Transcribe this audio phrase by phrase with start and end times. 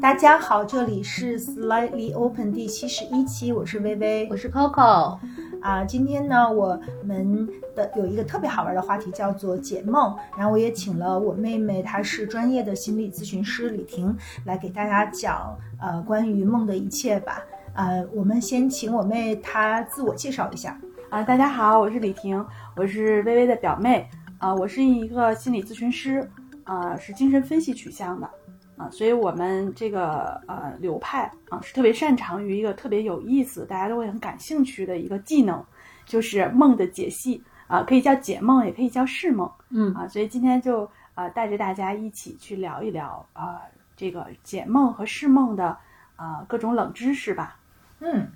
[0.00, 5.18] 大家好，这里是 Slightly Open 第七十一期，我是微微，我是 Coco。
[5.60, 10.16] 啊，今天呢，我们的有一个特别好玩的话题，叫做解梦。
[10.36, 17.42] 然后我也请了我妹妹，她是专业的心理咨询师李婷，来给大家讲呃关于梦的一切吧。
[17.74, 20.78] 呃，我们先请我妹她自我介绍一下。
[21.10, 22.44] 啊，大家好，我是李婷，
[22.76, 24.08] 我是微微的表妹。
[24.38, 26.30] 啊，我是一个心理咨询师，
[26.62, 28.30] 啊，是精神分析取向的。
[28.78, 35.60] 啊，所以我们这个呃流派啊，是特别擅长于一个特别有意思、大家都会很感兴趣的一个技能，
[36.06, 43.60] 就是梦的解析啊，可以叫解梦，也可以叫释梦，嗯啊，所以今天就啊带着大家一起去聊一聊啊
[43.96, 45.76] 这个解梦和释梦的
[46.14, 47.58] 啊各种冷知识吧。
[47.98, 48.30] 嗯，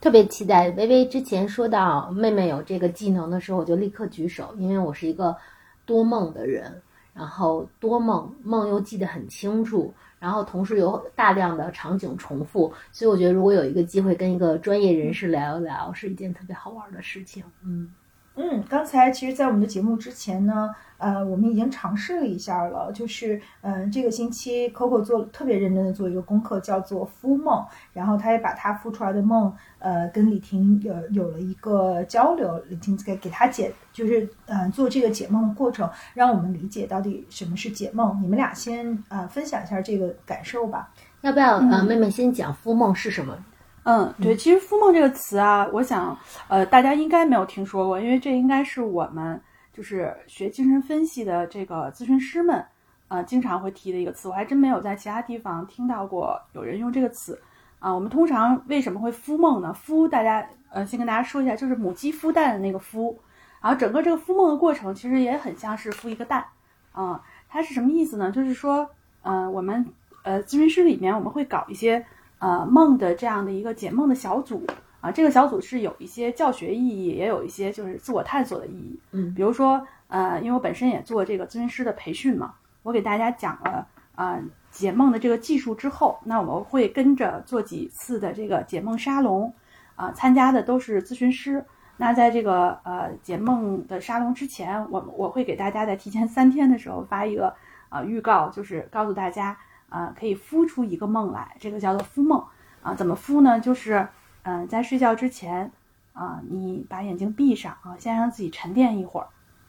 [0.00, 0.70] 特别期待。
[0.70, 5.36] 微微之前说到妹妹有这个技能的时候，我就立刻举手，因为我是一个
[5.84, 6.80] 多梦的人。
[7.14, 17.44] 然后多梦，梦又记得很清楚，然后同时有大量的场景重复，所以我觉得如果有一个机会跟一个专业人士聊一聊，是一件特别好玩的事情。
[17.62, 17.92] 嗯
[18.34, 20.74] 嗯，刚才其实，在我们的节目之前呢。
[21.02, 38.22] 呃，我们已经尝试了一下了，就是嗯，这个星期 Coco 做特别认真的做一个功课，叫做敷梦，然后他也把他敷出来的梦，呃，跟李婷有有了一个交流，李婷给给他解，就是嗯，做这个解梦的过程，让我们理解到底什么是解梦。
[38.22, 40.92] 你们俩先呃分享一下这个感受吧。
[41.22, 43.36] 要不要呃，妹妹先讲敷梦是什么？
[43.84, 46.16] 嗯，对，其实敷梦这个词啊，我想
[46.48, 49.40] 呃，大家应该没有听说过，因为这应该是我们。
[49.74, 52.62] 就是学精神分析的这个咨询师们，
[53.08, 57.40] 呃，经常会提的一个词，我还真没有在其他地方听到过有人用这个词，
[57.78, 59.74] 啊，我们通常为什么会孵梦呢？
[59.74, 63.16] 孵，大家，呃，先跟大家说一下，就是母鸡孵蛋的那个孵，
[63.62, 66.44] 然后整个这个孵梦的过程其实也很像是孵一个蛋，
[66.92, 68.30] 啊，它是什么意思呢？
[68.30, 68.86] 就是说，
[69.22, 69.86] 呃，我们，
[70.22, 72.04] 呃，咨询师里面我们会搞一些，
[72.42, 74.66] 呃，梦的这样的一个解梦的小组。
[75.00, 78.98] 啊，这个小组是有一些教学意义，也有一些就是自我探索的意义。
[79.10, 82.54] 嗯，比如说，呃，因为我本身也做这个咨询师的培训嘛，
[82.84, 84.38] 我给大家讲了啊
[84.70, 89.52] 解梦的这个技术之后，那我们会跟着做几次的这个解梦沙龙，
[89.96, 91.64] 啊，参加的都是咨询师。
[91.96, 97.52] 那在这个呃解梦的沙龙之前，我我会给大家在提前三天的时候发一个
[97.88, 99.56] 呃预告，就是告诉大家
[99.92, 102.42] 啊可以孵出一个梦来，这个叫做孵梦
[102.82, 103.60] 啊，怎么孵呢？
[103.60, 104.08] 就是。
[104.44, 105.70] 嗯，在睡觉之前，
[106.12, 109.28] 啊，你把眼睛闭上啊，先让自己沉淀一会儿，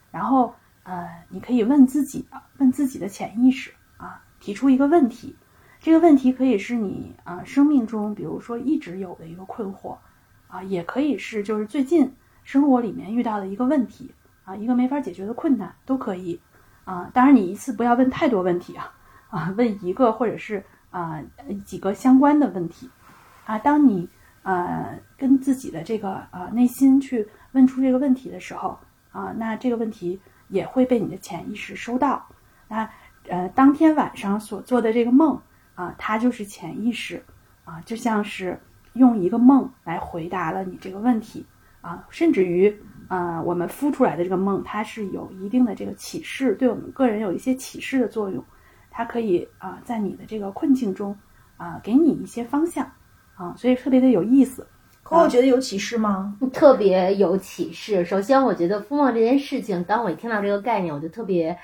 [0.09, 2.25] 然后，呃，你可以问自己，
[2.57, 5.35] 问自己的潜意识啊，提出一个问题，
[5.79, 9.95] 这个问题可以是你啊生命中，比如说一直有的一个困惑，
[10.47, 12.11] 啊，也可以是就是最近
[12.44, 14.11] 生活里面遇到的一个问题
[14.44, 16.41] 啊，一个没法解决的困难都可以，
[16.84, 18.91] 啊，当然你一次不要问太多问题啊，
[19.33, 21.21] 啊，问一个或者是啊
[21.66, 22.89] 几个相关的问题，
[23.45, 24.07] 啊，当你。
[24.45, 28.77] 呃，跟自己的这个呃内心去问出这个问题的时候
[29.09, 32.27] 啊，那这个问题也会被你的潜意识收到。
[32.67, 32.89] 那
[33.29, 35.39] 呃，当天晚上所做的这个梦
[35.75, 37.23] 啊，它就是潜意识
[37.63, 38.59] 啊，就像是
[38.95, 41.45] 用一个梦来回答了你这个问题
[41.79, 42.77] 啊，甚至于
[43.07, 48.43] 啊，我们孵出来的这个梦，它是有一定的这个启示，对我们个人有一些启示的作用，
[48.93, 51.13] 它可以啊，在你的这个困境中
[51.57, 52.89] 啊，给你一些方向。
[53.35, 54.65] 啊，所以特别的有意思。
[55.01, 56.37] 可我觉得有启示吗？
[56.53, 58.05] 特别有启示。
[58.05, 61.57] 首先，我觉得风梦这件事情，当我一听到这个概念，我就特别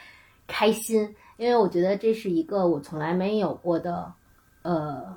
[0.47, 4.11] 开心，因为我觉得这是一个我从来没有过的
[4.63, 5.16] 呃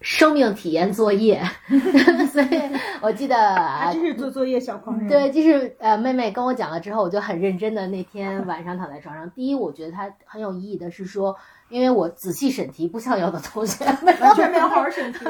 [0.00, 1.42] 生命体验作业。
[2.32, 2.60] 所以
[3.00, 5.08] 我记得啊，这是做作业小狂人。
[5.08, 9.30] 对，就是呃，妹妹跟我讲了之后，我就很认真的那天晚上躺在床上。
[9.30, 11.36] 第一，我觉得它很有意义的是说。
[11.70, 13.84] 因为我仔细审题，不像有的同学
[14.20, 15.20] 完全没有好好审题。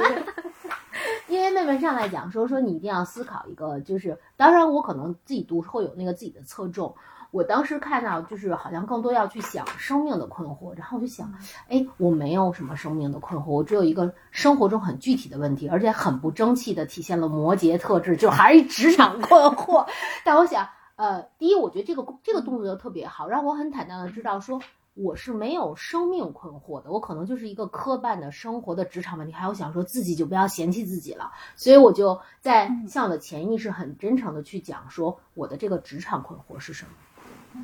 [1.29, 6.95] 因为妹妹上来讲说说你一定要思考一个，就是当然我可能自己读会有那个自己的侧重。
[7.31, 11.33] 我当时看到就是好像更多要去想生命的困惑，然后我就想，
[11.69, 19.87] 哎，我没有什么生命的困惑，我只有一个生活中很具体的问题，而且很不争气的体现了摩羯特质，就还是职场困惑。
[20.25, 24.61] 但我想，呃，第一，我觉得这个这个动作就特别好，让我很坦荡的知道说。
[24.95, 36.91] 我是没有生命困惑的，我可能就是一个磕绊的生活的职场问题，还有想说自己就不要嫌弃自己了，所以我就在向我的潜意识很真诚的去讲说我的这个职场困惑是什么，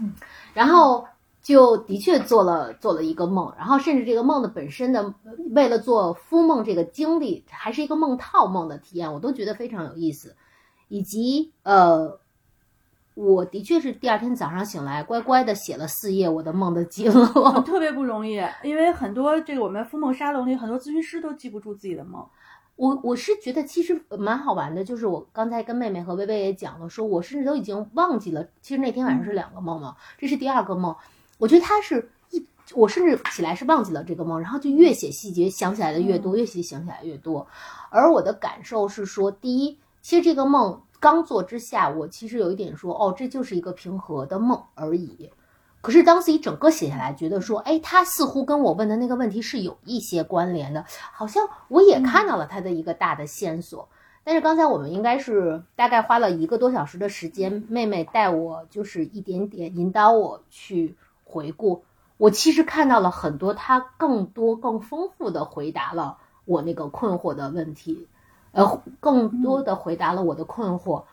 [0.01, 0.13] 嗯，
[0.55, 1.07] 然后
[1.43, 5.15] 就的确做了做了一个梦，然后甚至这个梦的本身的
[5.51, 10.37] 为了做敷梦这个经历，还是一个梦套梦的体验，我都觉得非常有意思，
[10.89, 12.19] 以及呃。
[13.19, 17.25] 我的确是第二天早上醒来，乖乖的写了四页我的梦的记录。
[17.65, 22.23] 特别不容易，因为很多这个我们敷梦沙龙里很多咨询师都记不住自己的梦。
[22.77, 30.95] 我我是觉得其实蛮好玩的，就是我刚才跟妹妹和薇薇也讲了，说我甚至都已经忘记了，其实那天晚上是两个梦嘛，这是第二个梦，
[31.39, 37.47] 我觉得它是一，我甚至起来是忘记了这个梦，然后就越写细节想起来的越多，越写想起来越多，
[37.89, 45.31] 而我的感受是说，第一，其实这个梦刚做之下，我其实有一点说，哦，这就是一个平和的梦而已。
[45.87, 53.89] 可是当自己整个写下来，觉得说，哎，他似乎跟我问的那个问题是有一些关联的，好像我也看到了他的一个大的线索。
[54.25, 61.85] 但是刚才我们应该是大概花了一个多小时的时间，妹妹带我就是一点点引导我去回顾。
[62.17, 68.09] 我其实看到了很多他更多更丰富的回答了我那个困惑的问题，
[68.51, 70.99] 呃，更多的回答了我的困惑。
[70.99, 71.05] 嗯，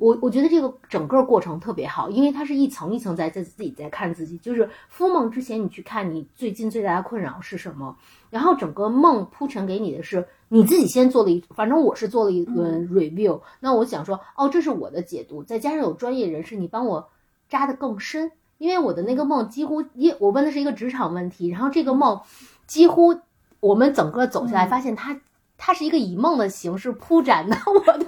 [0.00, 7.96] 我我觉得这个整个过程特别好，因为它是一层一层在在自己在看自己，就是敷梦之前你去看你最近最大的困扰是什么，
[8.30, 17.10] 然后整个梦铺陈给你的是你自己先做了一，反正我是做了一轮 review，那我想说哦，这是我的解读，再加上有专业人士你帮我
[17.48, 22.20] 扎得更深，因为我的那个梦几乎一我问的是一个职场问题，然后这个梦
[22.66, 23.18] 几乎
[23.60, 25.20] 我们整个走下来发现它
[25.58, 28.06] 它是一个以梦的形式铺展的 我的。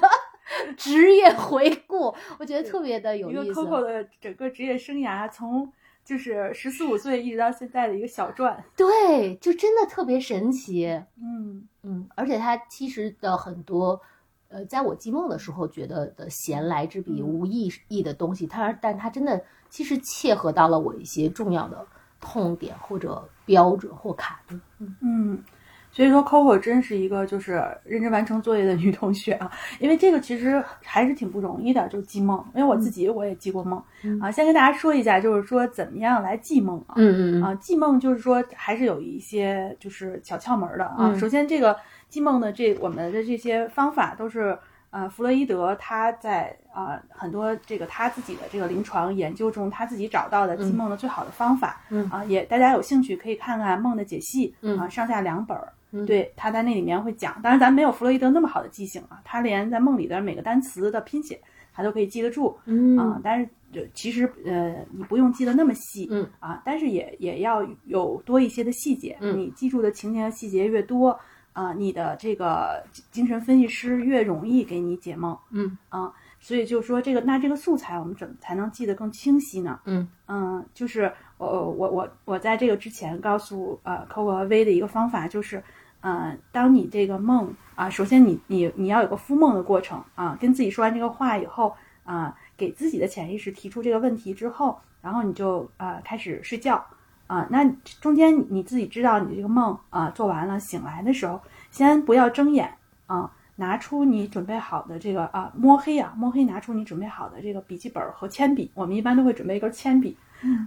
[0.76, 3.60] 职业回顾，我觉得特别的有一个意思。
[3.60, 5.72] Coco 的整个职业生涯，从
[6.04, 8.62] 就是十四五岁一直到现在的一个小传。
[8.76, 10.86] 对，就真的特别神奇。
[11.20, 14.00] 嗯嗯，而且他其实的很多，
[14.48, 21.86] 呃，在我记梦的时候觉得的闲来之笔、嗯无意义的东西，他，但他真的其实切合到了我一些重要的
[22.20, 24.60] 痛点或者标准或卡顿。
[24.78, 25.44] 嗯嗯，
[25.92, 29.50] 所以说 Coco 真是一个就是认真完成作业的女同学啊，
[29.80, 32.42] 因为这个其实还是挺不容易的，就记梦。
[32.54, 36.94] 因为我自己我也记过梦、嗯啊，先跟大家说一下，就是说怎么样来记梦啊。
[36.96, 40.96] 嗯嗯啊，记梦就是说还是有一些就是小窍门的啊。
[41.00, 41.76] 嗯首先，这个
[42.08, 44.56] 记梦的这我们的这些方法都是
[44.90, 51.80] 呃弗洛伊德他在啊、很多这个他自己的这个临床研究中他自己找到的记梦的最好的方法。
[51.90, 55.72] 嗯啊，也大家有兴趣可以看看《梦的解析》嗯啊，上下两本儿。
[55.92, 61.40] 嗯对，他在那里面会讲，当然咱没有弗洛伊德那么好的记性啊，他连在梦里的每个单词的拼写
[61.72, 62.56] 他都可以记得住。
[62.64, 71.18] 嗯啊，但是呃其实呃，你不用记得那么细，嗯啊，但是也也要有多一些的细节，嗯你记住的情节和细节越多，
[71.52, 72.82] 啊，你的这个
[73.12, 79.78] 精神分析师越容易给你解梦嗯啊，所以就说这个那这个素材我们怎么才能记得更清晰呢？
[79.84, 85.62] 嗯嗯，就是我我我我在这个之前告诉呃 Coco 和 V 的一个方法就是。
[86.00, 91.74] 呃，当你这个梦啊，首先你你你要有个敷梦的过程啊，跟自己说完这个话以后
[92.04, 96.84] 啊，给自己的潜意识提出这个问题之后，然后你就啊开始睡觉
[97.26, 97.46] 啊。
[97.50, 97.64] 那
[98.00, 102.72] 中间你自己知道你这个梦啊做完了，醒来的时候先不要睁眼
[103.06, 110.16] 啊，拿出你准备好的这个啊摸黑啊摸黑拿出你准备好的这个笔记本和铅笔，我们一般都会准备一根铅笔，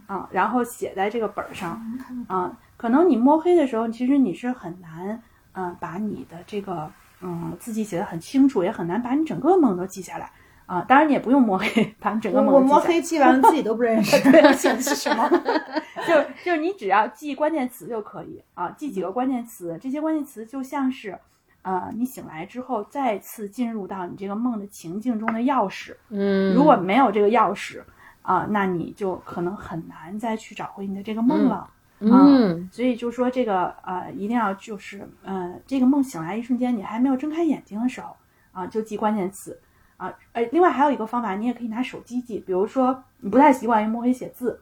[0.08, 1.82] 啊，然后写在这个本儿上
[2.28, 2.56] 啊。
[2.78, 5.22] 可能你摸黑的时候，其实你是很难
[5.54, 6.92] 嗯、呃把你的这个
[7.22, 10.32] 嗯字迹写的很清楚，也很难把你整个梦都记下来。
[10.66, 14.18] 啊，当然你也不用摸黑，把你整个梦我都记下来摸黑记完了自己都不认识，
[14.56, 15.30] 写的是什么？
[16.08, 21.20] 就就是你只要记关键词就可以啊，记几个关键词，这些关键词就像是，
[21.64, 25.96] 呃，你醒来之后再次进入到你这个梦的情境中的钥匙。
[26.10, 27.82] 嗯，如果没有这个钥匙
[28.24, 31.70] 啊，那你就可能很难再去找回你的这个梦了。
[32.06, 38.14] 嗯所以就说这个呃，一定要就是呃，这个梦醒来一瞬间，你还没有睁开眼睛的时候
[38.52, 39.58] 啊，就记关键词
[39.96, 40.14] 啊。
[40.34, 44.60] 呃，另外还有一个方法，你也可以拿手机记，比如说你不太习惯于摸黑写字，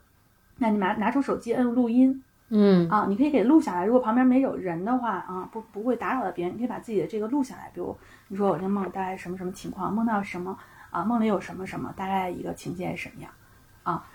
[0.58, 3.86] 那你拿拿出手机摁录音嗯啊，你可以给录下来。
[3.86, 7.72] 如果旁边没有人的话啊，不不会打扰到别人，你可以把自己的这个录下来。
[7.74, 10.56] 比如你说我这梦大概什么什么情况，梦到什么
[10.92, 13.41] 啊，梦里有什么什么，大概一个情节是什么样啊？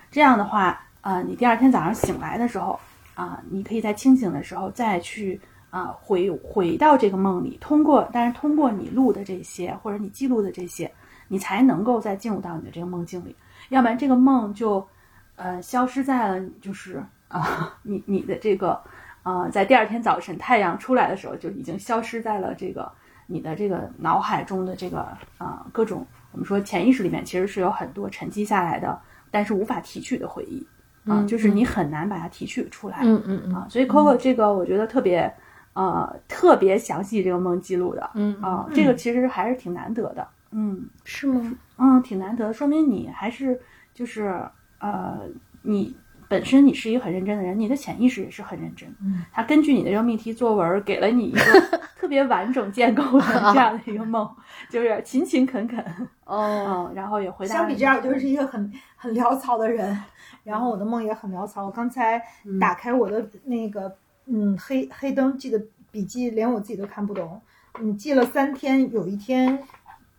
[0.09, 2.79] 这样的话，呃，你第二天早上醒来的时候
[3.15, 10.91] 啊，你可以在清醒的时候再去啊回回到这个梦里，通过但是通过你录的这些或者你记录的这些，
[11.27, 13.35] 你才能够再进入到你的这个梦境里，
[13.69, 14.87] 要不然这个梦就
[15.35, 18.81] 呃消失在了就是啊 你你的这个
[19.23, 22.89] 呃在第二天早晨太阳出来的时候就已经消失在了这个
[23.27, 25.05] 你的这个脑海中的这个
[25.37, 28.97] 啊、各种我们说潜意识里面其实是有很多沉积下来的，
[29.31, 30.65] 但是无法提取的回忆
[31.05, 32.99] 啊、嗯就是你很难把它提取出来。
[33.03, 33.55] 嗯嗯嗯。
[33.55, 35.33] 啊，所以 Coco 这个我觉得特别，
[35.73, 40.87] 呃，特别详细这个梦记录的嗯啊，这个其实还是挺难得的，嗯。
[41.05, 41.53] 是吗？
[41.77, 43.59] 嗯，挺难得，说明你还是
[43.93, 44.43] 就是
[44.79, 45.19] 呃，
[45.61, 45.95] 你
[46.29, 48.87] 本身你是一个很认真的人，你的潜意识也是很认真。
[49.01, 51.39] 嗯，他根据你的这个命题作文，给了你一个
[51.97, 54.29] 特别完整建构的这样的一个梦，
[54.69, 55.83] 就是勤勤恳恳，
[56.25, 57.55] 哦， 嗯，然后也回答。
[57.55, 59.97] 相比之下，我就是一个很很潦草的人，
[60.43, 61.65] 然后我的梦也很潦草。
[61.65, 62.21] 我刚才
[62.59, 67.41] 打开我的那个嗯黑黑灯记的笔记，连我自己都看不懂。
[67.79, 69.63] 你，记了三天，有一天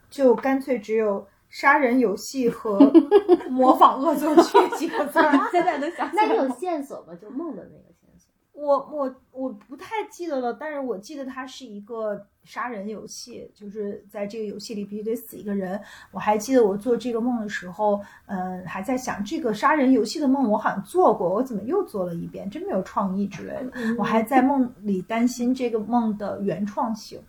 [0.08, 2.78] 就干脆只有“杀人游戏”和
[3.50, 5.32] “模仿恶作剧”几个字儿。
[5.50, 7.14] 现在能想起来那你有线索吗？
[7.20, 8.30] 就梦的那个线索。
[8.52, 15.80] 我我我不太记得了，但是我记得它是一个杀人游戏，就是在这个游戏里必须得死一个人。
[16.10, 22.50] 我还记得我做这个梦的时候，嗯、还在想这个杀人游戏的梦我好像做过，我怎么又做了一遍？
[22.50, 23.70] 真没有创意之类的。
[23.96, 27.20] 我还在梦里担心这个梦的原创性。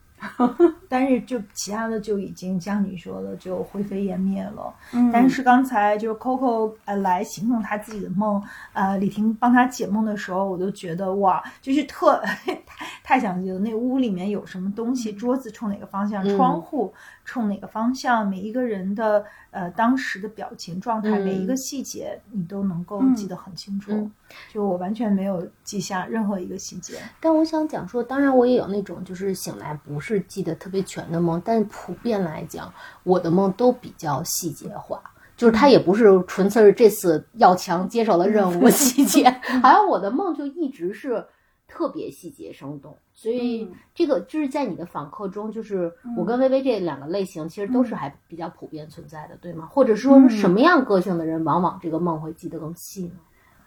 [0.90, 4.74] 但是就其他的就已经像你说的就灰飞烟灭了。
[4.94, 8.42] 嗯但是刚才就是 Coco 呃来形容他自己的梦，
[8.74, 12.22] 呃李婷帮他解梦的时候，我都觉得哇，就是特
[12.66, 13.60] 太太详细了。
[13.60, 16.94] 那屋里面有什么东西，桌子冲哪个方向，嗯窗户
[17.26, 23.92] 冲哪个方向，每一个人的呃当时的表情状态，嗯每一个细节你都能够嗯记得很清楚。
[23.92, 24.12] 嗯
[24.54, 27.00] 就我完全没有记下任何一个细节。
[27.20, 32.74] 但我想讲说，当然我也有那种就是醒来不是记得特别全的梦，但普遍来讲，
[33.04, 35.02] 我的梦都比较细节化。
[35.36, 39.30] 就是它也不是纯粹是这次要强接手了任务细节，
[39.64, 41.26] 好像我的梦就一直是
[41.66, 43.72] 特别细节生动，所以嗯。
[43.96, 49.66] 这个就是在你的访客中，就是我跟微微这两个类型其实都是还比较普遍存在的，对吗？
[49.72, 53.12] 或者说什么样个性的人，往往这个梦会记得更细呢？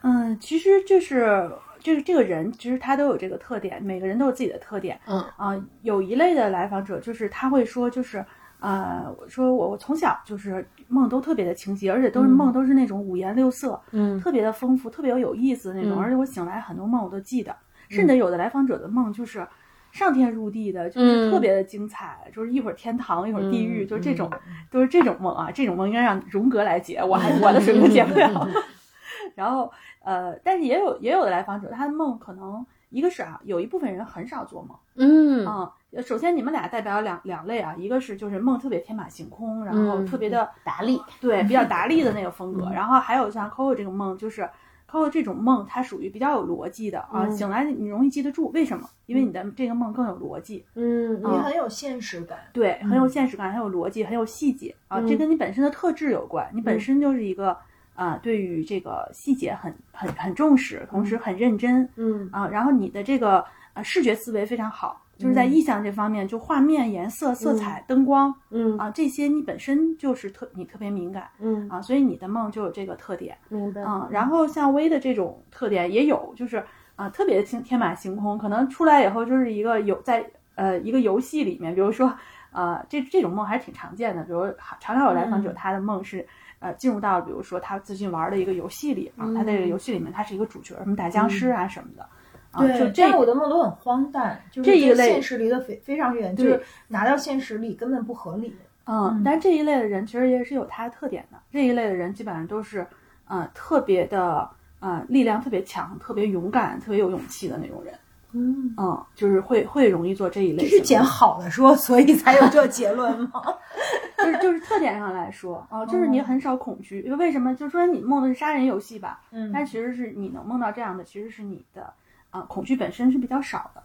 [0.02, 1.50] 嗯，其实就是
[1.82, 4.98] 就是这个人，其实他都有这个特点，每个人都有自己的特点。
[5.06, 8.24] 嗯啊、有一类的来访者，就是他会说，就是
[8.60, 15.98] 呃，我说我我从小就是梦都特别的清晰，而且都是嗯梦都是那种五颜六色，嗯特别的丰富，特别有有意思的那种。
[15.98, 17.54] 嗯而且我醒来很多梦我都记得，
[17.88, 19.46] 甚至有的来访者的梦就是。
[19.92, 24.30] 上天入地的，就是嗯特别的精彩，就是一会儿天堂，一会儿地狱，嗯就是这种，
[24.70, 25.50] 都是这种梦啊。
[25.52, 28.48] 这种梦应该让荣格来解，我还 我的水平解不了。
[29.36, 29.70] 然后
[30.04, 34.76] 呃，但是也有也有的来访者，他的梦可能一个是啊，有一部分人很少做梦。
[34.96, 35.46] 嗯。
[35.46, 35.72] 啊、
[36.04, 42.72] 首先你们俩代表两两类啊，一个是就是梦特别天马行空，然后嗯特别的、达利，对比较达利的那个风格，嗯。
[42.72, 44.48] 然后还有像 Coco 这个梦，就是
[44.90, 47.30] Coco 这种梦，它属于比较有逻辑的啊，嗯。
[47.32, 48.88] 醒来你容易记得住，为什么？
[49.06, 52.38] 因为你的这个梦更有逻辑，嗯你很有现实感。
[52.52, 55.06] 对，嗯很有现实感，很有逻辑，很有细节啊，嗯。
[55.06, 57.56] 这跟你本身的特质有关，你本身就是一个
[58.02, 63.44] 啊、对于这个细节很很很重视，同时很认真嗯啊，然后你的这个
[63.74, 73.36] 呃视觉思维非常好，就是在嗯意象这方面，就画面、颜色、色彩、灯光嗯啊这些，你本身就是特你特别敏感嗯，啊，所以你的梦就有这个特点。
[73.48, 73.82] 明白。
[73.82, 76.64] 啊，然后像微的这种特点也有，就是
[76.96, 82.12] 啊、特别天天马行空，可能出来以后就是一个有在呃一个游戏里面，比如说
[82.50, 84.42] 呃这这种梦还是挺常见的，比如
[84.80, 86.26] 常常有来访者嗯他的梦是。
[86.62, 92.08] 呃，进入到比如说他最近玩的一个游戏里啊，他在这个游戏里面他是一个主角，什么打僵尸啊什么的，
[92.52, 98.48] 啊，就，这但我的梦都很荒诞，就是这一类现实离得非非常远，就是拿到现实里根本不合理。
[98.48, 101.38] 嗯嗯，但这一类的人其实也是有他的特点的。
[101.52, 102.86] 这一类的人基本上都是，
[103.26, 104.48] 呃，特别的，
[104.80, 107.94] 呃，力量特别强、特别勇敢、特别有勇气的那种人。
[108.32, 110.80] 嗯嗯，就是会会容易做这一类这是。
[110.80, 113.42] 捡好的说，所以才有这结论吗？
[114.18, 117.00] 就是就是特点上来说，啊、就是你很少恐惧。
[117.02, 117.54] 因为为什么？
[117.54, 121.92] 就说你梦的是杀人游戏吧，嗯但其实是你能梦到这样的，其实是你的，
[122.30, 123.82] 啊、恐惧本身是比较少的。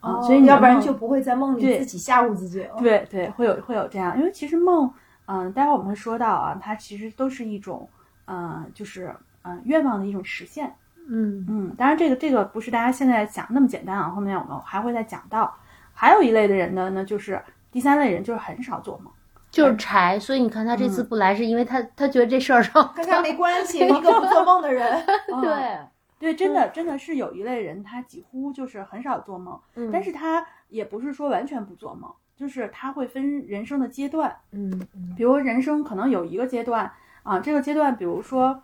[0.00, 2.74] 啊、哦所以你要不然就不会在梦里自己吓唬自己了。
[2.78, 4.90] 对对，会有会有这样，因为其实梦，
[5.26, 7.86] 嗯、待会儿我们会说到啊，它其实都是一种，
[8.24, 10.74] 呃，就是呃愿望的一种实现。
[11.08, 11.46] 嗯。
[11.48, 15.56] 嗯，当然这个这个不是大家现在想那么简单啊，后面我们还会再讲到。
[15.92, 19.12] 还有一类的人呢，那就是第三类人，就是很少做梦。
[19.50, 25.04] 就是柴，所以你看他这次不来，是因为他他觉得这事儿上 跟他没关系，一个不做梦的人。
[25.34, 25.78] 嗯对，
[26.20, 29.90] 对，真的真的是有一类人，他几乎就是很少做梦，嗯。
[29.92, 35.12] 但是他也不是说完全不做梦，就是他会分人生的阶段，嗯嗯。
[35.16, 36.90] 比如人生可能有一个阶段
[37.24, 38.62] 啊，这个阶段，比如说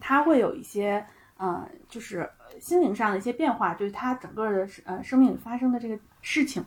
[0.00, 1.06] 他会有一些
[1.40, 2.28] 呃，就是
[2.60, 6.62] 心灵上的一些变化，就是他整个的呃生命里发生的这个事情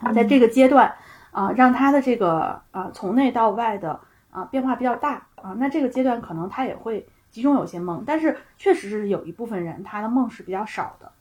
[0.00, 0.92] 啊，在这个阶段
[1.30, 4.00] 啊，让他的这个啊从内到外的
[4.32, 11.12] 啊变化比较大啊，那这个阶段可能他也会集中有些梦，但是确实是有一部分人他的梦是比较少的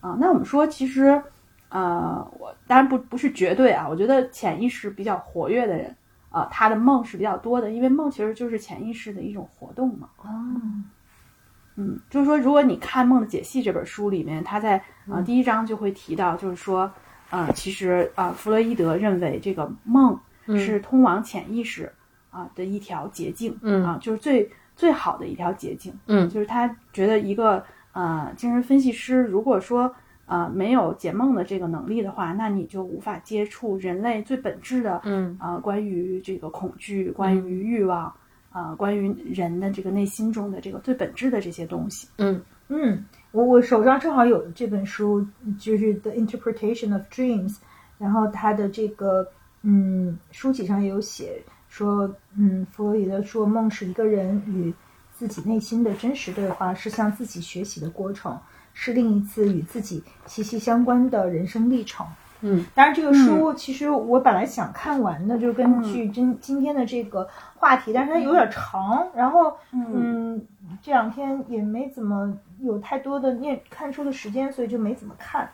[0.00, 0.16] 啊。
[0.18, 1.22] 那我们说，其实
[1.68, 5.94] 呃，我当然不不是绝对啊，我觉得潜意识比较活跃的人。
[6.28, 10.10] 啊他的梦是比较多的，因为梦其实就是潜意识的一种活动嘛。
[10.18, 10.84] 哦，嗯，
[12.08, 16.90] 就是说，如果你看《梦的解析》这本书里面，他在呃第一章就会提到，就是说，
[17.28, 20.18] 呃，其实啊、呃，弗洛伊德认为这个梦
[20.56, 21.92] 是通往潜意识
[22.30, 23.84] 啊、的一条捷径，嗯。
[23.84, 26.28] 啊，就是最最好的一条捷径，嗯。
[26.30, 35.36] 就是他觉得一个呃精神分析师，如果说呃没有解梦的这个能力的话，那你就无法接触人类最本质的，嗯。
[35.40, 38.12] 呃，关于这个恐惧，关于欲望。
[38.56, 45.20] 啊、关于人的这个内心中的这个最本质的这些东西，嗯嗯，我我手上正好有这本书，
[45.58, 47.50] 就是《The Interpretation of Dreams》，
[47.98, 49.28] 然后它的这个
[49.60, 54.72] 嗯书籍上也有写说，嗯，弗洛伊德说梦是一个人与
[55.12, 58.40] 自己内心的真实对话，是向自己学习的过程，
[58.72, 62.06] 是另一次与自己息息相关的人生历程。
[62.40, 67.26] 嗯，当然，这个书其实我本来想看完的，就是根据今今天的这个
[67.56, 70.40] 话题，但是它有点长，然后嗯，
[70.82, 75.48] 这两天也没怎么有太多的念看书的时间，所以就没怎么看。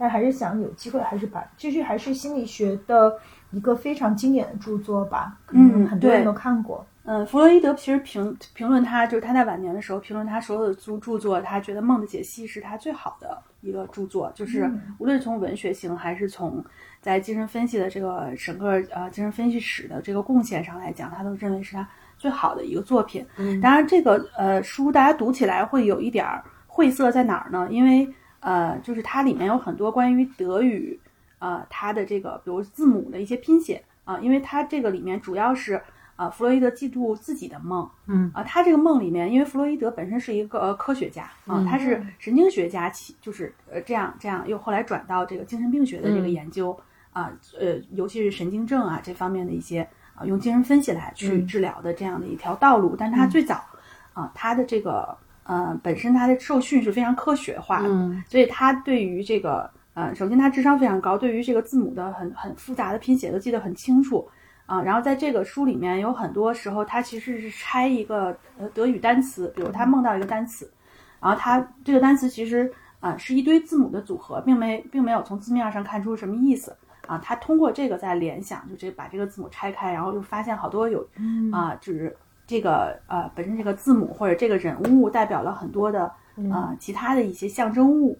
[0.00, 3.12] 但还是想有机会，还是把这是还是心理学的
[3.50, 6.86] 一个非常经典的著作吧，嗯很多人都看过。
[7.10, 16.62] 嗯，弗洛伊德其实评评论他，就是他在晚年的时候评论他所有的著著作，他觉得《梦的解析》是他最好的一个著作，就是嗯无论从文学性还是从
[17.00, 21.88] 在精神分析的这个整个呃精神分析史的这个贡献上来讲，他都认为是他
[22.18, 23.24] 最好的一个作品。
[23.38, 27.66] 嗯当然，这个呃书大家读起来会有一点儿晦涩在哪儿呢？
[27.70, 28.06] 因为
[28.40, 31.00] 呃，就是它里面有很多关于德语
[31.38, 35.80] 呃它的这个比如字母的一些拼写啊、因为它这个里面主要是。
[36.18, 46.76] 啊，弗洛伊德记录自己的梦，嗯啊，他这个梦里面，因为弗洛伊德本身是一个、呃、科学家啊，嗯他是神经学家，其就是呃这样这样，又后来转到这个精神病学的这个嗯研究、
[47.12, 52.96] 啊，呃，尤其是神经症啊这方面的一些啊，用精神分析来去嗯治疗的这样的一条道路。
[52.98, 53.62] 但他最早
[54.12, 64.28] 啊，他的这个呃本身他的受训是非常科学化的，嗯所以他对于这个呃，首先他智商非常高，对于这个字母的很很复杂的拼写都记得很清楚
[64.68, 64.80] 啊。
[64.80, 70.70] 然后在这个书里面有很多时候，他其实是拆一个呃德语单词，比如他梦到一个单词，
[71.20, 77.16] 然后他这个单词其实啊、是一堆字母的组合，并没并没有从字面上看出什么意思啊。
[77.18, 81.06] 他通过这个在联想，就这把这个字母拆开，然后又发现好多有
[81.52, 86.12] 啊，就是这个呃本身这个字母或者这个人物代表了很多的
[86.52, 88.18] 啊、其他的一些象征物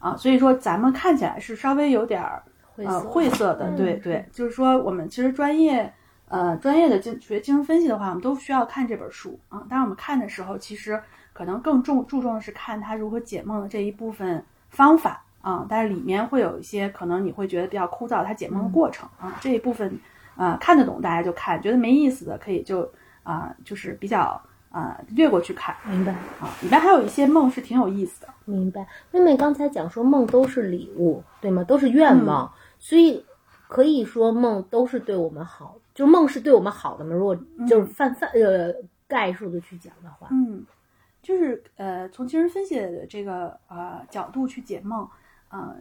[0.00, 2.42] 啊，所以说咱们看起来是稍微有点儿
[2.84, 5.92] 呃晦涩的，嗯对对，就是说我们其实专业
[6.28, 9.64] 呃专业的精学精神分析的话，我们都需要看这本书啊。
[9.68, 11.00] 当然我们看的时候，其实
[11.32, 19.98] 可能更重注重的是看他如何解梦的这一部分方法啊，但是里面会有一些可能你会觉得比较枯燥，他解梦的过程啊这一部分
[20.34, 22.90] 啊看得懂大家就看，觉得没意思的可以就
[23.22, 26.50] 啊就是比较啊略过去看明白啊。
[26.62, 28.86] 里面还有一些梦是挺有意思的，明白。
[29.12, 31.62] 妹妹刚才讲说梦都是礼物，对吗？
[31.64, 33.24] 都是愿望，所以
[33.68, 37.14] 可以说梦都是对我们好，就梦是对我们好的嘛。
[37.14, 37.36] 如果
[37.68, 38.74] 就是泛泛呃
[39.08, 40.64] 概述的去讲的话，嗯，
[41.22, 45.08] 就是呃，从精神分析的这个呃角度去解梦，
[45.48, 45.76] 呃，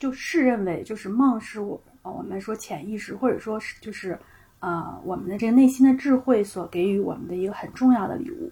[0.00, 4.18] 就是认为就是梦是我我们说潜意识或者说是就是
[4.60, 8.50] 呃我们的这个内心的智慧所给予我们的一个很重要的礼物，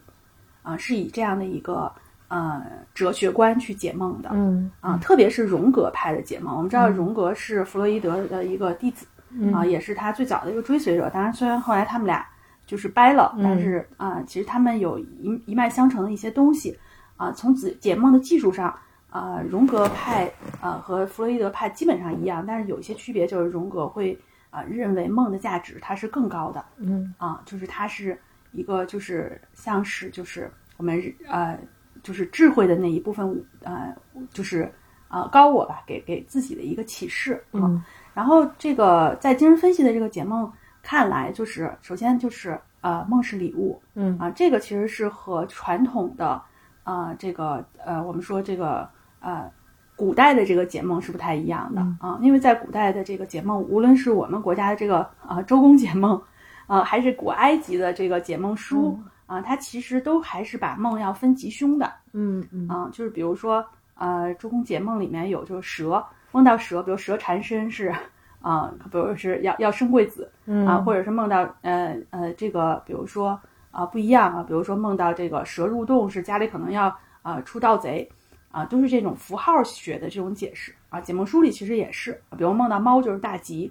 [0.62, 1.92] 啊、是以这样的一个
[2.28, 2.62] 呃
[2.94, 6.56] 哲学观去解梦的，嗯啊，特别是荣格派的解梦。
[6.56, 11.08] 我们知道荣格是弗洛伊德的一个弟子，嗯啊，也是他最早的一个追随者。
[11.10, 12.26] 当然，虽然后来他们俩
[12.66, 16.76] 就是掰了，嗯但是啊，其实他们有一一脉相承的一些东西
[17.16, 17.30] 啊。
[17.32, 18.76] 从解解梦的技术上，
[19.10, 24.18] 啊，荣格派啊和弗洛伊德派基本上一样，但是有一些区别，就是荣格会
[24.50, 28.18] 啊认为梦的价值它是更高的，嗯啊，就是它是
[28.52, 31.58] 一个就是像是就是我们呃
[32.06, 33.92] 就是智慧的那一部分呃
[34.30, 34.72] 就是
[35.08, 37.64] 呃高我吧，给给自己的一个启示啊。
[37.64, 37.82] 嗯
[38.14, 40.50] 然后这个在精神分析的这个解梦
[40.82, 46.40] 看来，就是首先就是呃梦是礼物嗯啊，这个其实是和传统的
[46.84, 48.88] 啊、这个呃我们说这个
[49.20, 49.50] 呃。
[49.98, 56.20] 古代的这个解梦是不太一样的、啊，因为在古代的这个解梦，无论是我们国家的这个啊周公解梦，
[56.66, 61.92] 啊，还是古埃及的这个解梦书、啊，它其实都还是把梦要分吉凶的。
[62.12, 62.66] 嗯嗯。
[62.68, 67.92] 啊，就是比如说呃，周公解梦里面有就是蛇梦到蛇，比如蛇缠身是
[68.40, 70.66] 啊，比如是要要生贵子嗯。
[70.66, 73.38] 啊，或者是梦到呃呃这个比如说
[73.70, 78.08] 啊不一样啊，比如说梦到这个蛇入洞是家里可能要啊出盗贼。
[78.52, 80.74] 啊，都是这种符号学的这种解释。
[80.88, 83.70] 啊，解梦书里其实也是，比如梦到猫就是大吉，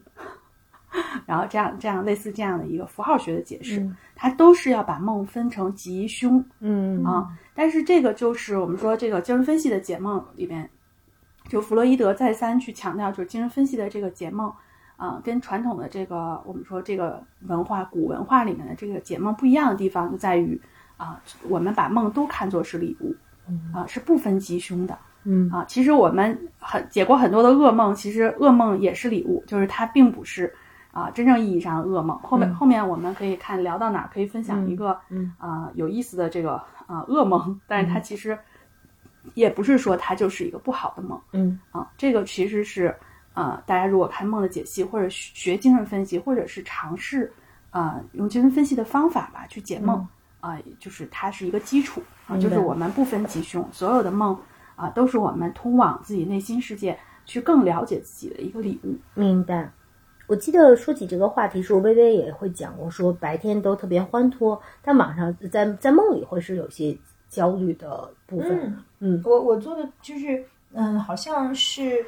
[1.26, 7.28] 然后这样这样类似这样的一个符号学的解释，嗯它都是要把梦分成吉凶嗯啊。
[7.54, 10.70] 但是这个就是我们说这个精神分析的解梦里边，
[11.48, 14.52] 就弗洛伊德再三去强调，就是精神分析的这个解梦
[14.98, 20.60] 啊，跟传统的这个我们说这个文化古文化里面的这个解梦不一样的地方，就在于
[20.98, 23.16] 啊，我们把梦都看作是礼物
[23.74, 24.98] 啊，是不分吉凶的。
[25.28, 30.54] 嗯啊，其实我们很解过很多的噩梦，其实噩梦也是礼物，就是它并不是
[30.96, 32.18] 啊真正意义上的噩梦。
[32.20, 35.34] 后面、后面我们可以看聊到哪儿可以分享一个嗯。
[35.38, 36.54] 啊、有意思的这个
[36.88, 38.40] 啊、噩梦，但是它其实
[39.34, 41.60] 也不是说它就是一个不好的梦嗯。
[41.72, 42.96] 啊，这个其实是
[43.34, 47.30] 啊、大家如果看梦的解析或者学学精神分析，或者是尝试
[47.70, 50.08] 啊、用精神分析的方法吧去解梦
[50.40, 54.38] 啊、就是它是一个基础啊，就是我们不分吉凶，所有的梦
[54.78, 58.96] 啊，都是我们通往自己内心世界去更了解自己的一个礼物。
[59.16, 59.70] 明白。
[60.28, 66.98] 我记得说起这个话题时候，微微也会讲过，说白天都特别欢脱，但晚上在在梦里会是有些
[67.30, 68.52] 焦虑的部分。
[68.58, 72.04] 嗯嗯我我做的就是，嗯，好像是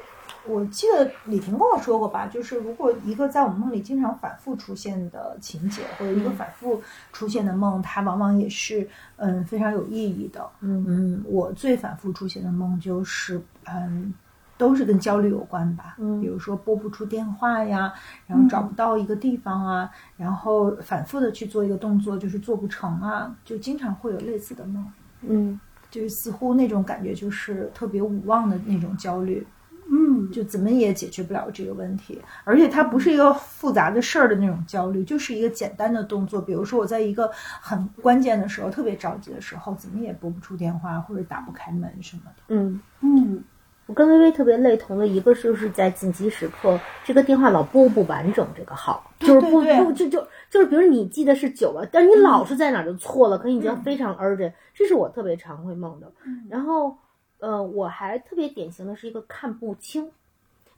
[0.46, 10.44] 我记得李婷跟我说过吧，就是如果一个在我们梦里经常反复出现的情节，或者一个反复出现的梦，它往往也是嗯非常有意义的。
[10.60, 14.12] 嗯嗯，我最反复出现的梦就是嗯。
[14.58, 16.20] 都是跟焦虑有关吧，嗯。
[16.20, 17.90] 比如说拨不出电话呀，
[18.26, 24.84] 然后找不到一个地方啊，然后反复的去做一个动作，就是做不成啊，就经常会有类似的梦。
[25.22, 25.58] 嗯。
[25.90, 29.46] 就是似乎那种感觉就是特别无望的那种焦虑，
[29.90, 36.42] 嗯，就怎么也解决不了这个问题，而且它不是一个复杂的事儿的那种焦虑，就是一个简单的动作。
[36.42, 42.42] 比如说我在一个很关键的时候，特别着急的时候，怎么也拨不出电话或者打不开门什么的。
[42.48, 43.42] 嗯，嗯
[43.88, 50.20] 我跟微微特别类同的一个就是在紧急时刻，这个电话老拨不完整这个号，就是不对对不就就
[50.50, 56.12] 就是比如你记得是九了，但是你老是在哪儿就错了，可已经非常 urgent，这是我特别常会梦的。
[56.50, 56.94] 然后
[57.38, 60.10] 呃，我还特别典型的是一个看不清，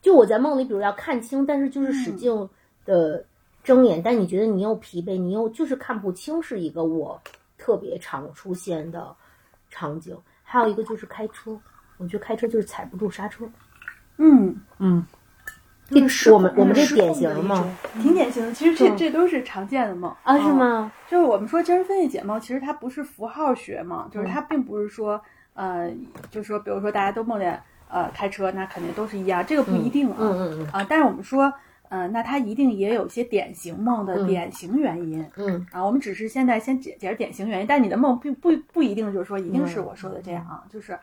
[0.01, 2.49] 就我在梦里，比如要看清，但是就是使劲
[2.85, 3.25] 的
[3.65, 7.21] 睁眼，但你觉得你又疲惫，你又就是看不清，是一个我
[7.59, 9.13] 特别常出现的
[9.69, 10.17] 场景。
[10.43, 11.57] 还有一个就是开车，
[12.01, 13.45] 我觉得开车就是踩不住刹车。
[14.17, 15.05] 嗯，嗯，
[15.89, 17.57] 这是我们我们这典型吗？
[17.57, 17.77] 吗？
[18.03, 18.53] 挺典型的。
[18.53, 20.53] 其实这嗯这都是常见的梦啊，是？
[20.53, 20.91] 吗？
[21.09, 25.21] 就是我们说精神分析解梦，其实它不是符号学嘛，就是嗯它并不是说
[25.55, 25.91] 呃，
[26.31, 30.17] 就是说，比如说大家都梦见呃开车，那肯定都是一样，这个不一定啊。
[30.19, 31.53] 嗯嗯嗯啊，但是我们说，
[31.89, 35.27] 呃，那它一定也有一些典型梦的嗯典型原因。
[35.37, 40.97] 嗯啊，我们只是现在先解解释典型原因，但你的梦并不不一定就是说一定是嗯我说的这样啊，就是，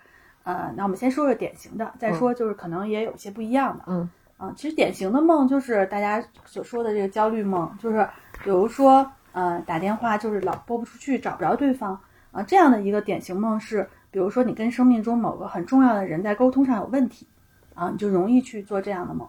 [0.47, 3.83] 呃，那我们先说说典型的，再说就是可能也有些不一样的。
[3.87, 8.07] 嗯啊，其实典型的梦就是大家所说的这个焦虑梦，就是
[8.41, 11.99] 比如说，呃，打电话就是老拨不出去，找不着对方
[12.31, 17.27] 啊，这样的一个典型梦是，比如说你跟生命中某个很重要的人在沟通上有问题，
[17.73, 19.27] 啊，你就容易去做这样的梦，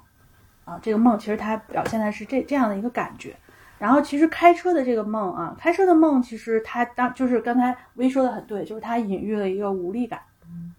[0.64, 3.34] 啊，这个梦其实它表现的是这这样的一个感觉。
[3.76, 10.20] 然后其实开车的这个梦啊，开车的梦其实它当就是刚才微说的很对，就是它隐喻了一个无力感，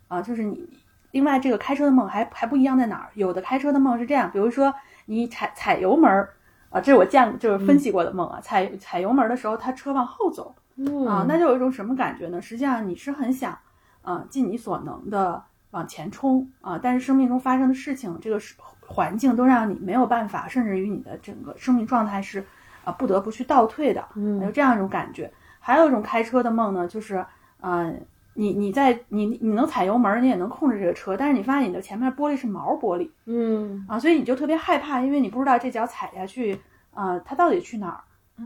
[0.10, 0.68] 啊，就是你
[1.12, 3.10] 另外这个开车的梦还还不一样在哪儿？
[3.14, 4.74] 有的开车的梦是这样，比如说
[5.06, 6.34] 你踩踩油门儿
[6.70, 12.42] 啊，这是我见就是分析过的梦啊，踩踩油门儿的时候，他车往后走嗯啊，那就有一种什么感觉呢？
[12.42, 13.58] 实际上你是很想
[14.02, 15.42] 啊尽你所能的
[15.72, 22.44] 往前冲啊，但是生命中发生的事情，这个是环境都让你没有办法，甚至于你的整个生命状态是
[22.84, 25.32] 啊不得不去倒退的，有嗯这样一种感觉。
[25.60, 27.24] 还有一种开车的梦呢，就是
[27.60, 27.94] 呃，
[28.40, 33.86] 你你在你你能踩油门，你也能控制这个车，但是你发现你的前面玻璃是毛玻璃嗯。
[33.86, 36.58] 啊，所以你就特别害怕，因为你不知道这脚踩下去
[36.94, 38.00] 啊、它到底去哪儿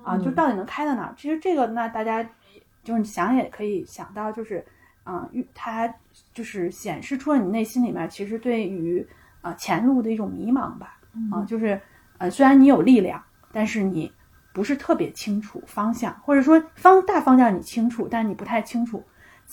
[0.03, 1.13] 啊，就到底能开到哪儿。
[1.15, 2.23] 其实这个那大家
[2.83, 4.65] 就是你想也可以想到，就是
[5.03, 5.91] 啊，预它
[6.33, 9.05] 就是显示出了你内心里面其实对于
[9.41, 10.97] 啊前路的一种迷茫吧
[11.31, 11.79] 啊，就是
[12.17, 14.11] 呃虽然你有力量，但是你
[14.53, 19.03] 不是特别清楚方向，或者说方大方向你清楚，但你不太清楚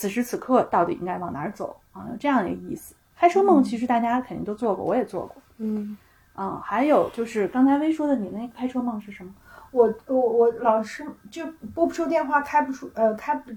[0.00, 2.94] 此时此刻到底应该往哪儿走啊，有这样的一个意思。
[3.14, 5.94] 开车梦其实大家肯定都做过，我也做过嗯
[6.32, 6.58] 啊。
[6.64, 9.30] 还有就是刚才薇说的，你那个开车梦是什么？
[9.72, 13.50] 我我我老是就拨不出电话，开不出呃开不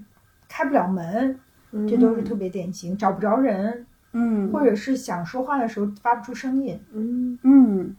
[0.49, 1.39] 开不了门，
[1.71, 6.77] 嗯，这都是特别典型，找不着人，嗯，或者是想说话的时候发不出声音。
[6.91, 7.95] 嗯嗯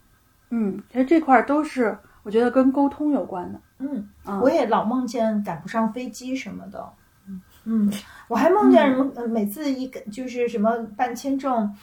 [0.51, 3.59] 嗯，其实这块儿都是我觉得跟沟通有关的。
[3.79, 6.87] 嗯，啊我也老梦见赶不上飞机什么的。
[7.65, 7.91] 嗯，
[8.27, 9.11] 我还梦见什么？
[9.15, 11.73] 呃每次一个就是什么办签证，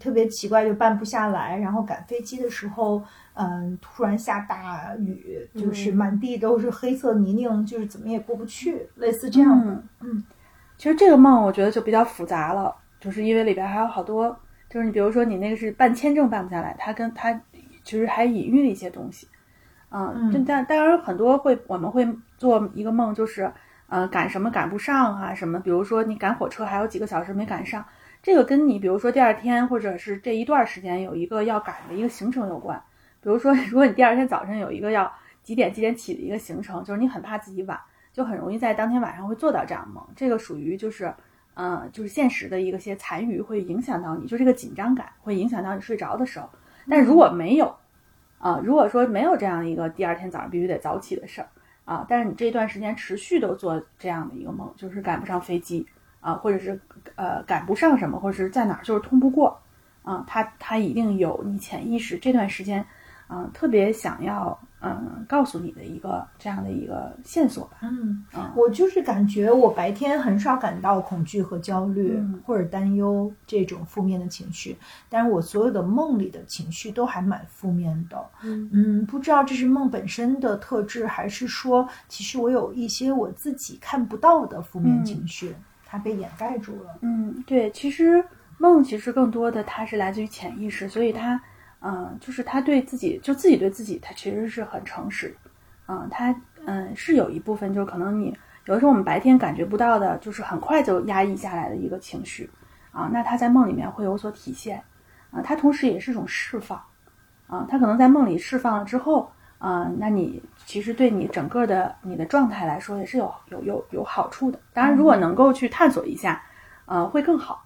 [0.00, 3.02] 特别奇怪，就办不下来，然后赶飞机的时候，
[3.34, 9.72] 嗯，突然下大雨，就是嗯满地都是黑色泥泞，就是怎么也过不去，类似这样的。
[9.72, 10.24] 嗯嗯
[10.76, 14.36] 其实这个梦我觉得就比较复杂了，就是因为里边还有好多，
[14.68, 17.32] 就是你比如说你那个是办签证办不下来，它跟它
[17.84, 19.28] 其实还隐喻了一些东西，
[19.90, 23.50] 嗯，嗯但当然很多会我们会做一个梦，就是
[23.88, 27.84] 呃赶什么赶不上啊什么，比如说你赶火车还有几个小时没赶上，
[28.22, 32.82] 这个跟你比如说第二天或者是这一段时间有一个要赶的一个行程有关，
[33.20, 37.78] 比如说如果你第二天早晨有一个要几点几点起的一个行程，就是你很怕自己晚。
[38.14, 41.12] 就很容易在当天晚上会做到这样的梦，这个属于就是，
[41.54, 46.48] 呃，就是现实的一个些残余会影响到你，就这个紧张感会影响到你睡着的时候。
[46.88, 47.74] 但如果没有，
[48.38, 51.48] 啊、如果说没有这样一个第二天早上必须得早起的事儿
[51.84, 55.86] 啊，但是你这段时间持续都做这样的一个梦，就是赶不上飞机
[56.20, 56.80] 啊，或者是
[57.16, 59.60] 呃赶不上什么，或者是在哪儿就是通不过
[60.02, 62.84] 啊，他他一定有你潜意识这段时间，
[63.26, 67.78] 啊、特别想要嗯告诉你的一个这样的一个线索吧。
[67.82, 74.76] 嗯嗯，我就是感觉我白天很少感到恐惧和焦虑、嗯或者担忧这种负面的情绪，
[75.08, 78.22] 但是我所有的梦里的情绪都还蛮负面的。
[78.42, 85.54] 嗯嗯，不知道这是梦本身的特质，还是说其实我有一些我自己看不到的负面嗯情绪，
[85.86, 86.98] 它被掩盖住了。
[87.00, 88.22] 嗯，对，其实
[88.58, 91.40] 梦其实更多的它是来自于潜意识，所以它，
[91.86, 95.36] 嗯、就是他对自己，就自己对自己，他其实是很诚实，
[95.86, 102.48] 嗯、他嗯是有一部分就是可能你有的时候我们白天感觉不到的，就是很快就压抑下来的一个情绪，
[102.90, 104.82] 啊，那他在梦里面会有所体现，
[105.30, 106.82] 啊，他同时也是一种释放，
[107.46, 114.58] 啊，他可能在梦里释放了之后，啊，那你其实对你整个的你的状态来说也是有有有有好处的。
[114.72, 116.42] 当然，如果能够去探索一下，
[116.86, 117.63] 呃，会更好。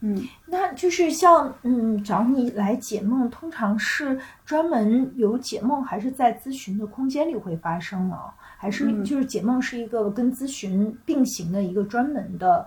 [0.00, 8.16] 嗯，那就是像嗯找你来解梦，通常是专门有解梦，还是在咨询的空间里会发生呢？
[8.58, 12.66] 还是嗯就是解梦是一个跟咨询并行的一个专门的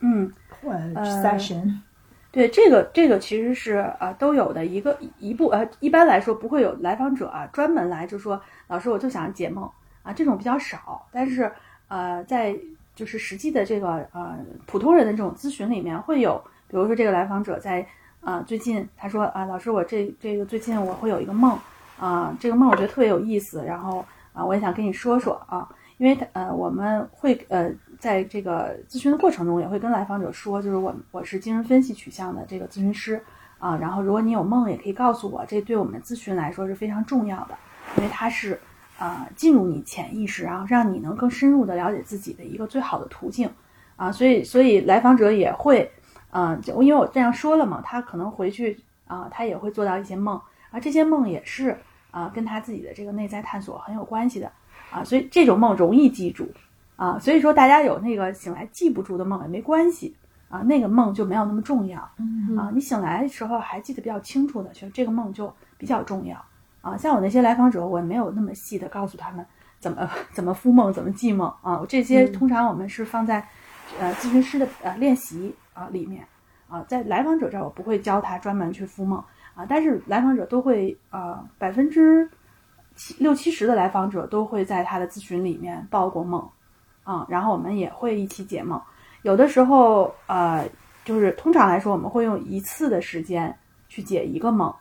[0.00, 1.78] 嗯，呃呃 session？
[2.30, 9.68] 对，这个这个其实是啊、呃都有的一个一部呃，一般来说不会有来访者啊专门来就说老师我就想解梦
[10.02, 11.06] 啊，这种比较少。
[11.12, 11.52] 但是
[11.88, 12.56] 呃，在
[12.94, 17.86] 就是实际的这个呃普通人的这种咨询里面会有，比如说这个来访者在
[18.20, 21.58] 啊、最近他说啊老师我这这个最近我会有一个梦
[21.98, 33.20] 啊、这个梦我觉得特别有意思，然后啊、我也想跟你说说啊，因为呃我们会呃在这个咨询的过程中也会跟来访者说，就是我我是精神分析取向的这个咨询师
[33.58, 37.58] 啊，然后如果你有梦也可以告诉我，这对我们咨询来说是非常重要的，
[37.96, 38.58] 因为它是
[39.02, 43.50] 啊进入你潜意识，然后让你能更深入的了解自己的一个最好的途径
[43.96, 45.90] 啊，所以所以来访者也会
[46.30, 51.76] 啊，就因为我这样说了嘛，他可能回去啊，他也会做到一些梦，而这些梦也是
[52.12, 54.52] 啊跟他自己的这个内在探索很有关系的
[54.92, 56.48] 啊，所以这种梦容易记住。
[56.94, 60.14] 啊，所以说大家有那个醒来记不住的梦也没关系
[60.48, 62.70] 啊，那个梦就没有那么重要嗯啊。
[62.72, 66.36] 你醒来的时候还记得比较清楚的，其实这个梦就比较重要
[66.82, 66.94] 啊。
[66.96, 69.46] 像我那些来访者，我也没有那么细的告诉他们
[69.80, 71.82] 怎么 怎么敷梦，怎么记梦啊。
[71.88, 73.42] 这些嗯通常我们是放在
[73.98, 76.22] 呃咨询师的呃练习啊里面
[76.68, 79.18] 啊，在来访者这儿我不会教他专门去敷梦
[79.54, 82.28] 啊，但是来访者都会呃百分之
[82.94, 86.46] 七六七十的来访者都会在他的咨询里面报过梦。
[87.04, 88.80] 啊、然后我们也会一起解梦。
[89.22, 90.64] 有的时候，呃，
[91.04, 93.52] 就是通常来说，我们会用一次的时间
[93.88, 94.72] 去解一个梦，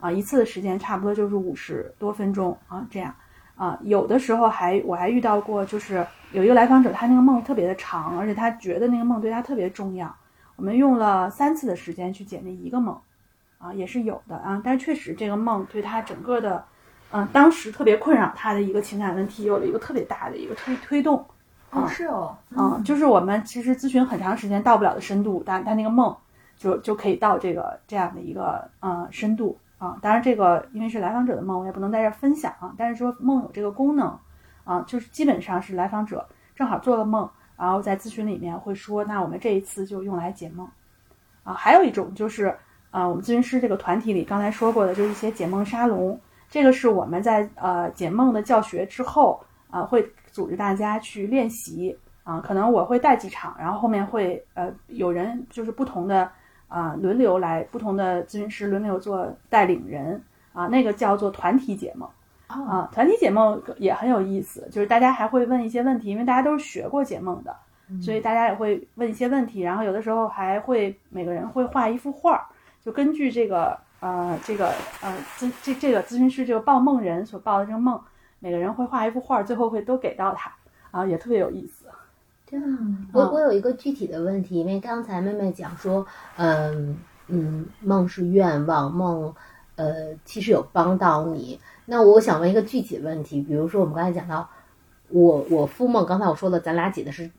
[0.00, 3.14] 啊，一次的时间差不多就是五十多分钟啊，这样
[3.54, 3.78] 啊。
[3.82, 10.14] 有的时候还我还遇到过，就是有一个来访者，他那个梦特别的长，而且他觉得那个梦对他特别重要，
[10.56, 12.98] 我们用了三次的时间去解那一个梦，
[13.58, 14.60] 啊，也是有的啊。
[14.64, 16.64] 但是确实这个梦对他整个的，
[17.12, 21.24] 嗯、当时特别困扰他的一个情感问题，有了一个特别大的一个推推动。
[21.72, 26.12] 哦是哦，嗯，就是我们其实咨询很长时间到不了的深度，但他那个梦
[26.56, 29.98] 就就可以到这个这样的一个呃深度啊。
[30.00, 32.72] 当然，这个因为是来访者的梦，我也不能在这分享啊。
[32.78, 34.16] 但是说梦有这个功能
[34.62, 40.68] 啊，就是基本上是来访者正好做了梦，然后在咨询里面会说，那我们这一次就用来解梦
[41.42, 41.54] 啊。
[41.54, 42.56] 还有一种就是
[42.92, 50.08] 啊，我们咨询师这个团体里刚才说过的，就是一些解梦沙龙，这个是我们在呃解梦的教学之后啊会。
[50.32, 56.30] 组织大家去练习啊，可能我会带几场，然后后面会呃有人就是不同的
[56.70, 60.22] 啊轮流来，不同的咨询师轮流做带领人
[60.54, 62.08] 啊，那个叫做团体解梦
[62.48, 67.54] 哦啊，团体解梦也很有意思，就是大家还会问一些问题，因为大家都是学过解梦的，
[68.00, 72.46] 所以大家也会问一些问题，然后有的时候还会每个人会画一幅画儿，
[72.82, 78.00] 就根据这个呃这个呃咨这这个咨询师这个报梦人所报的这个梦，
[78.38, 80.52] 每个人会画一幅画，最后会都给到他，
[80.90, 81.79] 啊，也特别有意思。
[82.50, 86.04] 这样，我我有一个具体的问题，因为刚才妹妹讲说，
[86.36, 89.32] 嗯嗯，梦是愿望，梦
[89.76, 91.60] 呃其实有帮到你。
[91.86, 94.50] 那我想问一个具体的问题，比如说我们刚才讲到，
[95.10, 97.30] 我我复梦，刚才我说了，咱俩解的是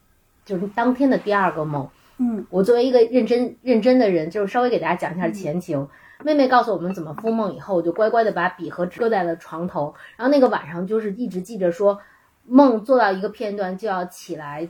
[0.45, 1.89] 就是当天的第二个梦。
[2.17, 5.87] 嗯我作为一个认真认真的人，就是稍微给大家讲一下前情。
[6.23, 9.93] 妹妹告诉我们怎么复梦以后，我就乖乖的把笔和纸搁在了床头。
[10.15, 11.99] 然后那个晚上就是一直记着说，
[12.45, 14.69] 梦做到一个片段就要起来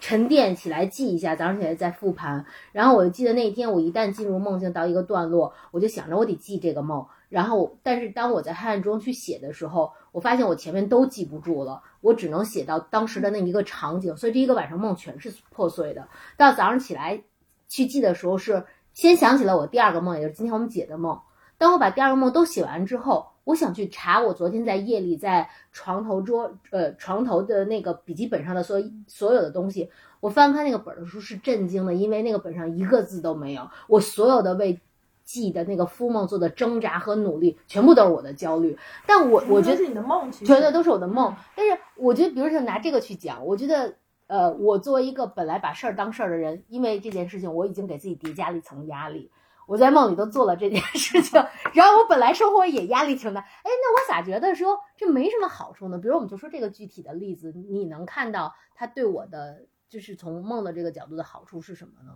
[0.00, 2.44] 沉淀起来记一下，早上起来再复盘。
[2.72, 7.06] 然后我就记得那一天，我一旦进入梦境到一个段落，我就想着我得记这个梦。
[7.28, 16.08] 然后，但是当我在黑暗中去写的时候，我发现我前面都记不住了，我只能写到当时的那一个场景，所以这一个晚上梦全是破碎的。
[16.38, 17.22] 到早上起来
[17.68, 21.20] 去记的时候，是先想起了我第二个梦，也就是今天我们解的梦。
[21.58, 29.90] 当我把第二个梦都写完之后，我想去查我昨天在夜里在床头桌呃床头的那个笔记本上的所所有的东西。
[30.20, 33.66] 我翻开那个本儿的时候是震惊的，因为那个本上一个字都没有。
[33.86, 34.78] 我所有的为
[35.24, 38.76] 记的那个敷梦做的挣扎和努力，全部都是我的焦虑。
[39.06, 41.34] 但我我觉得是你的梦，全都都是我的梦。
[41.56, 43.94] 但是我觉得，比如说拿这个去讲，我觉得，
[44.26, 49.30] 呃，我作为一个本来把事儿当事儿的人，因为这件事情，我已经给自己叠加了一层压力。
[49.68, 51.38] 我在梦里都做了这件事情，
[51.74, 53.40] 然后我本来生活也压力挺大。
[53.42, 55.98] 哎，那我咋觉得说这没什么好处呢？
[55.98, 62.12] 比如我们就说这个具体的例子，你能看到它对我的就是从梦的这个角度的好处是什么呢？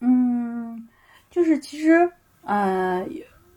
[0.00, 0.88] 嗯，
[1.28, 2.12] 就是其实
[2.44, 3.04] 呃，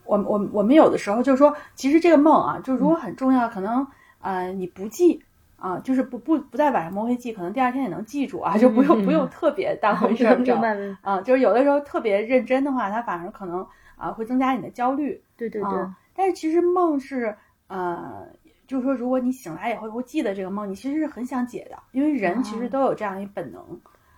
[0.06, 3.86] 我我我们有的时候就是说，其实这个梦啊，就如果很重要，可能
[4.20, 5.24] 呃你不记。
[5.62, 13.64] 啊，就是不不不在晚上摸黑记，可能第二天也能记住啊，就不用、不用特别当回事儿，明白啊，就是有的时候特别认真的话，它反而可能
[13.96, 15.22] 啊会增加你的焦虑。
[15.38, 15.78] 对对对。
[15.78, 17.36] 啊、但是其实梦是
[17.68, 18.28] 呃，
[18.66, 23.62] 就是说如果你醒来以后会记得这个梦，你其实是很想解的，因为人其实都有这样一本能、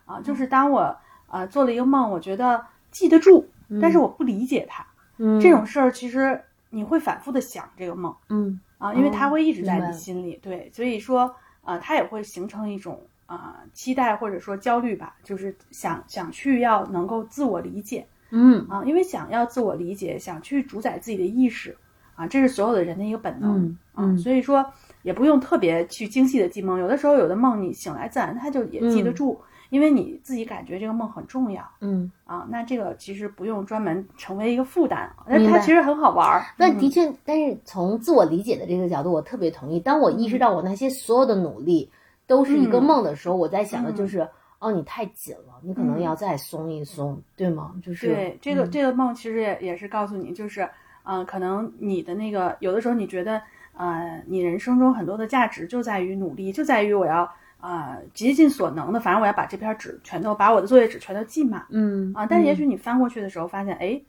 [0.06, 0.95] 啊，就是当我
[1.27, 3.45] 啊做了一个梦，我觉得记得住，
[3.82, 4.86] 但是我不理解它，
[5.17, 8.62] 嗯，这种事儿其实你会反复的想这个梦，嗯。
[8.84, 18.65] 啊，因为它会一直在哦你心里，对，所以说，呃，它也会形成一种啊、呃、期待或者说焦虑吧，就是想想去要能够自我理解，嗯。
[18.67, 21.78] 啊，因为想要自我理解，想去主宰自己的意识，
[22.15, 24.17] 啊，这是所有的人的一个本能，嗯啊，嗯。
[24.17, 24.65] 所以说
[25.04, 29.15] 也不用特别去精细的记梦，有的时候有的梦你醒来自然它就也记得嗯。
[29.15, 29.41] 住，
[29.74, 31.68] 因为你自己感觉这个梦很重要。
[31.82, 32.12] 嗯。
[32.26, 36.46] 啊，那这个其实不用专门成为一个负担，那它其实很好玩儿。
[36.58, 39.80] 那的确，但是从自我理解的这个角度，我特别同意。
[39.80, 41.90] 当我意识到我那些所有的努力
[42.28, 44.28] 都是一个嗯梦的时候，我在想的就是，
[44.60, 47.74] 哦，你太紧了，你可能嗯要再松一松，对吗？
[47.84, 50.62] 就是对这个嗯这个梦，其实也也是告诉你，就是
[51.04, 53.42] 嗯、呃可能你的那个有的时候你觉得，
[53.76, 57.32] 呃，你人生中很多的价值就在于努力，就在于我要
[57.63, 62.26] 呃竭尽所能的，反正我要把这篇纸全都把我的作业纸全都记满嗯啊。
[62.26, 64.02] 但是也许你翻过去的时候发现，哎，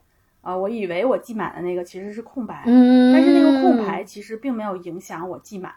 [0.42, 5.72] 啊、我以为我记满的那个其实是空白，嗯，但是那个空白其实并没有影响我记满，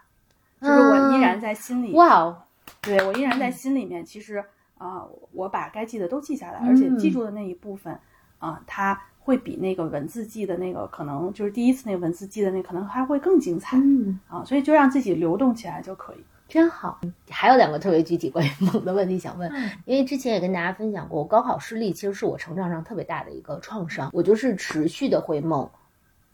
[0.60, 1.92] 就是我依然在心里。
[1.92, 2.42] 哇哦，
[2.82, 4.44] 对我依然在心里面，其实
[4.76, 7.96] 啊、我把该记的都记下来，而且记住的那一部分
[8.40, 16.18] 啊、它会比那个文字记的那个可能就是第一次那个文字记的那可能还会更精彩嗯，啊，所以就让自己流动起来就可以。
[16.48, 16.98] 真好。
[17.30, 25.68] 还有两个特别具体关于梦的问题想问，嗯因为之前也跟大家分享过，我高考失利其实是我成长上特别大的一个创伤，我就是持续的会梦，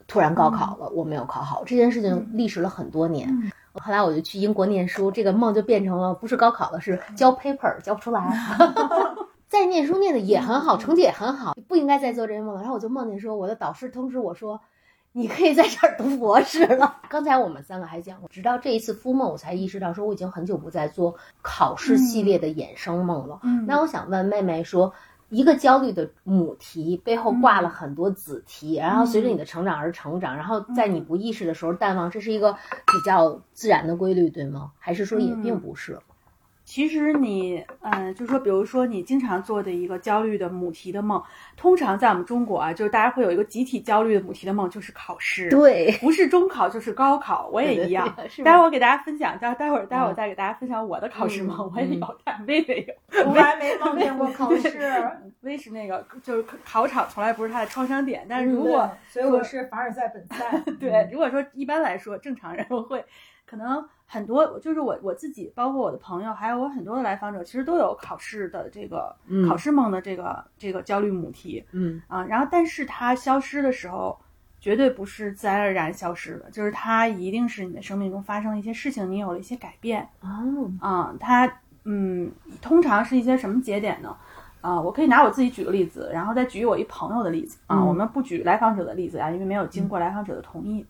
[0.07, 3.29] 突然高考了，我没有考好，这件事情历时了很多年。
[3.29, 3.51] 嗯
[3.83, 8.33] 后来我就去英国念书，这个梦就变成了不是高考了，是交 paper 交不出来。
[9.51, 12.61] 在念书念的也很好，成绩也很好，不应该再做这些梦了。
[12.61, 14.61] 然后我就梦见说，我的导师通知我说，
[15.17, 16.97] 你可以在这儿读博士了。
[17.09, 23.39] 刚才我们三个还讲过，直到这一次复梦，我才意识到说，我已经很久不再做考试系列的衍生梦了。
[23.45, 24.93] 嗯那我想问妹妹说，
[25.29, 34.73] 一个焦虑的母题背后挂了很多子题，然后随着你的成长而成长，然后在你不意识的时候淡忘，这是一个比较自然的规律，对吗？
[34.81, 35.97] 还是说也并不是？
[36.65, 41.23] 其实你，嗯、就说，比如说你经常做的一个焦虑的母题的梦，
[41.57, 45.51] 通常在我们中国啊，就是大家会有一个集体焦虑的母题的梦，就是考试。
[45.51, 48.07] 对，不是中考就是高考，我也一样。
[48.17, 53.23] 对对对待会儿我给大家分享，待待会儿待会儿再给大家分享我的考试梦，嗯我也有，但薇薇有。
[53.23, 54.79] 从来没梦见过考试。
[55.43, 60.59] 薇是那个就是考场从来不是他的创伤点，但是如对果、所以我是凡尔赛本赛。
[60.81, 63.05] 对，如果说一般来说正常人 会，
[63.45, 72.25] 可可能很多就是我我自己，包括我的朋友，还有我很多的来访者，其实都有考试的这个、嗯考试梦的这个这个焦虑母题嗯啊。
[72.27, 74.17] 然后，但是它消失的时候，
[74.61, 80.09] 绝对不是自然而然消失的，就是它一定是你的生命中发生了一些事情，你有了一些改变。
[80.21, 81.53] 哦，啊，它
[81.83, 82.31] 嗯，
[82.63, 84.17] 通常是一些什么节点呢？
[84.61, 87.77] 啊，我可以拿我自己举个例子，然后再举我一朋友的例子啊。
[87.79, 90.87] 嗯我们不举来访者的例子啊，因为没有经过来访者的同意。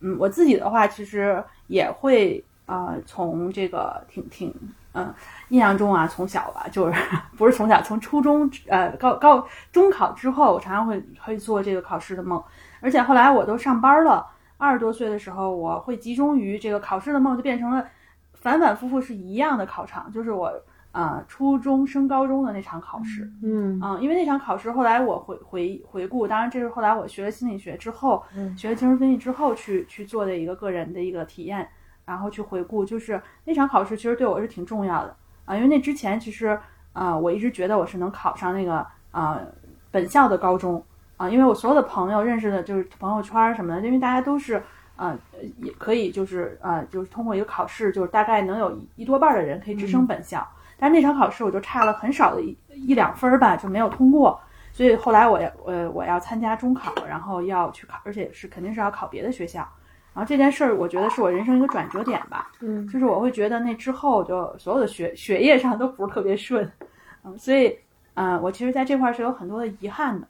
[0.00, 4.54] 嗯，我自己的话，其实也会啊，从这个挺挺
[4.94, 5.12] 嗯，
[5.48, 7.00] 印象中啊，从小吧，就是
[7.36, 12.42] 不是从小，从初中呃高高中考之后，我常常会会做这个考试的梦，
[12.80, 14.26] 而且后来我都上班了，
[14.58, 17.86] 二十多岁的时候，我会集中于这个考试的梦，就变成了
[18.34, 20.48] 反反复复是一样的考场，就是我
[20.92, 23.30] 啊、呃初中升高中的那场考试。
[23.42, 31.66] 嗯啊、因为那场考试后来我回回回顾，当然这是后来我学了心理学之后，嗯学了精神分析之后去去做的一个个人的一个体验，
[32.12, 36.48] 然后去回顾，就是那场考试其实对我是挺重要的啊、因为那之前其实
[36.92, 38.76] 啊、呃我一直觉得我是能考上那个
[39.10, 39.46] 啊、呃
[39.90, 40.82] 本校的高中
[41.16, 44.62] 啊、因为我所有的朋友认识的就是朋友圈儿什么的，因为大家都是。
[44.94, 45.18] 呃，
[45.62, 50.46] 也可以，就是呃，就是通过一个考试，就是大概能有一一多半儿的人可以直升本校。
[50.78, 54.38] 但是那场考试我就差了很少的一一两分儿吧，就没有通过。
[54.70, 59.66] 所以后来我要呃我要参加中考，然后要去考，而且是肯定是要考别的学校。
[60.14, 62.50] 然后这件事儿，我觉得是我人生一个转折点吧。
[62.60, 66.70] 嗯就是我会觉得那之后就所有的学学业上都不是特别顺，
[67.24, 67.76] 嗯，所以
[68.14, 70.26] 呃，我其实在这块儿是有很多的遗憾的。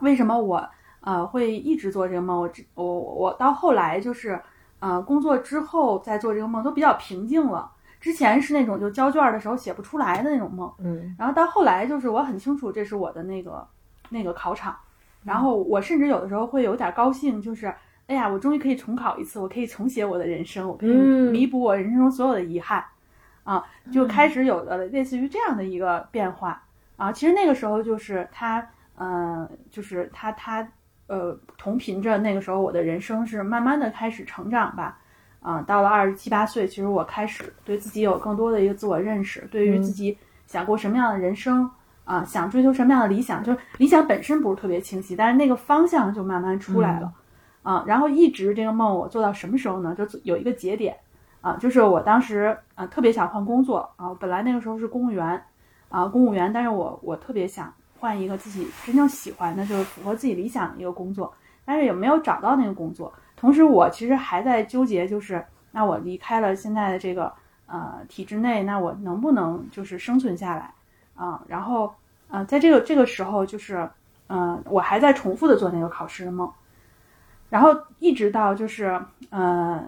[0.00, 0.64] 为什么我
[1.00, 2.40] 呃会一直做这个梦？
[2.40, 4.40] 我只我我到后来就是
[4.78, 7.70] 呃工作之后再做这个梦都比较平静了。
[8.00, 13.66] 之前是那种就交卷儿的时候写不出来的那种梦，嗯然后到后来就是我很清楚这是我的那个
[14.08, 14.74] 那个考场，
[15.22, 17.74] 然后我甚至有的时候会有点高兴，就是
[18.10, 22.84] 哎呀，我终于可以重考一次，我可以重写我的人生，我可以嗯弥补我人生中所有的遗憾，
[23.44, 26.60] 啊，就开始有了类似于这样的一个变化
[26.96, 27.12] 啊。
[27.12, 30.66] 其实那个时候就是他，呃，就是他他
[31.06, 34.98] 呃同频着那个时候我的人生是慢慢的开始成长吧。
[35.40, 41.70] 啊，到了二十七八岁，其实我开始对自己有更多的一个自我认识，对于嗯自己想过什么样的人生
[42.04, 47.10] 啊，想追求什么样的理想，就是理想本身不是特别清晰，但是那个方向就慢慢出来了。
[47.62, 49.94] 啊，然后一直这个梦我做到什么时候呢？
[49.94, 50.96] 就有一个节点
[51.40, 55.42] 啊，就是我当时啊特别想换工作啊，本来那个时候是公务员
[55.88, 61.32] 啊，公务员，但是我我特别想换一个自己真正喜欢的，就是符合自己理想的一个工作，
[61.64, 63.12] 但是也没有找到那个工作。
[63.36, 67.32] 同时，我其实还在纠结，就是那我离开了现在的这个
[67.66, 70.72] 呃体制内，那我能不能就是生存下来
[71.14, 71.42] 啊？
[71.46, 71.92] 然后
[72.28, 73.88] 呃，在这个这个时候，就是
[74.28, 76.50] 嗯、我还在重复的做那个考试的梦，
[77.50, 78.98] 然后一直到就是
[79.28, 79.86] 呃，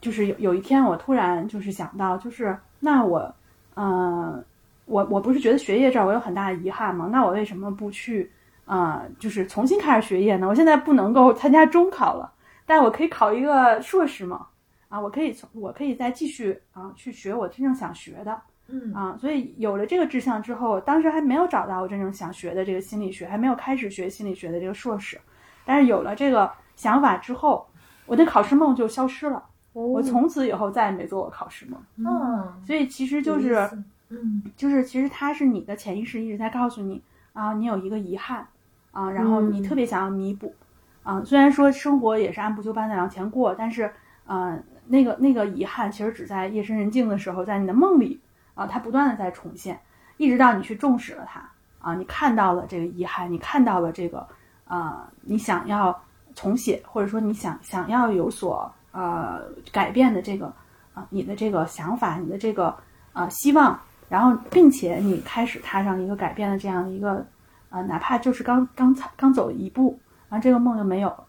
[0.00, 3.32] 就是有有一天我突然就是想到，就是那我
[3.74, 4.42] 呃，
[4.86, 7.08] 我我不是觉得学业这儿我有很大的遗憾吗？
[7.12, 8.30] 那我为什么不去
[8.64, 10.48] 啊、呃，就是重新开始学业呢？
[10.48, 12.32] 我现在不能够参加中考了。
[12.64, 14.46] 但我可以考一个硕士嘛？
[14.88, 25.18] 啊，我可以从我可以再继续啊去学我真正想学的，嗯啊，所以有了这个志向之后，当时还没有找到我真正想学的这个心理学，还没有开始学心理学的这个硕士，
[25.64, 26.50] 但是有了这个
[26.82, 27.64] 想法之后，
[28.06, 29.40] 我的考试梦就消失了，
[29.72, 31.80] 我从此以后再也没做过考试梦。
[31.96, 33.54] 嗯，所以其实就是
[34.08, 37.00] 嗯，就是其实它是你的潜意识一直在告诉你
[37.34, 38.44] 啊，你有一个遗憾
[38.90, 40.52] 啊，然后你特别想要弥补。
[41.04, 43.92] 啊，虽然说生活也是按部就班的往前过，但是，
[44.26, 48.20] 呃，那个那个遗憾其实只在夜深人静的时候，在你的梦里
[48.54, 49.78] 啊，它不断的在重现，
[50.16, 51.48] 一直到你去重视了它
[51.80, 54.26] 啊，你看到了这个遗憾，你看到了这个
[54.64, 56.00] 啊，你想要
[56.34, 60.52] 重写，或者说你想想要有所呃改变的这个
[60.94, 62.74] 啊，你的这个想法，你的这个
[63.12, 63.78] 啊希望，
[64.08, 67.24] 然后并且你开始踏上一个改变的这样的一个
[67.70, 69.98] 啊，哪怕就是刚刚才刚走一步。
[70.28, 71.24] 然后这个梦就没有了，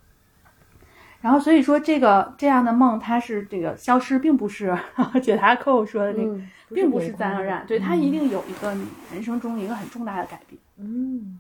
[1.20, 4.74] 然后所以说这个这样的梦，它是这个消失，并不是
[5.22, 11.38] 解答客户说的这个，嗯、并不是自然而然，对它一定有一个你人生中一个很重大的改变，嗯，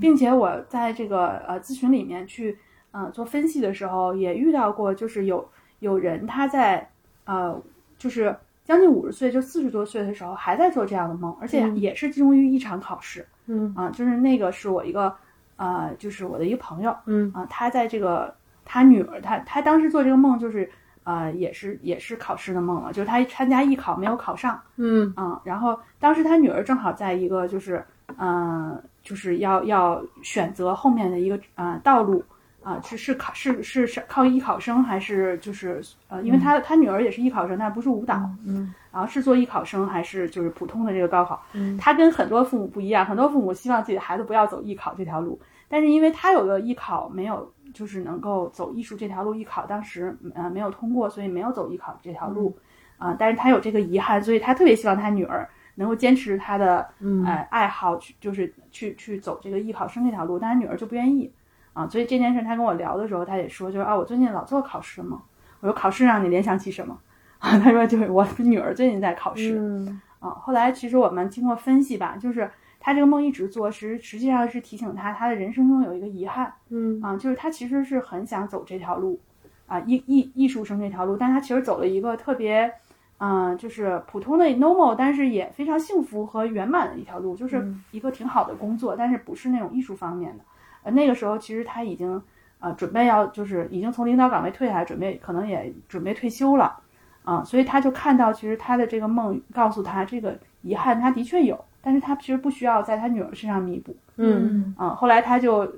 [0.00, 2.58] 并且我在这个呃咨询里面去
[2.90, 5.48] 呃做分析的时候，也遇到过，就是有
[5.80, 6.88] 有人他在
[7.24, 7.60] 呃
[7.98, 13.72] 就是将近五十岁，就四十多岁的时候还在做这样的梦，而且也是集中于一场考试，嗯。
[13.76, 15.14] 啊、呃，就是那个是我一个。
[15.58, 17.32] 呃，就是我的一个朋友，嗯。
[17.32, 20.70] 啊、呃，他在这个他女儿，他他当时做这个梦，就是
[21.04, 25.10] 呃，也是也是考试的梦了，就是他参加艺考没有考上，嗯。
[25.16, 27.82] 啊、呃，然后当时他女儿正好在一个就是
[28.18, 32.22] 嗯、呃，就是要要选择后面的一个呃道路
[32.60, 41.40] 啊、啊，是是考是是是靠艺考生还是就是呃，因为他他女儿也是艺考生，但不是舞蹈，嗯然后是做艺考生还是就是普通的这个高考？
[41.52, 41.78] 嗯。
[41.78, 45.38] 他跟很多父母不一样，很多父母希望自己的孩子不要走艺考这条路，
[45.68, 52.56] 但是因为他有个艺考没有，就是能够走艺术这条路，艺考当时呃没有通过，所以没有走艺考这条路
[52.98, 55.46] 啊、但是他有这个遗憾，所以他特别希望他女儿
[55.76, 57.24] 能够坚持他的嗯。
[57.24, 61.32] 呃爱好，去就是去去走这个艺考生这条路，但是女儿就不愿意。
[61.72, 65.22] 啊，所以这件事他跟我聊的时候，他也说，就是啊，我最近老做考试嘛，
[65.60, 66.98] 我说考试让你联想起什么？
[67.38, 70.00] 啊，他说就是我女儿最近在考试，嗯。
[70.20, 72.50] 啊，后来其实我们经过分析吧，就是
[72.80, 76.98] 他这个梦一直做，实实际上是提醒他，他的人生中有一个遗憾嗯。
[77.02, 79.20] 啊，就是他其实是很想走这条路，
[79.66, 82.72] 啊，艺艺艺术生这条路，但他其实走了一个特别，
[83.18, 90.44] 嗯、就是普通的 normal，但是也非常幸福和圆满的一条路，就是一个挺好的工作，但是不是那种艺术方面的。
[90.82, 92.22] 呃，那个时候其实他已经
[92.60, 96.80] 呃准备要就是已经从领导岗位退下来，准备可能也准备退休了。
[97.24, 103.96] 啊，所以他就看到，其实他的这个梦告诉他，这个遗憾他的确有，但是他其实不需要在他女儿身上弥补。
[104.16, 105.68] 嗯啊，后来他就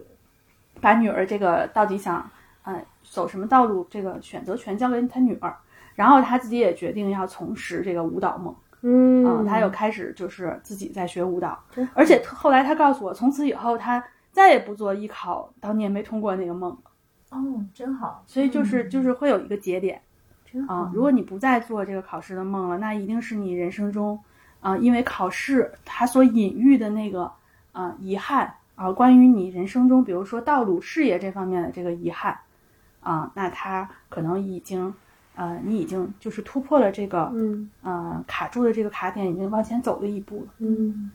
[0.78, 2.30] 把女儿这个到底想，
[2.64, 5.57] 呃，走什么道路，这个选择权交给他女儿，
[5.99, 8.55] 然后他自己也决定要从事这个舞蹈梦。
[8.82, 11.59] 嗯啊，他又开始就是自己在学舞蹈，
[11.94, 16.78] 而且后来他告诉我，从此以后他再也不做艺考当年没通过那个梦了，
[17.30, 18.22] 哦，真好。
[18.24, 20.01] 所以就是就是会有一个节点。
[20.44, 24.16] 真好啊，如果你不再做这个考试的梦了，那一定是你人生中，
[24.61, 27.32] 啊，因为考试它所隐喻的那个
[27.72, 32.38] 啊遗憾啊，关于你人生中，比如说道路、事业这方面的这个遗憾，
[33.01, 34.94] 啊，那他可能已经，
[35.39, 40.49] 呃，你已经就是突破了这个，嗯呃，卡住的这个卡点，已经往前走了一步了。
[40.59, 41.12] 嗯，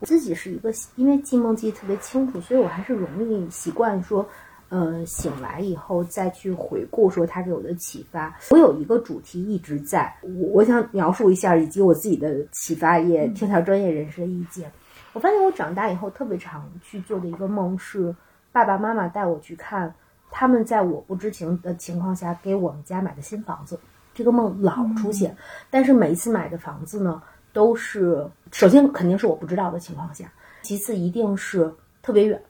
[0.00, 4.26] 我自己是一个，因为记梦记得特别清楚，所以我还是容易习惯说，
[4.70, 8.36] 呃，醒来以后再去回顾说它给我的启发。
[8.50, 14.68] 我有一个主题一直在，我我想描述一下，以及我自己的启发，也听听专业人士的意见。
[15.12, 18.12] 我发现我长大以后特别常去做的一个梦是，
[18.50, 19.94] 爸爸妈妈带我去看
[20.36, 23.78] 他们在我不知情的情况下给我们家买的新房子。
[24.12, 25.36] 这个梦老出现，
[25.70, 27.22] 但是每一次买的房子呢，
[27.52, 30.26] 都是首先肯定是我不知道的情况下，
[30.62, 31.72] 其次一定是
[32.02, 32.42] 特别远，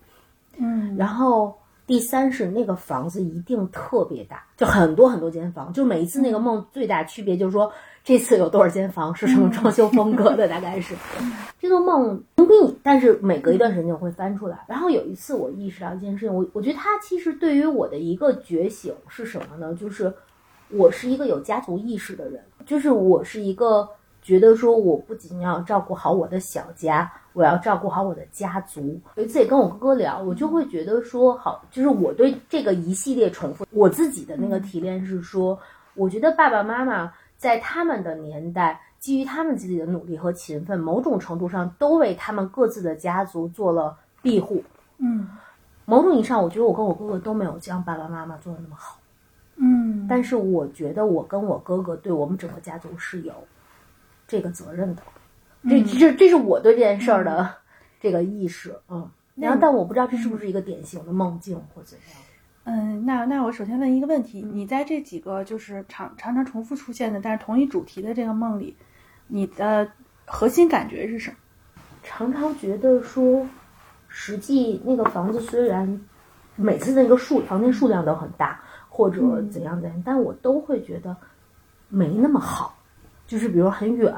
[0.57, 1.55] 嗯然后
[1.87, 7.70] 第三是那个房子一定特别大，就很多很多间房，就每一次那个梦最大区别就是说
[8.03, 10.95] 这次有多少间房，是什么装修风格的，大概是
[11.61, 14.64] 这个梦不密，但是每隔一段时间我会翻出来。
[14.66, 19.74] 然后有一次我意识到一件事情，我我觉得它其实对于我的一个觉醒是什么呢？
[19.74, 20.12] 就是
[20.70, 23.89] 我是一个有家族意识的人，就是我是一个
[24.24, 29.00] 觉得说我不仅要照顾好我的小家，我要照顾好我的家族。
[29.14, 35.56] 有一次也跟我哥哥聊，我就会觉得说，好，就是我对这个一系列重复，我自己的那个提炼是说，
[35.94, 38.80] 我觉得爸爸妈妈在他们的年代。
[39.04, 44.64] 基于他们自己的努力和勤奋，某种程度上都为他们各自的家族做了庇护。
[44.96, 45.28] 嗯
[45.84, 48.96] 某种意义上，我觉得我跟我哥哥都没有像爸爸妈妈做的那么好。
[49.56, 53.34] 嗯，但是我觉得我跟我哥哥对我们整个家族是有
[54.35, 55.03] 这个责任的，
[55.68, 57.49] 这这这是我对这件事儿的
[58.01, 59.09] 这个意识，嗯。
[59.37, 62.18] 然后，但我不知道这是不是一个典型的梦境或怎样。
[62.64, 68.76] 嗯，那那我首先问一个问题：你在这几个就是常常常重复出现的，但是同一主题的这个梦里，
[69.28, 69.89] 你的
[70.24, 71.37] 核心感觉是什么？
[72.03, 73.47] 常常觉得说，
[74.09, 76.01] 实际那个房子虽然
[76.57, 81.16] 每次那个数房间数量都很大，或者怎样怎样，但我都会觉得
[81.89, 82.76] 没那么好，
[83.35, 84.14] 就是比如很远，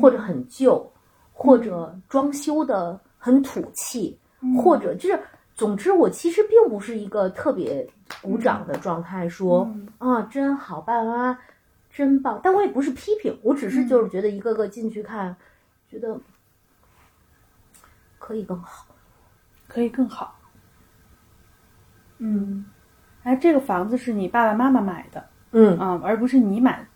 [0.00, 0.90] 或者很旧，
[1.34, 4.18] 或者装修的很土气，
[4.56, 5.20] 或者就是。
[5.54, 7.86] 总之，我其实并不是一个特别
[8.22, 11.38] 鼓掌的状态，说、啊真好，爸爸妈妈
[11.90, 12.40] 真棒。
[12.42, 15.34] 但我也不是批评，我只是就是觉得一个个进去看，
[15.90, 16.18] 觉得
[18.18, 18.86] 可以更好。
[19.66, 20.38] 可以更好。
[22.18, 22.64] 嗯，
[23.22, 26.86] 哎，这个房子是你爸爸妈妈买的，嗯啊、而不是你买的。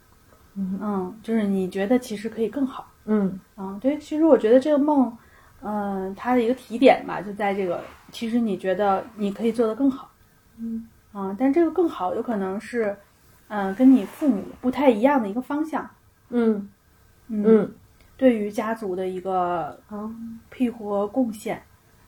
[0.55, 2.87] 嗯嗯，就是你觉得其实可以更好。
[3.07, 5.17] 嗯嗯，对，其实我觉得这个梦，
[5.63, 7.83] 嗯、它的一个提点吧，就在这个，
[8.13, 10.11] 其实你觉得你可以做得更好。
[10.59, 12.97] 嗯啊，但这个更好有可能是，
[13.49, 15.89] 嗯、跟你父母不太一样的一个方向。
[16.29, 16.69] 嗯
[17.29, 17.75] 嗯，嗯
[18.17, 20.09] 对于家族的一个啊
[20.51, 21.63] 庇护和贡献，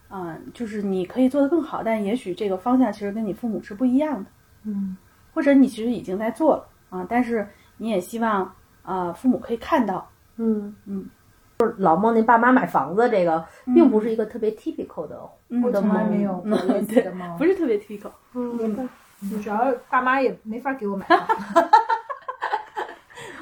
[0.08, 4.30] 啊、就是你可以做得更好，但也许这个方向其实跟你父母是不一样的，
[4.64, 4.96] 嗯
[5.32, 7.48] 或者你其实已经在做了啊，但是
[7.82, 8.54] 你也希望
[8.84, 11.04] 呃父母可以看到，嗯嗯，
[11.58, 18.12] 就是老梦那爸妈买房子，这个并不是一个特别 typical 的嗯我从来没有类似的梦，不是特别 typical。
[18.60, 18.88] 也不，
[19.42, 21.26] 主要爸妈也没法给我买房。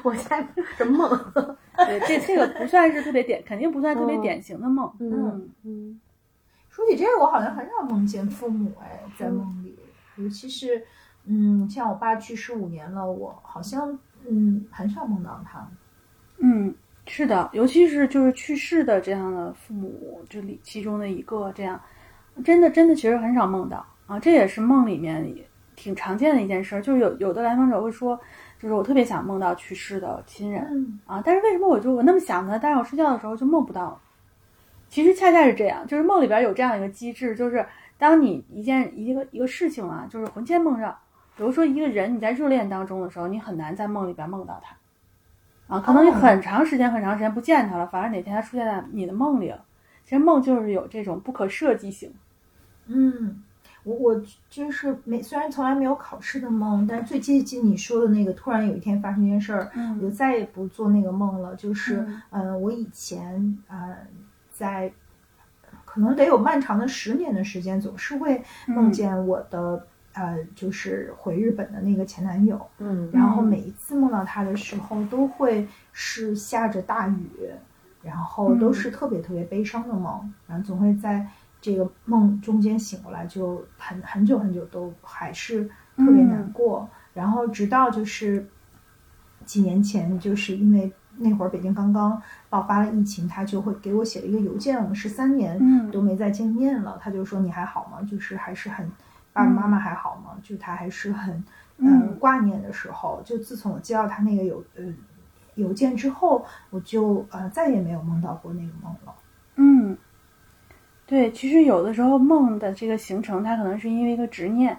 [0.03, 1.35] 我现在什么梦？
[1.77, 4.91] 对，这这个不算是特别典，肯定不算特别嗯典型的梦。
[5.01, 6.01] 嗯嗯
[6.71, 9.79] 说起这个，我好像很少梦见父母哎，在梦里，
[10.17, 10.83] 尤其是
[11.27, 13.99] 嗯，像我爸去世五年了，我好像
[14.29, 15.67] 嗯很少梦到他。
[16.39, 16.75] 嗯，
[17.07, 21.81] 是的，尤其是就是去世的这样的父母，这里其中的一个这样，
[22.45, 25.35] 真的真的其实很少梦到啊，这也是梦里面
[25.77, 26.83] 挺常见的一件事儿。
[26.83, 28.19] 就是有有的来访者会说，
[28.59, 32.59] 就是我特别想梦到去世的亲人嗯啊，但是为什么我就我那么想呢？
[32.63, 34.01] 但是我睡觉的时候就梦不到。
[34.89, 37.65] 其实恰恰是这样，就是梦里边有这样一个机制，就是
[37.97, 40.99] 当你一件一个一个事情啊，就是魂牵梦绕，
[41.41, 44.77] 比如说一个人你在热恋当中的时候，你很难在梦里边梦到他。
[45.75, 49.65] 啊，可能你哦很长时间很长时间不见他了，反而哪天他出现在你的梦里了。
[50.05, 52.13] 其实梦就是有这种不可设计性。
[52.89, 53.43] 嗯，
[53.85, 61.57] 我我就是没，虽然从来没有考试的梦，但是最接近你说的那个，突然有一天发生一件事儿，我就嗯再也不做那个梦了。
[61.57, 63.97] 就是嗯嗯、呃我以前呃
[64.51, 64.93] 在
[65.87, 72.61] 可能得有漫长的十年的时间，总是会梦见我的、呃就是回日本的那个前男友。
[72.79, 77.31] 嗯然后每一次梦到他的时候，都会是下着大雨，
[78.03, 81.27] 然后都是特别特别悲伤的梦，然后总会在
[81.61, 85.65] 这个梦中间醒过来，就很很久很久都还是
[85.97, 86.89] 特别难过。
[87.13, 88.47] 然后直到就是
[89.45, 96.99] 几年前，就是因为那会儿北京刚刚爆发了疫情，他就会给我写了一个邮件，我们十三年嗯都没再见面了。
[97.03, 98.01] 他就说你还好吗？
[98.09, 98.91] 就是还是很
[99.33, 100.37] 爸爸妈妈还好吗？
[100.43, 101.35] 就他还是很
[101.79, 103.23] 嗯、嗯挂念的时候。
[103.25, 104.85] 就自从我接到他那个邮呃
[105.55, 109.15] 邮件之后，我就呃再也没有梦到过那个梦了。
[109.57, 109.97] 嗯，
[111.07, 114.79] 对，其实有的时候梦的这个形成，它可能是因为一个执念。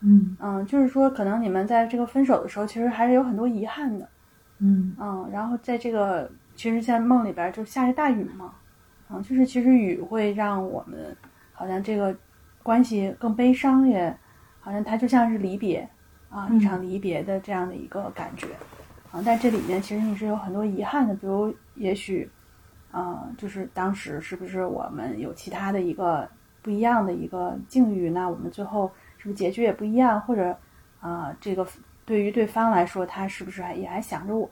[0.00, 4.08] 嗯嗯，就是说可能你们在这个分手的时候，其实还是有很多遗憾的。
[4.58, 8.52] 嗯嗯，然后在这个其实，在梦里边就下着大雨嘛，
[9.10, 11.16] 嗯，就是其实雨会让我们
[11.52, 12.14] 好像这个
[12.62, 14.16] 关系更悲伤，也
[14.60, 15.88] 好像它就像是离别
[16.30, 18.46] 啊，一场离别的这样的一个感觉
[19.10, 19.22] 啊。
[19.24, 22.30] 但这里面其实你是有很多遗憾的，比如也许
[22.90, 26.28] 啊，就是当时是不是我们有其他的一个
[26.62, 30.56] 不一样的一个境遇，那我们最后是不是结局也不一样，或者
[31.00, 31.66] 啊，这个
[32.04, 34.48] 对于对方来说，他是不是还也还想着我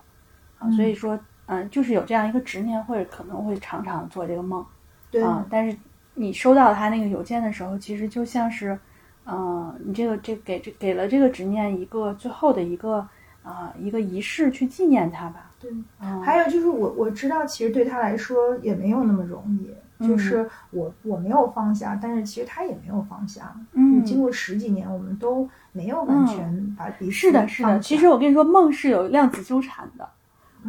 [0.59, 0.71] 啊？
[0.73, 4.65] 所以说，嗯，就是有这样一个执念，或者可能会常常做这个梦
[5.11, 5.45] 对啊。
[5.51, 5.77] 但是
[6.21, 8.79] 你收到他那个邮件的时候，其实就像是，
[9.27, 13.07] 嗯，你这个这给这给了这个执念一个最后的一个
[13.43, 15.51] 啊一个仪式去纪念他吧。
[15.59, 15.71] 对。
[16.01, 19.69] 嗯，还有就是我我知道，其实对他来说也没有那么容易。
[19.69, 19.77] 嗯
[20.09, 23.55] 就是我我没有放下，但是其实他也没有放下。
[23.75, 27.79] 嗯，经过十几年，我们都没有完全把彼此是的，是的。
[27.81, 30.05] 其实我跟你说，梦是有量子纠缠的，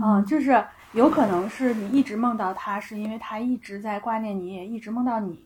[0.01, 0.61] 啊、嗯就是
[0.93, 5.39] 有可能是你一直梦到他，是因为他一直在挂念你，也一直梦到你，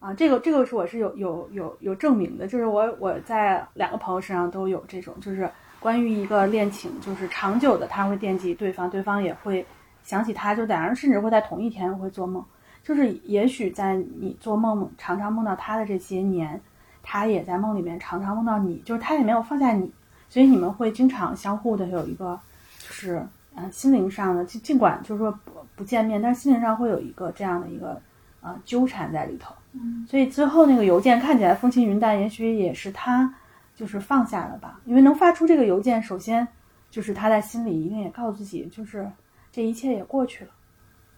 [0.00, 9.64] 啊，这个这个是我是有有有有证明的，就是我我在两个朋友身上都有这种，就是关于一个恋情，就是长久的，他会惦记对方，对方也会
[10.02, 12.44] 想起他，就两人甚至会在同一天会做梦，
[12.82, 16.60] 就是也许在你做梦常常梦到他的这些年，
[17.04, 19.88] 他也在梦里面常常梦到你，就是他也没有放下你，
[20.28, 22.38] 所以你们会经常相互的有一个，
[22.80, 23.24] 就是、
[23.58, 28.00] 呃心灵上的，尽尽管就是说不不见面，但是心灵上会有一个这样的一个
[28.40, 29.54] 呃纠缠在里头。
[29.72, 33.34] 嗯所以最后那个邮件看起来风轻云淡，也许也是他
[33.74, 36.46] 就是放下了吧，因为能发出这个邮件，首先
[36.90, 39.10] 就是他在心里一定也告诉自己，就是
[39.52, 40.50] 这一切也过去了。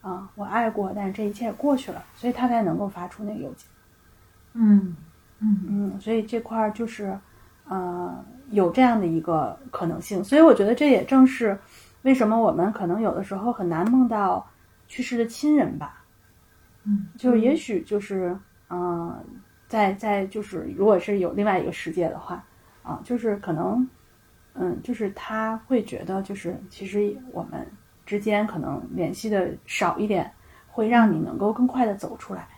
[0.02, 3.68] 啊，我爱过，但是这一切也过去了，所以他才能够发出那个邮件。
[4.54, 4.96] 嗯
[5.40, 7.16] 嗯嗯，所以这块儿就是，
[7.68, 11.58] 呃，有这样的一个可能性，所以我觉得这也正是
[12.02, 14.48] 为什么我们可能有的时候很难梦到
[14.88, 16.02] 去世的亲人吧，
[16.84, 18.36] 嗯，就是也许就是，
[18.70, 19.24] 嗯、
[19.68, 22.42] 在在就是如果是有另外一个世界的话，
[22.82, 23.88] 啊、就是可能，
[24.54, 27.66] 嗯，就是他会觉得就是其实我们
[28.06, 30.32] 之间可能联系的少一点，
[30.68, 32.48] 会让你能够更快的走出来，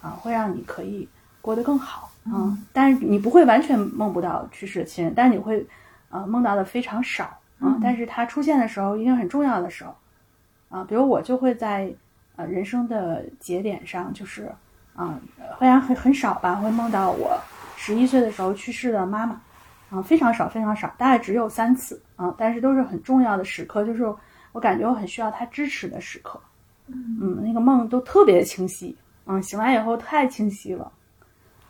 [0.00, 1.08] 啊，会让你可以
[1.42, 5.66] 过得更好，嗯，但是你不会完全梦不到去世的亲人，但是你会，
[6.08, 9.94] 呃，梦到的非常少，啊，嗯但是它出现的时候一定很重要的时候，
[10.68, 11.92] 啊，比如我就会在
[12.36, 14.52] 呃人生的节点上，就是
[14.94, 15.18] 啊，
[15.58, 17.38] 虽然很很少吧，会梦到我
[17.76, 19.40] 十一岁的时候去世的妈妈，
[19.90, 24.04] 啊，非常少非常少，大概只有三次啊，但是都是很重要的时刻，就是
[24.52, 26.40] 我感觉我很需要她支持的时刻，
[26.88, 28.96] 嗯，那个梦都特别清晰，
[29.26, 30.90] 嗯，醒来以后太清晰了。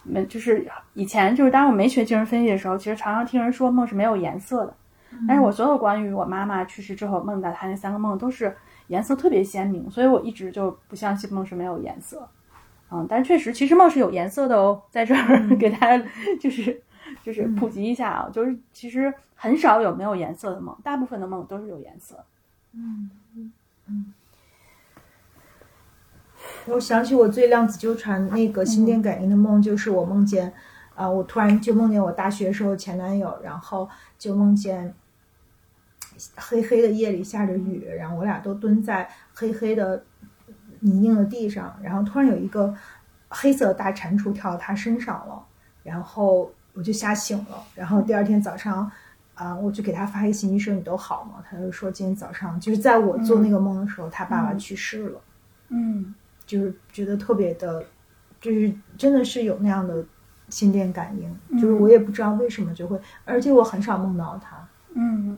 [0.09, 0.65] 没，就是
[0.95, 4.73] 以前就是当我没学精神分析的时候，其实常常听人说梦是没有颜色的，
[5.27, 8.57] 但是我所有关于我妈妈去世之后梦到她那三个梦都是
[8.89, 12.29] 颜色特别鲜明，所以我一直就不相信梦是没有颜色。
[12.91, 16.05] 嗯，但确实，其实梦是有颜色的哦，在这儿 给大家
[16.41, 16.81] 就是
[17.23, 22.25] 就是普及一下啊，就是其实很少有没有颜色的梦，大部分的梦都是有颜色。
[22.73, 23.53] 嗯嗯
[23.89, 24.13] 嗯。
[26.67, 30.53] 我想起我最量子纠缠那个心电感应的梦，就是我梦见，
[30.95, 34.95] 啊，我突然就梦见我大学时候前男友，然后就梦见
[36.37, 40.03] 黑黑的夜里下着雨，然后我俩都蹲在黑黑的
[40.81, 42.75] 泥泞的地上，然后突然有一个
[43.29, 45.45] 黑色的大蟾蜍跳到他身上了，
[45.83, 48.91] 然后我就吓醒了，然后第二天早上，
[49.35, 51.45] 啊，我就给他发一信息说你都好吗？
[51.49, 55.21] 他就说今天早上就是在我做那个梦的时候，他爸爸去世了。
[55.69, 56.15] 嗯。
[56.47, 57.85] 就是觉得特别的，
[58.41, 60.05] 就是真的是有那样的
[60.49, 64.57] 心电感应，就是我也不知道为什么就会，而且我很少梦到他。
[64.95, 65.37] 嗯，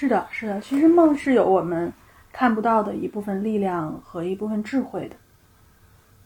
[0.00, 1.92] 是的，是的，其实梦是有我们
[2.32, 5.16] 看不到的一部分力量和一部分智慧的。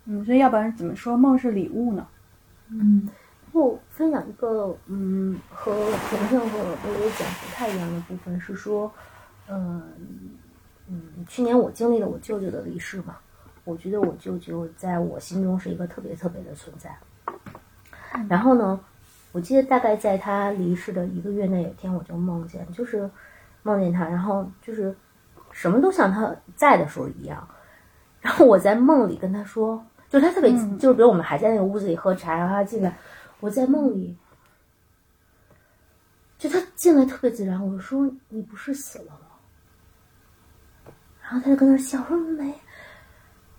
[0.05, 2.07] 嗯，所以要不然怎么说梦是礼物呢？
[2.69, 3.09] 嗯，
[3.53, 5.73] 我分享一个，嗯，和
[6.11, 8.93] 婷婷和微微讲不太一样的部分是说，
[9.49, 9.83] 嗯
[10.89, 13.17] 嗯，去年我经历了我舅舅的离世嘛。
[13.65, 16.95] 我觉得我舅舅在我心中是一个特别特别的存在。
[18.29, 18.79] 然后呢，
[19.33, 23.09] 我记得大概在他离世的一个月内，有天我就梦见，就是
[23.63, 24.95] 梦见他，然后就是
[25.51, 27.47] 什么都像他在的时候一样。
[28.21, 32.97] 然后我在梦里跟他说，就是他特别，就是比如我们还在那个屋子里喝茶，然后他进来，
[33.41, 34.17] 我在梦里，
[36.39, 37.65] 就他进来特别自然。
[37.67, 39.27] 我说：“你不是死了吗？”
[41.23, 42.55] 然后他就跟那笑，说：“没。”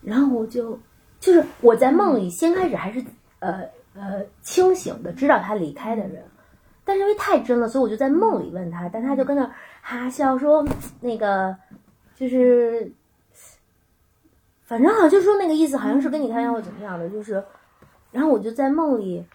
[0.02, 0.80] 然后我就，
[1.20, 3.04] 就是我在梦里先开始还是
[3.40, 6.24] 呃呃清醒的，知道他离开的人，
[6.86, 9.50] 但是因为太真了，所以我就在梦里问他，但他就跟那
[9.86, 10.66] 哈笑说
[11.02, 11.56] 那个
[12.16, 12.90] 就是，
[14.64, 17.44] 反正好像就说那个意思，好像是跟你开玩笑或怎么样的，就是，
[18.10, 19.26] 然后我就在梦里，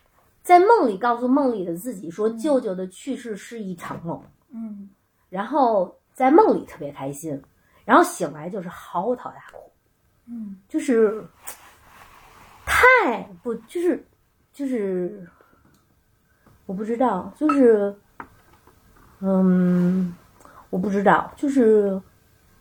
[0.42, 4.20] 在梦里告诉梦里的自己说，舅舅的去世是一场梦，
[4.50, 4.88] 嗯，
[5.28, 7.40] 然后在梦里特别开心，
[7.84, 9.70] 然后醒来就是嚎啕大哭。
[10.30, 11.22] 嗯，就是
[12.64, 14.02] 太不，就是
[14.52, 15.28] 就是
[16.64, 17.94] 我不知道，就是
[19.20, 20.14] 嗯，
[20.70, 22.00] 我不知道，就是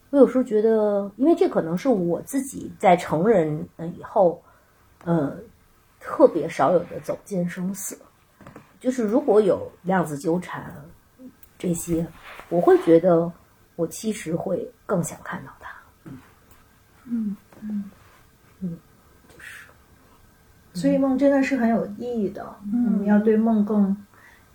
[0.10, 4.42] 我有时候觉得，因为这可能是我自己在成人嗯以后，
[5.04, 5.36] 呃，
[6.00, 7.98] 特别少有的走进生死。
[8.80, 10.74] 就是如果有量子纠缠
[11.58, 12.08] 这些，
[12.50, 13.32] 我会觉得
[13.76, 15.72] 我其实会更想看到它。
[17.06, 17.36] 嗯。
[17.60, 17.84] 嗯
[18.60, 18.78] 嗯，
[19.28, 19.68] 就是，
[20.74, 22.56] 所以梦真的是很有意义的。
[22.72, 23.98] 我们要对梦更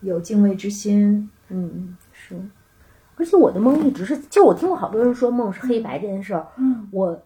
[0.03, 1.29] 有敬畏之心。
[1.49, 2.41] 嗯，是。
[3.23, 6.45] 而且我的梦一直是，就我听过好多人说梦是黑白这件事儿。
[6.57, 7.23] 嗯，我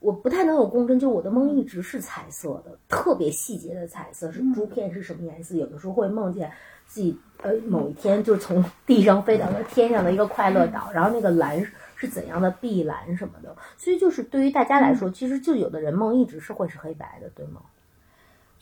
[0.00, 5.54] 我不太能有共振，就我的梦一直是彩色的，特别细节的彩色，是珠片是什么颜色？
[5.54, 6.50] 有的时候会梦见
[6.86, 11.62] 自己呃某一天就从地上飞到了天上的一个快乐岛，然后那个蓝。
[11.96, 17.62] 是怎样的碧蓝什么的，所以就是对于大家来说，其实就有的人梦一直是会是黑白的，对吗？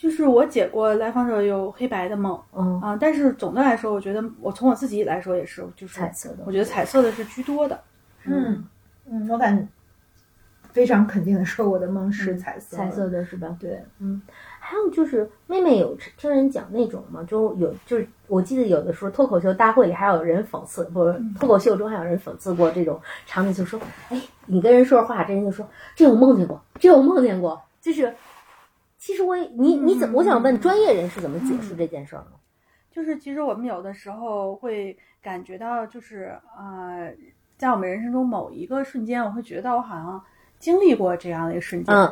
[0.02, 6.38] 就是我解过来访者有黑白的梦，嗯啊，但是总的来说，我觉得我从我自己来说也是，就是彩色的。
[6.44, 7.80] 我觉得彩色的是居多的。
[8.24, 8.64] 嗯
[9.08, 9.68] 嗯，我感
[10.72, 13.56] 非常肯定的说，我的梦是彩色，彩色的是吧？
[13.60, 14.20] 对，嗯。
[14.58, 17.22] 还有就是，妹妹有听人讲那种嘛？
[17.22, 23.78] 就有就是，我记得有的时候脱口秀大会里还有人讽刺，不，脱口秀中还有人讽刺过这种场景，就说
[24.10, 28.12] ：“哎，你跟人说话，这人就说这我梦见过，这我梦见过。”就是，
[29.02, 30.16] 其实我你你怎么？
[30.16, 32.36] 我想问专业人士怎么解释这件事儿呢？
[32.88, 37.12] 就是其实我们有的时候会感觉到，就是呃，
[37.56, 40.22] 在我们人生中某一个瞬间，我会觉得我好像
[40.60, 42.06] 经历过这样的一个瞬间，嗯，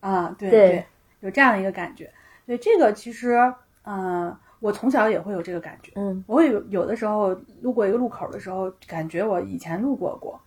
[0.00, 0.84] 啊，对对。
[1.20, 2.10] 有这样的一个感觉，
[2.44, 3.38] 对这个其实，
[3.84, 7.28] 嗯，我从小也会有这个感觉，嗯，我会有有的时候
[7.62, 10.40] 路过一个路口的时候，感觉我以前路过过，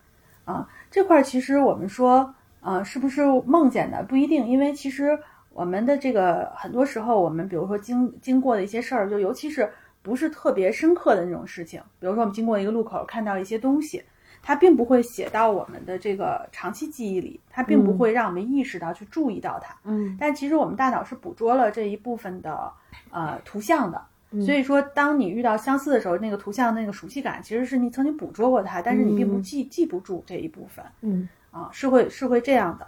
[0.44, 5.18] 啊，这块其实我们说，啊，是不是梦见的不一定，因为其实
[5.58, 9.68] 我们的这个很多时候，我们比如说经经过的一些事儿，就尤其是
[10.02, 14.02] 不是特别深刻的那种事情，比如说我们经过一个路口看到一些东西。
[14.40, 19.76] 它并不会写到我们的这个长期记忆里，它并不会让我们意识到去注意到它。
[19.82, 22.70] 嗯，但其实我们大脑是捕捉了这一部分的
[23.10, 24.00] 呃图像的，
[24.46, 30.84] 所以说当你遇到相似的时候，那个图像那个熟悉感其实是你曾经捕捉过它，但是你并不记记不住这一部分。
[31.00, 32.86] 嗯啊，是会是会这样的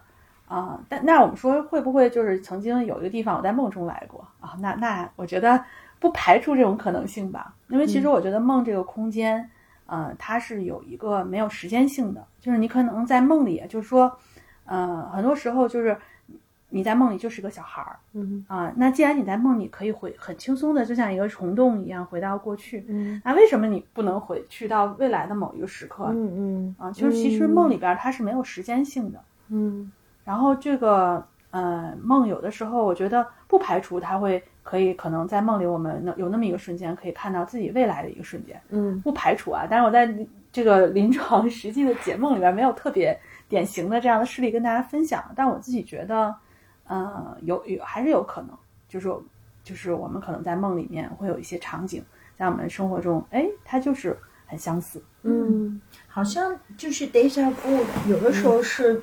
[0.50, 0.80] 啊。
[0.88, 4.58] 但那我们说会不会就是曾经有一个地方我在梦中来过啊？
[4.60, 5.64] 那那我觉得
[6.00, 9.48] 不排除这种可能性吧，因为其实我觉得梦这个空间，
[9.86, 14.10] 呃，它是有一个没有时间性的，就是你可能在梦里，就是说，
[14.64, 15.96] 呃，很多时候就是
[16.70, 18.72] 你在梦里就是个小孩儿嗯啊。
[18.76, 26.06] 那既然你在梦里可以回很轻松的，就像一个虫洞一样回到过去，嗯那为什么你不能回去到未来的某一个时刻？
[26.10, 29.20] 嗯嗯啊，就是其实梦里边儿它是没有时间性的。
[29.48, 29.90] 嗯
[30.30, 39.66] 然后这个呃梦有的时候，我觉得不排除它会可以可能在梦里我们能有那么一个瞬间可以看到自己未来的一个瞬间，嗯不排除啊。
[39.68, 40.08] 但是我在
[40.52, 43.18] 这个临床实际的解梦里边没有特别
[43.48, 46.32] 典型的这样的事例跟大家分享，但我自己觉得，
[46.86, 48.50] 呃，有有还是有可能，
[48.88, 49.12] 就是
[49.64, 52.00] 就是我们可能在梦里面会有一些场景，
[52.38, 54.16] 在我们生活中，哎，它就是
[54.46, 55.02] 很相似。
[55.24, 59.00] 嗯好像就是 deja vu，有的时候是你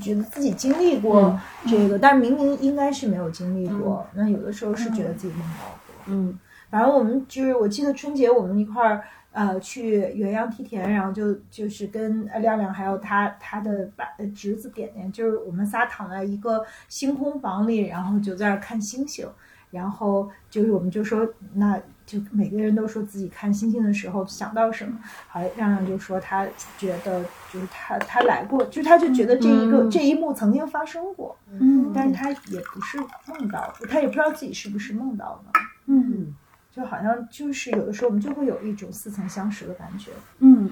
[0.00, 4.06] 觉得自己经历过嗯这个，但是明明应该是没有经历过。
[4.14, 5.94] 那有的时候是觉得自己梦到过。
[6.06, 6.38] 嗯
[6.70, 13.88] 反正我们就是，我记得春节我们一块儿呃去元阳梯田，然后就就是跟呃亮亮还有他他的
[14.34, 19.28] 侄子点点，就是我们仨躺在一个星空房里，然后就在那儿看星星。
[19.70, 21.76] 然后就是我们就说，那
[22.06, 24.98] 就每个人都说自己看星星的时候想到什么。
[25.28, 26.46] 好，亮亮就说他
[26.78, 35.60] 觉得就是他他来过，就是他就觉得这一个、嗯这一幕曾经发生过，嗯但是他也不是梦到，他也不知道自己是不是梦到的。
[35.86, 36.34] 嗯
[36.70, 40.10] 就好像就是有的时候我们就会有一种似曾相识的感觉。
[40.40, 40.70] 嗯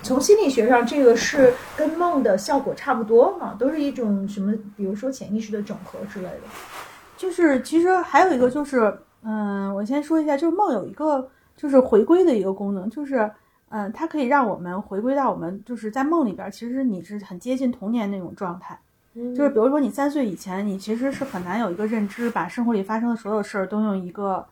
[0.00, 6.42] 从心理学上，这个是跟梦的效果差不多嘛，都是一种什么，比如说潜意识的整合之类的。
[7.16, 13.30] 就是其实还有一个就是，嗯，我先说一下，就是梦有一个就是回归的一个功能，就是
[13.70, 18.78] 嗯，它可以让我们回归到我们就是在梦里边儿，其实你是很接近童年那种状态。
[19.14, 24.46] 嗯，就是比如说你三岁以前，你其实是很难有一个认知，把生活里发生的所有事儿都用一个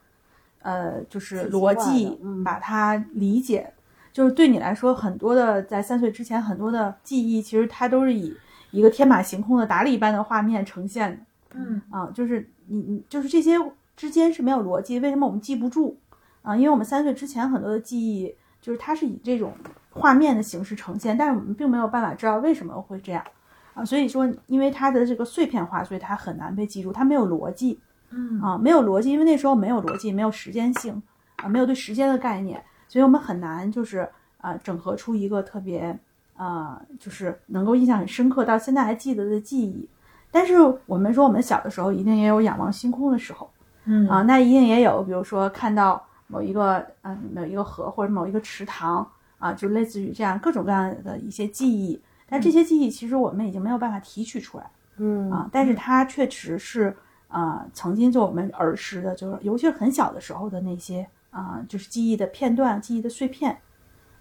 [0.62, 3.72] 呃就是逻辑嗯把它理解。
[4.12, 8.34] 就是对你来说，很多的在三岁之前很多的记忆，其实它都是以
[8.70, 11.18] 一个天马行空的达利般的画面呈现的。
[11.54, 13.58] 嗯啊，就是你你就是这些
[13.96, 15.98] 之间是没有逻辑，为什么我们记不住
[16.42, 16.54] 啊？
[16.54, 19.52] 因为我们三岁之前很多的记忆，就是它是以这种
[19.90, 23.24] 画面的形式呈现，但是我们并没有办法知道为什么会这样
[23.72, 23.84] 啊。
[23.84, 27.80] 所以说，因为它的这个碎片化，所以它很难被记住，它没有逻辑
[28.10, 31.02] 嗯啊，没有逻辑，因为那时候没有逻辑，没有时间性
[31.36, 34.06] 啊，没有对时间的概念，所以我们很难就是
[34.38, 35.98] 啊整合出一个特别
[36.36, 39.88] 啊就是能够印象很深刻到现在还记得的记忆。
[40.30, 43.50] 但是我们说，我们小的时候一定也有仰望星空的时候
[43.86, 49.08] 嗯啊，那一定也有，比如说看到某一个嗯某一个河或者某一个池塘
[49.38, 52.00] 啊，就类似于这样各种各样的一些记忆。
[52.28, 54.64] 但这些记忆其实我们已经没有办法提取出来
[54.96, 56.94] 嗯啊，但是它确实是
[57.28, 63.56] 啊曾经就我们儿时的，就是尤其是很小的时候的那些啊，就是记忆的片段、记忆的碎片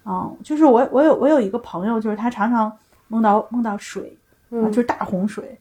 [0.04, 0.30] 啊。
[0.44, 2.72] 就是我我有我有一个朋友，就是他常常
[3.08, 4.16] 梦到梦到水
[4.50, 5.58] 啊，嗯就是大洪水。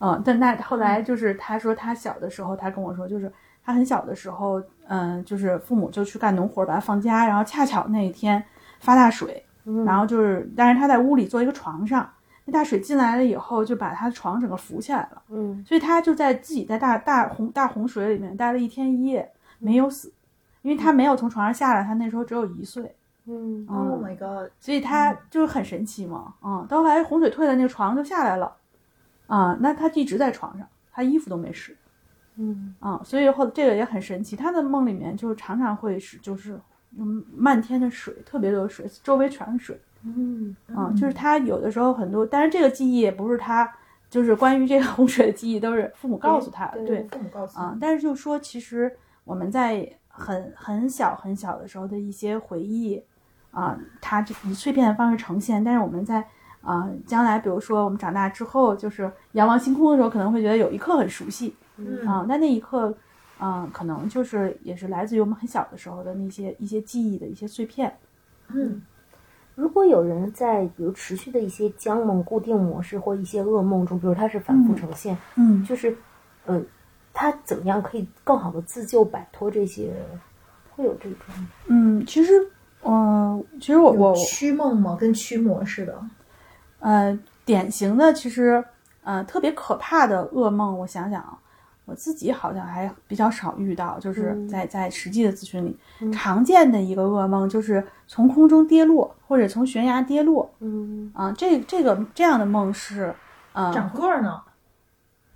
[0.00, 3.32] 嗯，但那后来就是他说他小的时候，他跟我说，就是
[3.68, 8.42] 他很小的时候，嗯，就是父母就去干农活，把他放家，然后恰巧那一天
[8.80, 9.84] 发大水，嗯。
[9.84, 12.10] 然后就是，但是他在屋里做一个床上，
[12.46, 15.62] 那大水进来了以后，就把他的床整个浮起来了，嗯。
[15.68, 20.10] 所以他就在自己在大大洪大洪水里面待了一天一夜，没有死，
[20.62, 22.96] 因为他没有从床上下来，他那时候只有一岁，
[23.26, 23.66] 嗯。
[23.68, 24.50] 嗯 Oh my god！
[24.58, 28.50] 所以他就是很神奇嘛，嗯，到后来洪水退了，那个床就下来了，
[29.26, 31.76] 啊、那他一直在床上，他衣服都没湿，
[32.38, 32.74] 嗯。
[32.80, 34.34] 啊、所以后这个也很神奇。
[34.34, 36.58] 他的梦里面就是常常会是就是
[36.96, 43.70] 嗯漫天的水，特别多的水，周围全是水，嗯啊、就是他有的时候很多，但是这个记忆也不是他，
[44.08, 48.90] 就是关于这个洪水的记忆都是父母告诉他的，对，父母告诉啊、但是就说，其实
[49.24, 53.02] 我们在很很小很小的时候的一些回忆，
[53.50, 56.24] 啊、它就以碎片的方式呈现，但是我们在
[56.60, 62.92] 啊、将来，比如说我们长大之后，就是仰望星空的时候，可能会觉得有一刻很熟悉嗯啊、那那一刻，
[63.38, 67.96] 啊、可能就是也是来自于我们很小的时候的那些一些记忆的一些碎片。
[68.48, 68.82] 嗯
[69.54, 75.96] 如果有人在比如持续的一些僵梦、固定模式或一些噩梦中，比如它是反复呈现，嗯就是，
[76.46, 76.62] 呃，
[77.12, 79.92] 他怎么样可以更好的自救、摆脱这些？
[80.70, 81.18] 会有这种，
[81.66, 82.34] 嗯，其实，
[82.84, 84.96] 嗯、其实我我驱梦吗？
[85.00, 86.00] 跟驱魔似的。
[86.78, 88.64] 呃，典型的其实
[89.02, 91.36] 呃特别可怕的噩梦，我想想啊，
[91.88, 103.14] 我自己好像还比较少遇到，就是嗯在在实际的咨询里，嗯常见的一个噩梦就是从空中跌落或者从悬崖跌落嗯啊，这这个这样的梦是，
[103.54, 104.42] 啊，长个儿呢。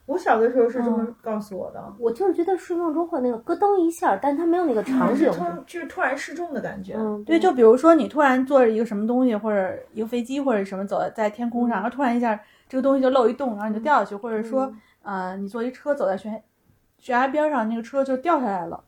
[0.07, 5.33] 我小的时候是这么告诉我的，我就是觉得睡梦中会那个咯噔一下，但它没有那个长是景。
[5.33, 6.95] 突就是突然失重的感觉。
[6.99, 12.39] 嗯，对，就比如说你突然坐着一个什么东西，或者一个飞机或者什么走在在天空上，然后突然一下
[12.69, 14.71] 这个东西就漏一洞，然后你就掉下去，或者说
[15.03, 16.43] 呃你坐一车走在悬
[16.99, 18.83] 悬崖边上，那个车就掉下来了，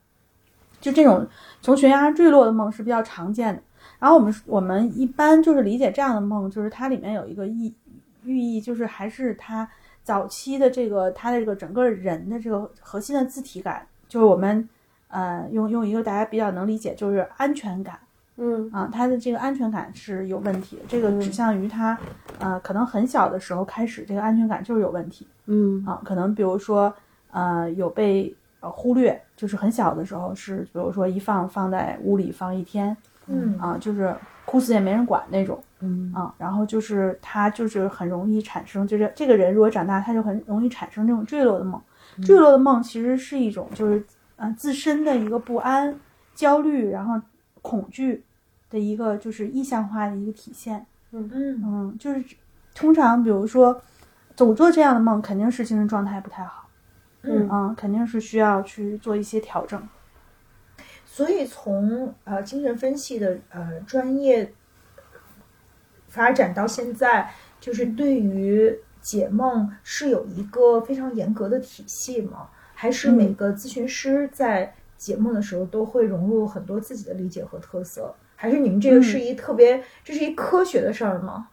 [0.80, 1.26] 就这种
[1.60, 3.62] 从悬崖坠落的梦是比较常见的。
[3.98, 7.74] 然后我们我们一般就是理解这样的梦，就是它里面有一个意
[8.24, 9.68] 寓意，就是还是它
[10.02, 14.68] 早期的这个它的这个整个人的这个核心的自体感，就是我们
[15.08, 17.98] 呃用用一个大家比较能理解，就是安全感。
[18.37, 18.70] 嗯。
[18.72, 21.99] 啊，他的这个安全感是有问题的，这个指嗯向于他，
[22.39, 25.85] 呃，可能很小的时候开始，这个安全感就是有问题嗯。
[25.87, 26.93] 啊，可能比如说，
[27.30, 33.59] 呃，有被呃忽略，就是很小的时候是，比如说一放放在屋里放一天嗯。
[33.59, 34.14] 啊，就是
[34.45, 36.12] 哭死也没人管那种嗯。
[36.14, 41.80] 啊，然后就是他就是很容易产生，就是这个人如果长大，他就很容易产生这种坠落的梦，
[42.22, 44.05] 坠落的梦其实是一种就是
[44.37, 45.95] 呃自身的一个不安、
[46.35, 47.20] 焦虑，然后
[47.64, 48.22] 恐惧
[48.68, 50.84] 的一个就是意象化的一个体现。
[51.12, 52.22] 嗯嗯，就是
[52.74, 53.82] 通常比如说
[54.36, 56.68] 总做这样的梦，肯定是精神状态不太好，
[57.22, 59.80] 嗯嗯，肯定是需要去做一些调整。
[61.06, 64.52] 所以从呃精神分析的呃专业
[66.08, 72.48] 发展到现在，就是对于解梦是有一个非常严格的体系吗？
[72.74, 78.14] 还是每个咨询师在解梦的时候都会融入很多自己的理解和特色？
[78.36, 81.49] 还是你们这个是一特别，这是一科学的事儿吗？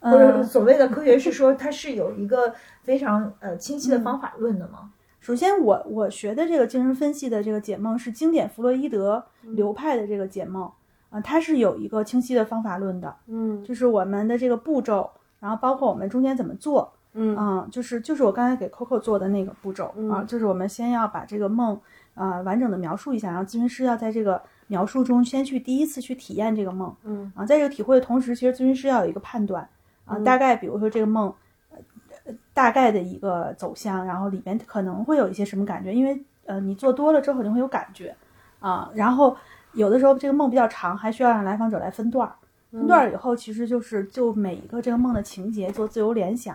[0.00, 4.90] 或者呃，所谓的科学是说它是有一个非常呃清晰的方法论的吗？
[5.20, 10.70] 首先我我学的这个精神分析的这个解梦是经典弗洛伊德流派的这个解梦
[11.10, 13.64] 啊、它是有一个清晰的方法论的，嗯。
[13.64, 15.10] 就是我们的这个步骤，
[15.40, 17.36] 然后包括我们中间怎么做，嗯。
[17.36, 21.80] 嗯，就是就是我刚才给 Coco 做的那个步骤、啊，嗯就是我们先要把这个梦啊、
[22.20, 29.62] 呃完整的描述一下，然后咨询师要在这个描述中先去第一次去体验这个梦嗯啊，在这个体会的同时，其实咨询师要有一个判断
[30.04, 31.32] 啊，嗯大概比如说这个梦。
[31.72, 38.14] 呃大概的一个走向，然后里边可能会有一些什么感觉，因为呃，你做多了之后你会有感觉
[38.60, 38.90] 啊。
[38.94, 39.34] 然后
[39.72, 42.34] 有的时候这个梦比较长，还需要让来访者来分段儿，
[42.70, 46.54] 分段儿以后，其实就是就每一个这个梦的情节做自由联想，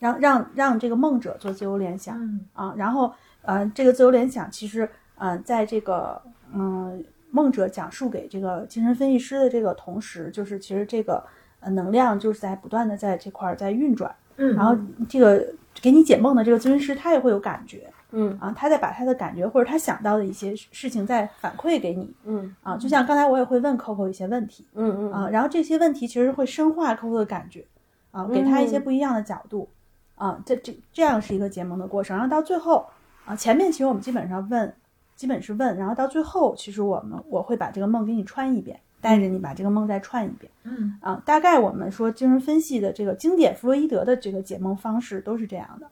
[0.00, 2.74] 让让让这个梦者做自由联想嗯啊。
[2.76, 6.20] 然后呃，这个自由联想其实呃，在这个
[6.52, 11.24] 嗯梦者讲述给这个精神分析师的这个同时，就是其实这个
[11.60, 14.14] 呃能量就是在不断的在这块儿在运转。
[14.36, 14.74] 嗯，然后
[15.08, 15.46] 这个
[15.82, 22.74] 给你解梦的这个咨询师，他也会有感觉嗯啊，他在把他的感觉或者他想到的一些事情在反馈给你嗯啊。
[22.76, 27.64] 就像刚才我也会问 Coco 一些问题嗯嗯啊，然后这些问题其实会深化 Coco 的感觉
[28.12, 29.68] 啊，给他一些不一样的角度
[30.14, 30.42] 啊。
[30.46, 32.16] 这这这样是一个解梦的过程。
[32.16, 32.86] 然后到最后
[33.30, 34.74] 啊，前面其实我们基本上问，
[35.14, 40.50] 基本是问，然后到最后其实我们我会把这个梦给你串一遍，带着你把这个梦再串一遍。
[40.64, 40.98] 嗯。
[41.00, 45.86] 啊，大概我们说精神分析的这个经典弗洛伊德的这个解梦方式都是这样的，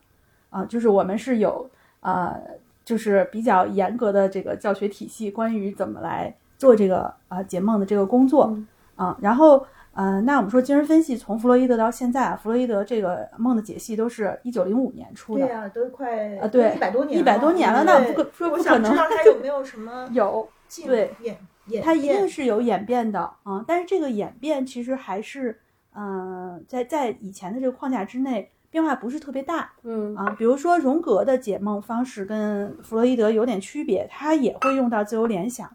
[0.51, 1.71] 啊，就是我们是有
[2.01, 2.37] 呃，
[2.85, 8.67] 就是比较严格的这个教学体系，关于怎么来做这个啊解梦的这个工作嗯。
[8.97, 20.49] 啊，然后呃，那我们说精神分析从弗洛伊德到现在啊，弗洛伊德这个梦的解析都是一九零五年出的，对呀、都快啊对一百多年一百多年了，那不可说不可能想知道它有没有什么有。
[20.69, 21.35] 进对演
[21.69, 25.59] 演它一定是有演变的啊、但是这个演变其实还是，
[25.95, 30.29] 呃，在在以前的这个框架之内，变化不是特别大嗯啊。
[30.39, 35.67] 比如说荣格的解梦方式跟弗洛伊德有点区别，他也会用到自由联想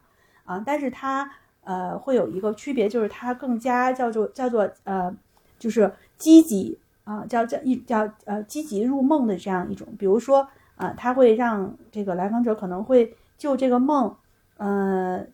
[0.44, 1.28] 啊，但是他
[1.64, 5.14] 呃会有一个区别，就是它更加叫做叫做呃，
[5.58, 14.14] 就是积极啊，叫叫一叫呃积极入梦的这样一种，比如说啊，它会让这个来访者可能会就这个梦，
[14.56, 15.26] 呃。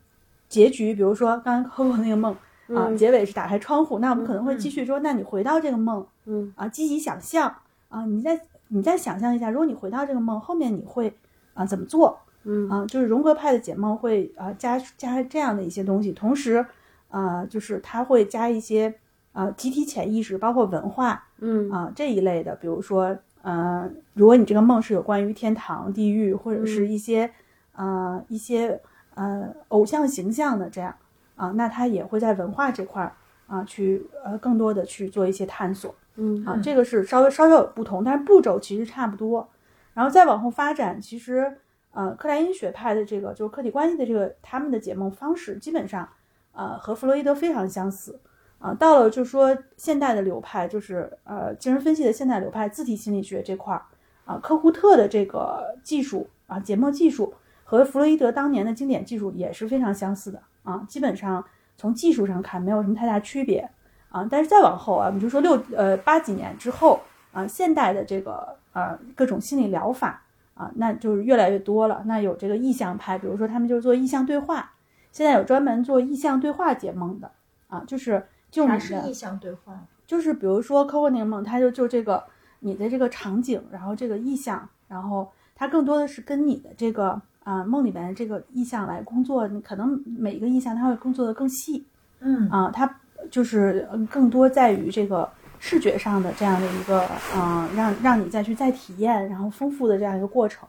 [0.49, 2.97] 结局，比如说刚刚 Coco 那个梦啊，嗯。
[2.97, 6.53] 结尾是打开窗户，那我们可能会嗯继续说，那你回到这个梦嗯。
[6.57, 7.55] 啊，积极想象
[7.89, 11.17] 啊，你再你再想象一下，如果你回到这个梦后面，你会
[11.55, 12.69] 啊怎么做嗯。
[12.69, 12.87] 啊？
[12.87, 16.65] 就是融合派的解梦会啊加加这样的一些东西，同时
[17.09, 18.95] 啊，就是他会加一些
[19.33, 21.71] 啊集体潜意识，包括文化嗯。
[21.71, 27.31] 啊这一类的，比如说呃，如果你这个梦是有关于天堂、地狱或者是一些
[27.75, 28.81] 呃一些
[29.15, 30.95] 呃偶像形象的这样
[31.37, 33.13] 啊，那他也会在文化这块儿
[33.47, 39.49] 啊去呃更多的去做一些探索嗯啊，这个是稍微稍稍有不同，但是步骤其实差不多。
[39.95, 41.57] 然后再往后发展，其实
[41.93, 46.09] 呃，克莱因学派的这个就是客体关系的这个他们的解梦方式，基本上
[46.53, 48.19] 呃和弗洛伊德非常相似
[48.59, 53.83] 啊、到了就是说现代的流派，就是呃精神分析的现代流派自体心理学这块儿
[54.27, 57.33] 啊，科胡特的这个技术啊解梦技术
[57.65, 61.43] 和弗洛伊德当年的经典技术也是非常相似的啊，基本上
[61.79, 63.67] 从技术上看没有什么太大区别
[64.11, 64.29] 啊。
[64.31, 67.01] 但是再往后啊，我们就说六呃八几年之后
[67.33, 70.23] 啊，现代的这个呃各种心理疗法
[70.61, 72.03] 啊，那就是越来越多了。
[72.05, 74.73] 那有这个意向派，比如说他们就是做意向对话，
[75.11, 77.31] 现在有专门做意向对话解梦的
[77.69, 79.87] 啊，就是就你的是意向对话？
[80.07, 82.23] 就是比如说 Coco 那个梦，它就就这个
[82.59, 91.87] 你的这个场景，然后这个意向，然后它更多的是跟你的这个啊、梦里边的这个意向来工作，你可能每一个意向它会工作的更细
[92.21, 93.01] 嗯啊、它
[93.31, 95.27] 就是呃更多在于这个
[95.61, 97.07] 视觉上的这样的一个
[97.37, 100.69] 嗯、让让你再去再体验，然后丰富的这样一个过程，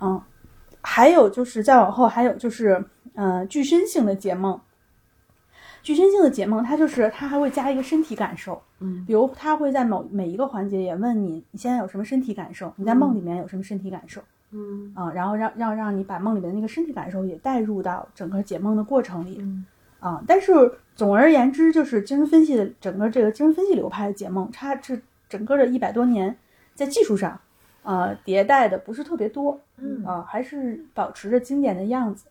[0.00, 0.20] 嗯，
[0.80, 4.58] 还有就是再往后还有就是呃具身性的解梦。
[5.82, 12.72] 具身性的解梦，它就是它还会加一个身体感受，嗯比如它会在某每一个环节也问你，你现在有什么身体感受？
[12.74, 14.20] 你在梦里面有什么身体感受？
[14.50, 19.66] 嗯啊、然后让让让你把梦里面的那个身体感受也带入到整个解梦的过程里嗯
[19.98, 20.52] 啊、但是
[20.94, 26.36] 总而言之，就是精神分析的整个这个精神分析流派的解梦，它这整个的一百多年
[26.74, 27.40] 在技术上，
[27.82, 32.26] 呃，迭代的不是特别多，嗯啊、还是保持着经典的样子。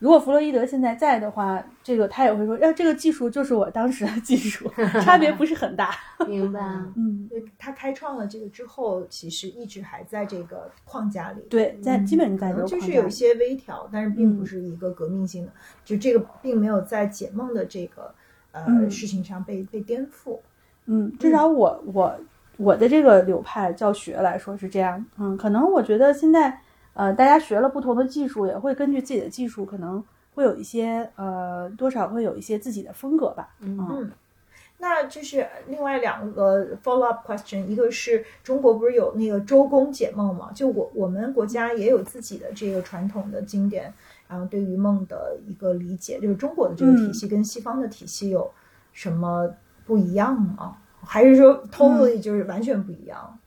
[0.00, 4.70] 如果弗洛伊德现在在的话，这个他也会说，要、这个技术就是我当时的技术，
[5.00, 5.94] 差别不是很大。
[6.26, 6.60] 明白。
[6.94, 7.28] 嗯，
[7.58, 11.40] 他开创了这个之后，其实一直还在这个框架里。
[11.48, 15.52] 对，在基本上在就是有一些微调，但是并不嗯是一个革命性的，
[15.84, 18.14] 就这个并没有在解梦的这个
[18.52, 20.38] 呃、嗯事情上被被颠覆。
[20.86, 22.14] 嗯，至少我我
[22.58, 25.02] 我的这个流派教学来说是这样。
[25.18, 26.60] 嗯，可能我觉得现在
[26.94, 30.02] 呃，大家学了不同的技术，也会根据自己的技术，可能
[30.34, 33.50] 会有一些呃，多少会有一些自己的风格吧。
[33.60, 34.12] 嗯嗯，
[34.78, 40.50] 那就是另外两个 follow up question，一个是中国不是有那个周公解梦嘛？
[40.52, 43.92] 就我我们国家也有自己的这个传统的经典，
[44.28, 48.50] 然后对于梦的一个理解，就是中国的这个体系跟西方的体系有
[48.92, 49.48] 什么
[49.84, 50.76] 不一样吗？
[51.06, 53.38] 还是说 totally 就是完全不一样？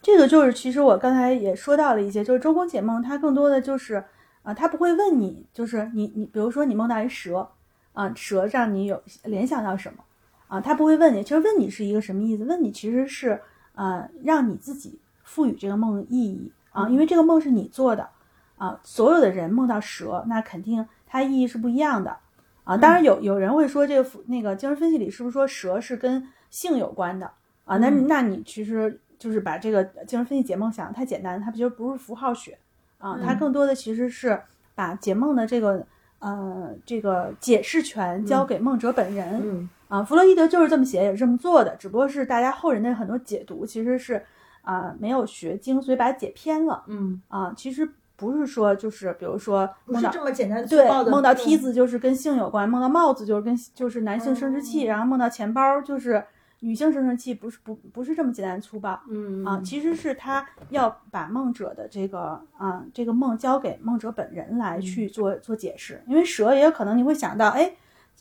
[0.00, 4.02] 这个就是，其实我刚才也说到了一些，就是周公解梦，它更多的就是，
[4.42, 7.48] 啊、他不会问你，就是你你，比如说你梦到一蛇，
[7.92, 9.98] 啊、蛇让你有联想到什么，
[10.46, 12.44] 啊、他不会问你，其实问你是一个什么意思？
[12.44, 13.40] 问你其实是，
[13.74, 18.08] 呃，让你自己赋予这个梦意义啊、因为这个梦是你做的，
[18.56, 22.16] 啊、所有的人梦到蛇，那肯定它意义是不一样的，
[22.62, 27.30] 啊，当然有有人会说这个那个精神分析里是不是说蛇是跟性有关的
[27.64, 27.76] 啊？
[27.78, 32.56] 那嗯那你其实就是把这个精神分析解梦想的太简单，它其实不是符号学
[32.98, 34.40] 啊，它嗯更多的其实是
[34.74, 35.84] 把解梦的这个
[36.20, 39.40] 呃这个解释权交给梦者本人。
[39.42, 44.22] 嗯啊，弗洛伊德就是这么写，也是这么做的，只不过是大家后人的很多解读其实是
[44.60, 47.54] 啊、没有学精，所以把它解偏了嗯啊。
[47.56, 56.22] 其实不是说就是比如说不是梦到这么简单粗对梦到梯子就是跟性有关，梦到帽子就是跟就是男性生殖器，哦然后梦到钱包就是
[56.60, 59.00] 女性生殖器，不是不不是这么简单粗暴。
[59.08, 67.72] 嗯啊，其实是他要把梦者的这个啊这个梦交给梦者本人来去做、做解释，因为蛇也有可能你会想到，哎，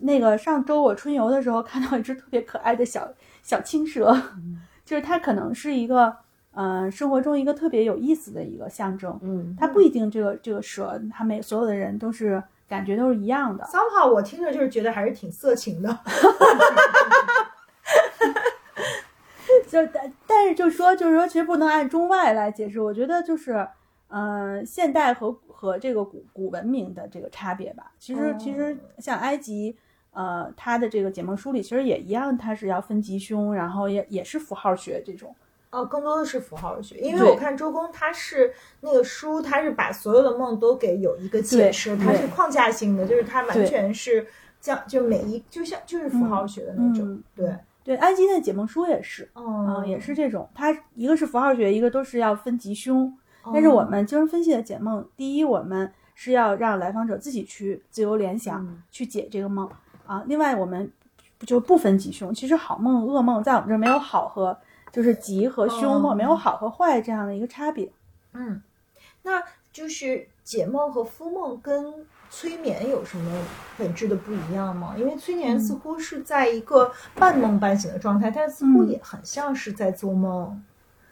[0.02, 3.12] 那个上周我春游的时候看到一只特别可爱的小
[3.42, 4.16] 小青蛇，
[4.86, 6.16] 就是它可能是一个
[6.52, 15.90] 呃生活中一个特别有意思的一个象征，嗯它不一定这个这个蛇，它每所有的人都是感觉都是一样的，somehow 我听着就是觉得还是挺色情的。
[19.86, 22.80] 就但但是就说就是说，其实不能按中外来解释。
[22.82, 23.68] 我觉得就是，
[24.08, 27.92] 呃，现代和和这个古古文明的这个差别吧。
[28.00, 29.76] 其实、其实像埃及，
[30.12, 35.36] 呃，它的这个解梦书里其实也一样，它是要分吉凶，然后也也是符号学这种。
[35.70, 44.26] 哦，更多的是符号学，因为我看周公他是那个书，他是把所有的梦都给有一个解释，它是框架性的，就是它完全是
[44.62, 47.54] 将就每一就像就是符号学的那种，嗯对，
[47.88, 50.46] 对，埃及的解梦书也是，哦、嗯、也是这种。
[50.54, 53.08] 它一个是符号学，一个都是要分吉凶。
[53.44, 59.70] 哦，但是我们精神分析的解梦，第一，我们是要让来访者自己去自由联想，嗯去解这个梦
[60.06, 60.22] 啊。
[60.28, 60.92] 另外，我们
[61.40, 62.34] 就不分吉凶。
[62.34, 64.58] 其实好梦、噩梦在我们这儿没有好和，
[64.92, 67.90] 就是吉和凶梦，哦没有好和坏这样的一个差别。
[68.34, 68.62] 嗯，
[69.24, 69.42] 那
[69.72, 73.32] 就是解梦和敷梦跟催眠有什么
[73.78, 74.96] 本质的不一样吗？
[74.98, 80.64] 因为催眠似乎是在一个半梦半醒的状态，但似乎嗯也很像是在做梦。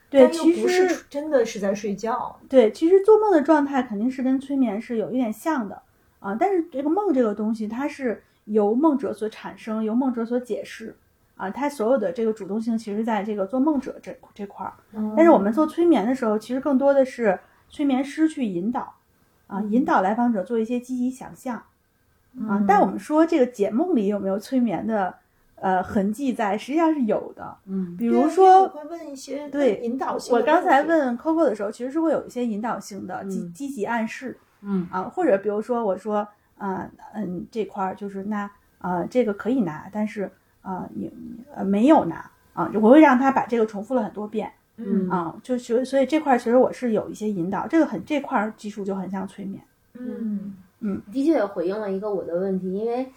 [0.09, 2.39] 对，其实真的是在睡觉。
[2.47, 5.81] 对，其实做梦的状态肯定是跟催眠是有一点像的
[6.19, 10.95] 啊，但是这个梦这个东西，它是由梦者所产生，由梦者所解释
[11.35, 14.73] 啊，它所有的这个主动性其实在这个做梦者这这块儿。
[15.17, 17.37] 但是我们做催眠的时候，其实更多的是
[17.67, 18.93] 催眠师去引导
[19.47, 21.55] 啊，引导来访者做一些积极想象。
[22.47, 22.63] 啊。
[22.67, 25.13] 但我们说这个解梦里有没有催眠的
[25.55, 27.57] 呃痕迹在，实际上是有的。
[27.65, 27.95] 嗯。
[27.97, 34.37] 比如说，会问一些对引导性我刚才问 Coco 的时候，其实是会有一些引导性的积嗯积极暗示。
[34.61, 34.87] 嗯。
[34.91, 36.27] 啊，或者比如说我说，
[36.57, 38.49] 啊、嗯，这块儿就是那
[38.79, 40.31] 呃，这个可以拿，但是
[40.61, 41.11] 啊，你
[41.55, 42.31] 呃没有拿。
[42.53, 45.09] 啊，我会让他把这个重复了很多遍嗯。
[45.09, 49.61] 啊，就所以所以这块儿其实我是有一些引导，这个很这块儿技术就很像催眠，
[49.97, 53.07] 嗯的确也回应了一个我的问题，因为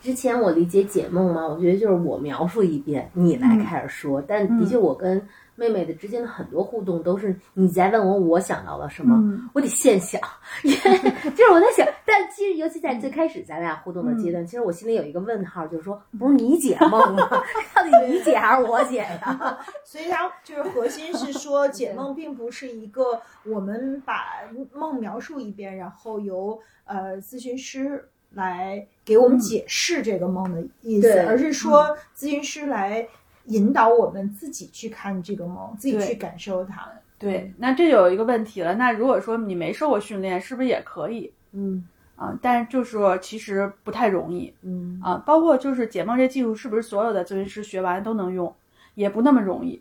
[0.00, 4.22] 之前我理解解梦嘛，我觉得就是我描述一遍，你来开始说。
[4.22, 5.20] 但的确，我跟
[5.56, 10.20] 妹妹的之间的很多互动都是你在问我我想到了什么，嗯我得现想，
[10.62, 10.98] 因为
[11.30, 11.86] 就是我在想。
[12.04, 17.28] 但其实尤其在最开始咱俩互动的阶段，其实我心里有一个问号，就是说，不是你解梦吗？
[17.74, 19.58] 到底你解还是我解呀？
[19.84, 24.42] 所以它就是核心是说，解梦并不是一个我们把
[24.72, 33.06] 梦描述一遍，然后由呃咨询师来给我们解释这个梦的意思，对而是说咨询师来
[33.46, 36.88] 引导我们自己去看这个梦，自己去感受它。
[37.18, 41.32] 对，那这就有一个问题了，那如果说你没受过训练，是不是也可以？
[41.52, 41.86] 嗯。
[42.14, 42.38] 啊？
[42.40, 45.00] 但是就是说其实不太容易，嗯。
[45.02, 48.54] 啊，包括就是解梦这技术是不是所有的咨询师学完都能用，
[48.94, 49.80] 也不那么容易。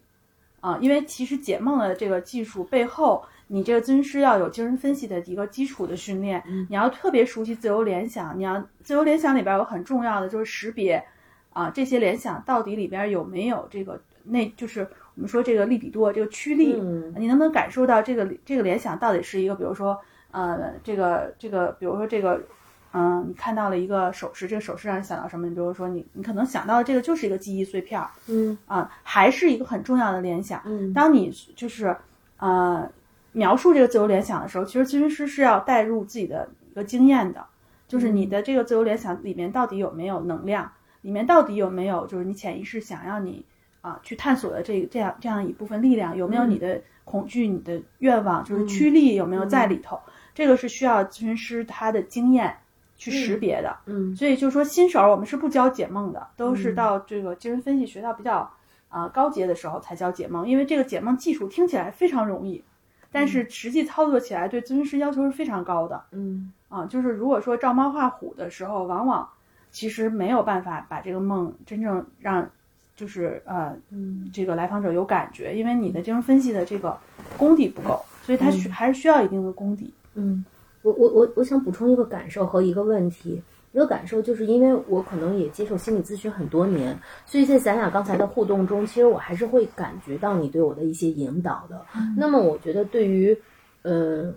[0.61, 6.65] 啊，因为其实解梦的这个技术背后，你这个咨询师要有精神分析的一个基础的训练，嗯。
[6.69, 11.03] 你要特别熟悉自由联想，你要自由联想里边有很重要的就是识别
[11.55, 14.81] 啊这些联想到底里边有没有这个那就是
[15.15, 19.97] 我们说这个利比多这个驱力，嗯你能不能感受到这个这个联想到底是一个，比如说，
[20.31, 22.41] 呃，这个这个，比如说这个，
[22.91, 25.47] 嗯、你看到了一个手势，这个手势让你想到什么？
[25.47, 30.61] 你比如说你你可能想到的这个就是一个记忆碎片儿嗯啊、还是一个很重要的联想。
[30.65, 31.95] 嗯当你就是
[32.37, 32.89] 呃
[33.31, 37.45] 描述这个自由联想的时候，其实咨询师是要带入自己的一个经验的，
[37.87, 40.71] 就是你的这个自由联想里面到底有没有能量，
[41.05, 43.45] 里面到底有没有就是你潜意识想要你
[43.81, 49.99] 啊去探索的这这样这样一部分力量，有没有你的恐惧、你的愿望，就是驱力有没有在里头？
[50.33, 52.57] 这个是需要咨询师他的经验
[52.97, 53.77] 去识别的。
[53.85, 54.15] 嗯。
[54.15, 58.51] 所以就是说，新手我们是不教解梦的，都是到这个精神分析学到比较
[58.89, 62.63] 啊、高阶的时候才教解梦，因为这个解梦技术听起来非常容易，
[63.11, 66.51] 但是实际操作起来对咨询师要求是非常高的嗯。
[66.67, 66.87] 啊。
[66.87, 69.29] 就是如果说照猫画虎的时候，往往
[69.75, 72.49] 其实没有办法把这个梦真正让
[72.95, 76.97] 就是呃嗯这个来访者有感觉，因为你的精神分析的这个
[77.37, 79.93] 功底不够，所以他需、还是需要一定的功底。
[80.13, 80.45] 嗯，
[80.81, 83.41] 我我我我想补充一个感受和一个问题。
[83.73, 91.85] 一个感受就是因为我可能也接受心理咨询很多年，所以在咱俩刚才的互动中，其实我还是会感觉到你对我的一些引导的。
[92.15, 93.37] 那么我觉得对于，
[93.81, 94.33] 呃，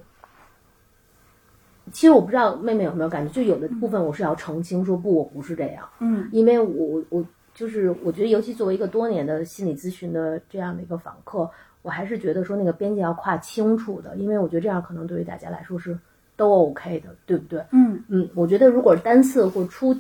[1.93, 7.25] 其实我不知道妹妹有没有感觉，就有的部分我是要澄清说不，我不是这样，嗯因为我我我
[7.55, 11.51] 就是我觉得，尤其作为一个多年的心理咨询的这样的一个访客，
[11.83, 15.99] 我还是觉得说那个边界要跨清楚的，因为我觉得这样可能对于大家来说是
[16.37, 17.61] 都 OK 的，对不对？
[17.73, 19.97] 嗯嗯，我觉得如果是单次或初，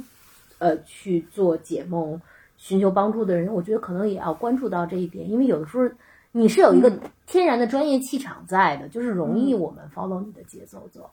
[0.58, 2.20] 呃，去做解梦、
[2.56, 5.88] 寻求帮助的人，我觉得可能也要关注到这一点，因为有的时候
[6.30, 6.92] 你是有一个
[7.26, 11.00] 天然的专业气场在的，就是容易我们 follow 你的节奏走。
[11.02, 11.10] 嗯，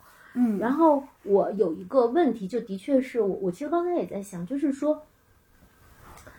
[0.59, 5.01] 然后我有一个问题，就的确是我，我其实刚才也在想，就是说，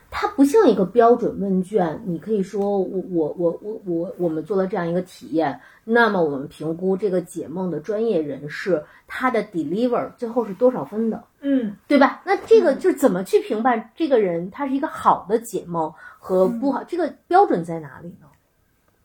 [0.09, 11.75] 它不像一个标准问卷，你可以说我我我我我我们做了这样一个体验，那么我们评估这个解梦的专业人士他的 deliver 最后是多少分的，嗯。
[11.87, 12.21] 对吧？
[12.25, 18.27] 那这个就是怎么去评判这个人他是一个好的解梦和不好，这个标准在哪里呢？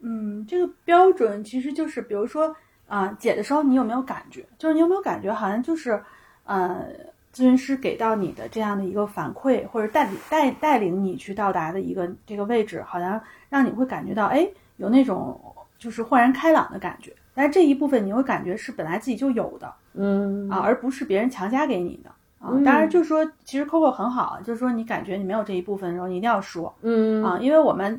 [0.01, 2.55] 嗯，这个标准其实就是，比如说
[2.95, 4.45] 啊、解的时候你有没有感觉？
[4.59, 5.99] 就是你有没有感觉，好像就是，
[6.45, 6.85] 呃，
[7.35, 14.47] 咨询师给到你的这样的一个反馈，或者带领带带领你去到达的一个这个位置，好像让你会感觉到，哎，
[14.77, 15.41] 有那种
[15.79, 17.11] 就是豁然开朗的感觉。
[17.35, 22.51] 但是这一部分你会感觉是本来自己就有的嗯啊，而不是别人强加给你的啊。
[22.53, 26.75] 嗯当然，就是说，其实 Coco 很好，就是说你感觉你没有这一部分的时候，你一定要说。
[26.83, 27.99] 嗯啊，因为我们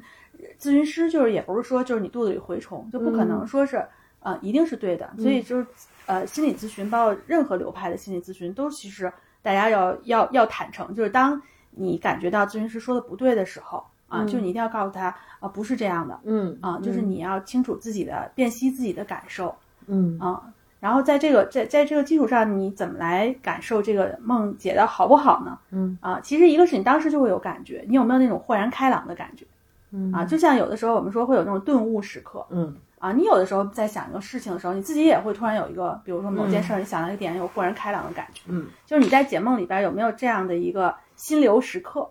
[0.60, 3.84] 咨询师就是也不是说就是你肚子里蛔虫，就不可能说是、
[4.24, 5.66] 呃一定是对的，所以就是
[6.06, 11.42] 呃心理咨询，包括任何流派的心理咨询，都其实大家要要要坦诚，就是当
[11.72, 14.28] 你感觉到咨询师说的不对的时候啊，嗯。
[14.28, 19.54] 就你一定要告诉他啊，不是这样的嗯啊，就是你要清楚自己的辨析自己的感受
[19.88, 20.18] 嗯。
[20.20, 20.42] 啊。
[20.80, 25.58] 然后在这个在在这个基础上，你怎么来感受这个梦解的好不好呢？
[25.72, 25.98] 嗯。
[26.02, 29.46] 啊，其实一个是你当时就会有感觉，你有没有那种豁然开朗的感觉
[29.92, 30.12] 嗯。
[30.12, 30.26] 啊？
[30.26, 36.64] 就像有的时候我们说会有那种顿悟时刻嗯啊，你有的时候在想一个事情的时候，你自己也会突然有一个，比如说某件嗯。
[36.64, 38.44] 事儿，你想到一个点，有豁然开朗的感觉。
[38.48, 38.66] 嗯。
[38.86, 42.10] 就是你在解梦里边有没有这样的一个心流时刻？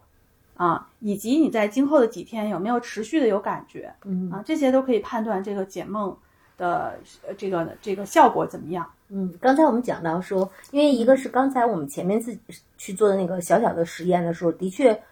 [0.54, 3.90] 啊，以及你在今后的几天有没有持续的有感觉？
[4.04, 4.30] 嗯。
[4.30, 6.14] 啊，这些都可以判断这个解梦
[6.58, 8.86] 的呃这个这个效果怎么样。
[9.08, 12.40] 嗯，刚才我们讲到说，因为一个是刚才我们前面自己
[12.76, 15.02] 去做的那个小小的实验的时候，的确，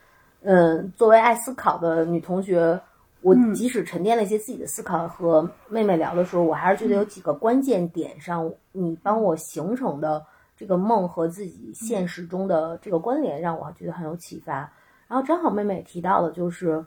[0.42, 2.78] 嗯，作为爱思考的女同学，
[3.22, 10.24] 我嗯即使沉淀了一些自己的思考和妹妹聊的时候，我还是觉得有几个关键点上，你帮我形成的
[10.56, 14.72] 这个梦和自己现实中的这个关联，让我觉得很有启发。
[15.06, 16.82] 然后正好妹妹也提到了，就是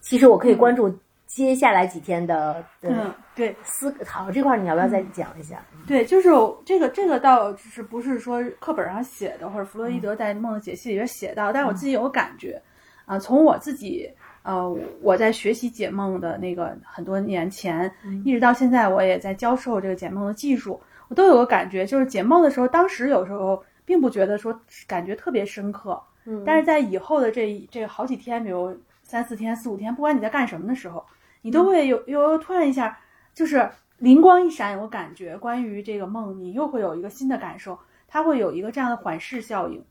[0.00, 0.92] 其实我可以关注
[1.26, 5.62] 接下来几天的的嗯，对思考这块，你要不要再讲一下？
[5.86, 6.28] 对，就是
[6.64, 12.60] 这个这个倒是不是说课本上写的，或者弗洛伊德在梦的解析里边写到，但是我自己有感觉
[13.04, 14.10] 啊，从我自己。
[14.42, 17.90] 呃，我在学习解梦的那个很多年前，
[18.24, 31.04] 一直到现在，我也在教授这个解梦的技术，我都有个感觉，就是解梦的时候，当时有时候并不觉得说感觉特别深刻，嗯但是在以后的这这好几天，比如三四天、四五天，不管你在干什么的时候，
[31.42, 32.98] 你都会有有突然一下，
[33.34, 39.82] 就是灵光一闪，有个感觉，关于这个梦，你又会有一个新的感受，它会有一个这样的缓释效应。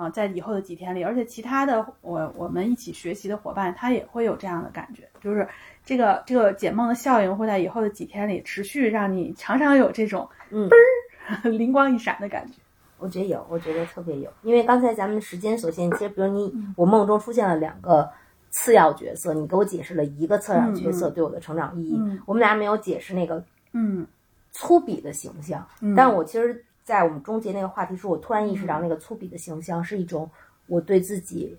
[0.00, 5.46] 啊，在以后的几天里，而且其他的我我们一起学习的伙伴，他也会有这样的感觉，就是
[5.84, 12.54] 这个这个解梦的效应会在以后的几天里持续，让你常常有这种嗯嘣儿 灵光一闪的感觉。
[12.96, 18.10] 我觉得有，我觉得特别有，因为刚才咱们的时间所限，其实比如你我梦中出现了两个
[18.48, 22.18] 次要角色，你给我解释了一个次要角色对我的成长意义，嗯。
[22.24, 24.06] 我们俩没有解释那个嗯。
[24.52, 25.94] 粗鄙的形象，嗯。
[25.94, 30.28] 但我其实，在我们终结那个话题时，我突然意识到那个粗鄙的形象是一种
[30.66, 31.56] 我对自己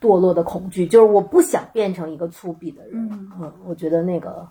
[0.00, 3.08] 堕落的恐惧，就是我不想变成一个粗鄙的人，
[3.40, 3.52] 嗯。
[3.64, 4.44] 我觉得那个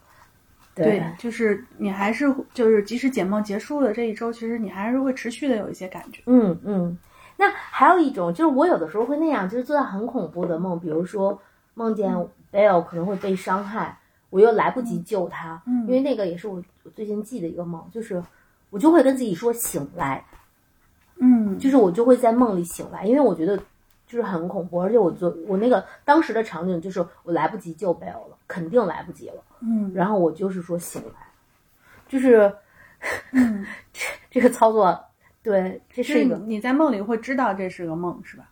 [0.73, 6.23] 对，就是你还是就是即使解梦结束了这一周，其实你还是会持续的有一些感觉。
[6.27, 6.97] 嗯嗯，
[7.35, 11.37] 那还有一种就是我有的时候会那样，就是做到很恐怖的梦，比如说
[11.73, 12.15] 梦见
[12.53, 13.99] Bell 可能会被伤害，
[14.29, 15.81] 我又来不及救他，嗯。
[15.81, 18.23] 因为那个也是我我最近记的一个梦，就是
[18.69, 20.25] 我就会跟自己说醒来，
[21.19, 21.57] 嗯。
[21.57, 23.57] 就是我就会在梦里醒来，因为我觉得
[24.05, 29.91] 就是很恐怖，而且我就我那个当时的场景就是我来不及救 Bell 了，肯定来不及了，嗯。
[29.93, 31.27] 然后我就是说醒来，
[32.07, 32.53] 就是
[33.31, 35.03] 嗯，这 这个操作，
[35.41, 38.49] 对，这是是一个你在梦里会知道这是个梦，是吧？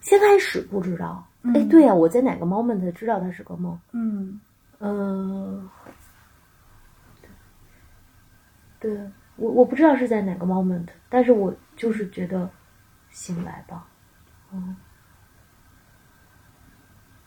[0.00, 3.78] 先开始不知道，哎、嗯对呀、我在哪个 moment 知道它是个梦？
[3.92, 4.40] 嗯。
[4.84, 5.68] 嗯、
[8.82, 8.98] 对
[9.36, 12.50] 我我不知道是在哪个 moment，但是我就是觉得
[13.10, 13.86] 醒来吧，
[14.52, 14.76] 嗯，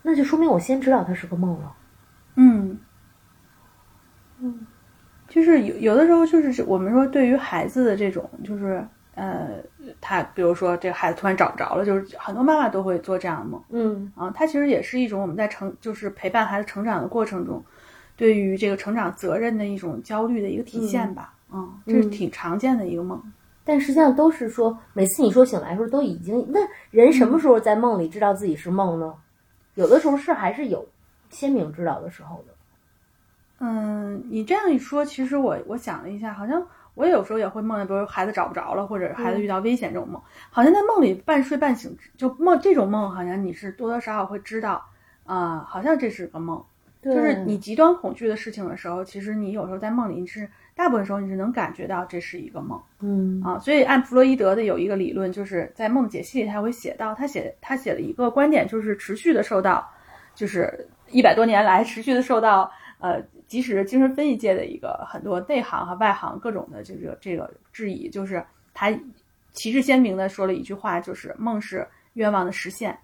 [0.03, 1.75] 那就说明我先知道它是个梦了。
[2.35, 2.77] 嗯
[4.39, 4.67] 嗯
[5.29, 9.63] 就是有有的时候就是我们说对于孩子的这种就是呃，
[10.01, 14.29] 他比如说这个孩子突然找不着了，就是很多妈妈都会做这样的梦嗯啊。
[14.35, 17.63] 它其实也是一种我们在成就是陪伴孩子成长的过程中，
[18.17, 21.33] 对于这个成长责任的一种焦虑的一个体现吧。
[21.55, 23.21] 嗯，这是挺常见的一个梦。
[23.63, 26.59] 但实际上都是说，每次你说醒来的时候，都已经那
[26.91, 29.13] 人什么时候在梦里知道自己是梦呢？
[29.75, 30.85] 有的时候是还是有
[31.29, 32.53] 鲜明知道的时候的。
[33.59, 36.61] 嗯，你这样一说，其实我我想了一下，好像
[36.93, 40.21] 我有时候也会梦见，比如孩子找不着了，或者孩子遇到危险这种梦，
[40.51, 44.85] 好像在梦里半睡半醒，就梦这种梦，好像你是多多少少会知道，
[45.23, 46.63] 啊、好像这是个梦。
[47.01, 53.57] 就是你极端恐惧的事情的时候，其实你有时候在梦里，你是大部分时候你是能感觉到这是一个梦嗯啊。
[53.59, 59.87] 所以按弗洛伊德的有一个理论，就是在梦解析里他会写到，他写他写了一个观点，就是持续的受到，
[60.33, 62.69] 就是一百多年来持续的受到
[62.99, 68.43] 呃，即使精神分析界的一个很多内行和外行各种的这个这个质疑，就是
[68.73, 68.91] 他
[69.53, 72.97] 旗帜鲜明的说了一句话，就是梦是愿望的实现。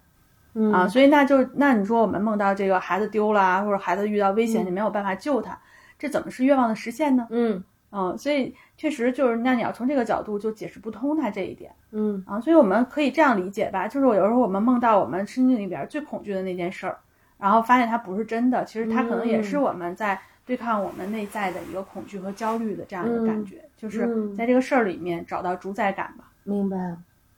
[0.54, 5.58] 嗯啊，所以那就那你说我们梦到这个孩子丢了啊，或者孩子遇到危险，嗯你没有办法救他，
[6.02, 7.28] 这怎么是愿望的实现呢？
[7.30, 16.98] 嗯啊，所以确实就是那你要从这个角度就解释不通他这一点嗯啊，所以我们可以这样理解吧，就是有时候我们梦到我们身体里边最恐惧的那件事儿，
[17.38, 26.24] 然后发现它不是真的，其实它可能也是嗯我们在对抗我们内在的一个恐惧和焦虑的这样一个感觉，就是嗯在这个事儿里面找到主宰感吧。
[26.42, 26.76] 明白。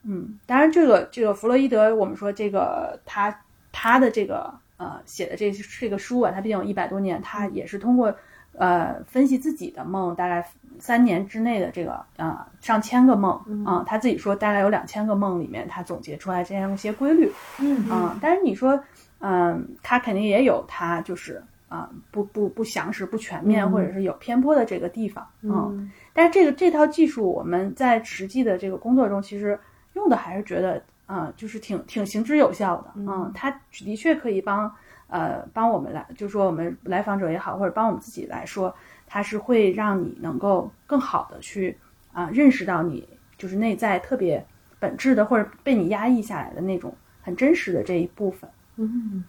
[0.05, 3.37] 嗯，当然这个这个弗洛伊德，我们说这个他
[3.73, 8.15] 他的这个呃写的这这个书啊，他毕竟有一百多年，他也是通过
[8.57, 10.47] 呃分析自己的梦，大概
[10.79, 13.33] 三年之内的这个呃上千个梦
[13.65, 17.31] 啊、他自己说大概有两千个梦里面，他总结出来这样一些规律。
[17.59, 17.89] 嗯。
[17.89, 18.79] 啊、但是你说，
[19.21, 23.73] 嗯、他肯定也有他就是啊、不不不详实、不全面，嗯。
[23.73, 25.51] 或者是有偏颇的这个地方，嗯。
[25.51, 29.59] 嗯但是这个这套技术，我们在实际的这个工作中，其实
[29.95, 34.73] 用的还是觉得，啊、就是挺挺行之有效的，嗯，它的确可以帮，
[35.09, 38.75] 呃，帮我们来，就说我们来访者也好，或者帮我们自己来说，
[39.07, 41.79] 它是会让你能够更好的去
[42.13, 44.45] 啊、认识到你就是内在特别
[44.79, 48.49] 本质的，或者被你压抑下来的那种很真实的这一部分。
[48.77, 49.25] 嗯，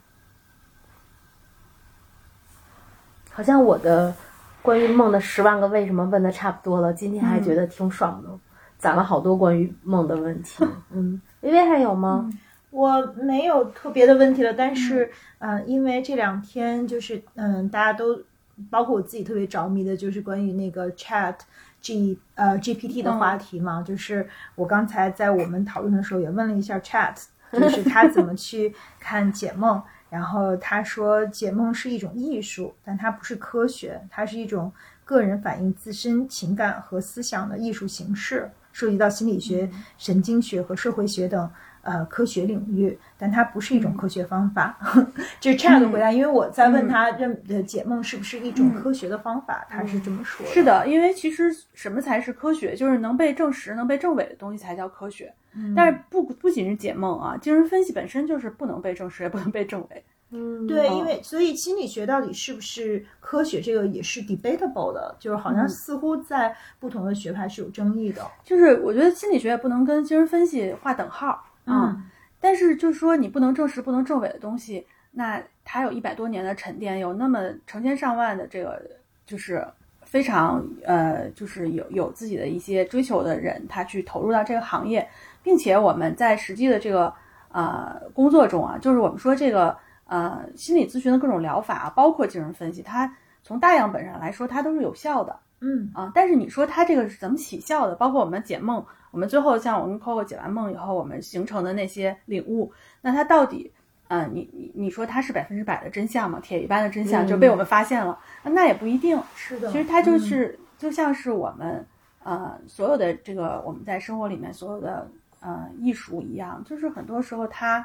[3.31, 4.15] 好像我的
[4.61, 8.29] 关于梦的十万个为什么问的差不多了，今天还觉得挺爽的，
[8.77, 10.65] 攒了好多关于梦的问题。
[10.91, 12.31] 嗯，微微还有吗？
[12.75, 18.21] 我没有特别的问题了，但是，嗯、因为这两天就是，嗯、大家都，
[18.69, 21.35] 包括我自己特别着迷的，就是关于那个 Chat
[21.79, 27.15] G 呃 GPT 的话题嘛，就是我刚才在我们讨论的时候也问了一下 Chat，
[27.53, 34.69] 就是他怎么去看解梦，然后他说解梦是一种艺术，但它不是科学，它是一种
[35.05, 41.49] 个人反映自身情感和思想的艺术形式，涉及到心理学、神经学和社会学等。
[41.85, 44.75] 呃，科学领域，但它不是一种科学方法。
[45.39, 50.51] 这是 Chat 的回答，因为我在问他认呃解梦是不是一种科学的方法，他是这么说的。
[50.51, 52.75] 是的，因为其实什么才是科学？
[52.75, 55.31] 就是能被证实、能被证伪的东西才叫科学。
[55.75, 60.03] 但是不不仅是解梦啊，精神分析本身就是不能被证实，也不能被证伪。
[60.31, 68.21] 嗯，对，哦因为所以心理学到底是不是科学，这个也是 debatable 的，就是好像似乎在不同的学派是有争议的。
[68.43, 72.03] 就是我觉得心理学也不能跟精神分析划等号嗯
[72.39, 78.79] 但是就是说你不能证实、不能证伪的东西，那它有一百多年的沉淀，有那么成千上万的这个
[79.25, 79.65] 就是
[80.03, 85.07] 非常呃，就是有有自己的一些追求的人，他去投入到这个行业，
[85.41, 87.11] 并且我们在实际的这个
[87.51, 89.75] 呃工作中啊，就是我们说这个
[90.05, 93.11] 呃心理咨询的各种疗法啊，包括精神分析，它
[93.41, 95.39] 从大样本上来说，它都是有效的。
[95.61, 97.95] 嗯啊，但是你说它这个是怎么起效的？
[97.95, 102.71] 包括我们解梦，我们最后像我跟 Coco 解完梦以后，我们形成的那些领悟，
[103.01, 103.71] 那它到底，
[104.09, 106.39] 呃，你你你说它是百分之百的真相吗？
[106.43, 109.19] 铁一般的真相、就被我们发现了，那也不一定。
[109.35, 111.83] 是的，其实它就嗯是、就像是我们
[112.23, 115.09] 呃所有的这个我们在生活里面所有的
[115.39, 117.83] 呃艺术一样，就是很多时候它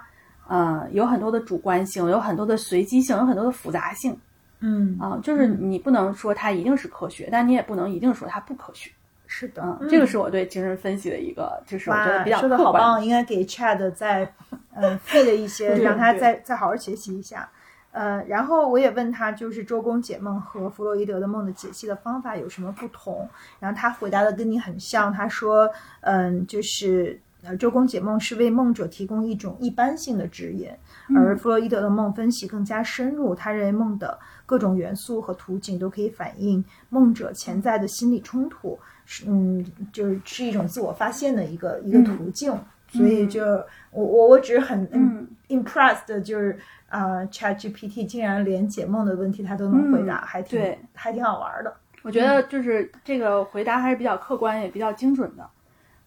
[0.49, 4.19] 呃有很多的主观性，有很多的随机性，有很多的复杂性。
[4.61, 8.91] 嗯啊，就是你不能说它一定是科学，但你也不能一定说它不科学。
[9.27, 12.59] 是的嗯，，这个是我对精神分析的一个，就是我觉得，比较说的。
[12.59, 14.35] 好棒，应该给 Chad 再
[14.75, 17.49] 呃费了一些， 让他再再好好学习一下。
[17.93, 23.29] 呃，然后我也问他，就是周公解梦和弗洛伊德的梦的解析的方法有什么不同？
[23.59, 25.69] 然后他回答的跟你很像，他说，
[26.01, 30.71] 嗯，就是呃，周公解梦是为梦者提供一种一般性的指引，
[31.17, 33.35] 而弗洛伊德的梦分析更加深入。
[33.35, 34.19] 他认为梦的
[34.51, 42.53] 各种元素和图景都可以反映梦者潜在的心理冲突，是嗯，就是是一种自我发现的一个一个途径。
[42.89, 43.45] 所以就
[43.93, 46.59] 我我我只是很嗯 impressed，的就是
[46.89, 51.73] 啊、c h a t GPT 竟然连解梦的问题它都能回答，嗯还挺对还挺好玩的。
[52.03, 55.49] 我觉得就是这个回答还是比较客观，也比较精准的。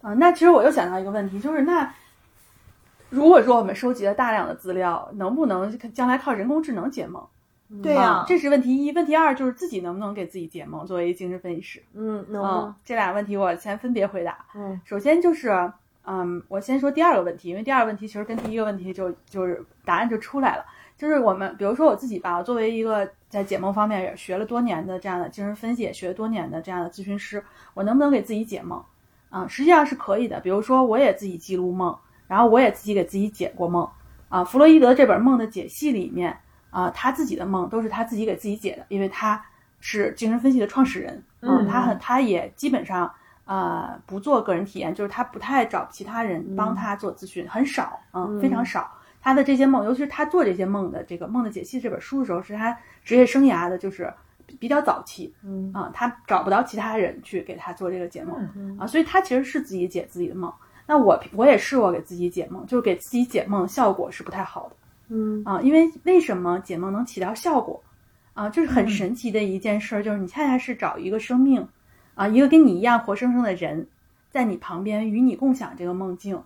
[0.02, 1.90] 啊、那其实我又想到一个问题，就是那
[3.10, 7.26] 如果说我们收集了大量的资料，能不能将来靠人工智能解梦？
[7.82, 8.92] 对呀、啊，这是问题一。
[8.92, 10.86] 问题二就是自己能不能给自己解梦？
[10.86, 14.46] 作为精神分析师，嗯，能嗯？，这俩问题我先分别回答。
[14.56, 15.50] 嗯首先就是，
[16.06, 20.66] 嗯，我先说第二个问题，因为第二个问题其实跟第一个问题就就是答案就出来了。
[20.96, 27.44] 就是我们，比如说我自己吧，我作为一个在解梦方面也学了多年的这样的精神分析，也学了多年的这样的咨询师，
[27.74, 28.82] 我能不能给自己解梦？
[29.30, 30.40] 啊，实际上是可以的。
[30.40, 31.98] 比如说，我也自己记录梦，
[32.28, 33.90] 然后我也自己给自己解过梦。
[34.30, 36.38] 啊，弗洛伊德这本《梦的解析》里面，
[36.74, 39.42] 啊，他自己的梦都是他自己给自己解的，因为他
[39.80, 41.24] 是精神分析的创始人。
[41.42, 43.12] 嗯他很，他也基本上
[43.46, 48.90] 呃不做个人体验，就是他不太找其他人帮他做咨询，很少，嗯，非常少。
[49.22, 54.14] 他的这些梦，尤其是他做这些梦的这个《梦的解析》这本书的时候，是他职业生涯的，就是
[54.46, 60.52] 比比较早期，嗯啊，他找不到其他人去给他做这个解梦，嗯啊，所以他其实是自己解自己的梦。
[60.86, 64.76] 那我我也试过给自己解梦，就是给自己解梦效果是不太好的
[65.14, 67.82] 嗯啊，因为为什么解梦能起到效果
[68.34, 68.50] 啊？
[68.50, 71.68] 就是很神奇的一件事儿，就是你恰恰是找一个生命
[72.16, 73.88] 啊，一个跟你一样活生生的人，
[74.30, 76.42] 在你旁边与你共享这个梦境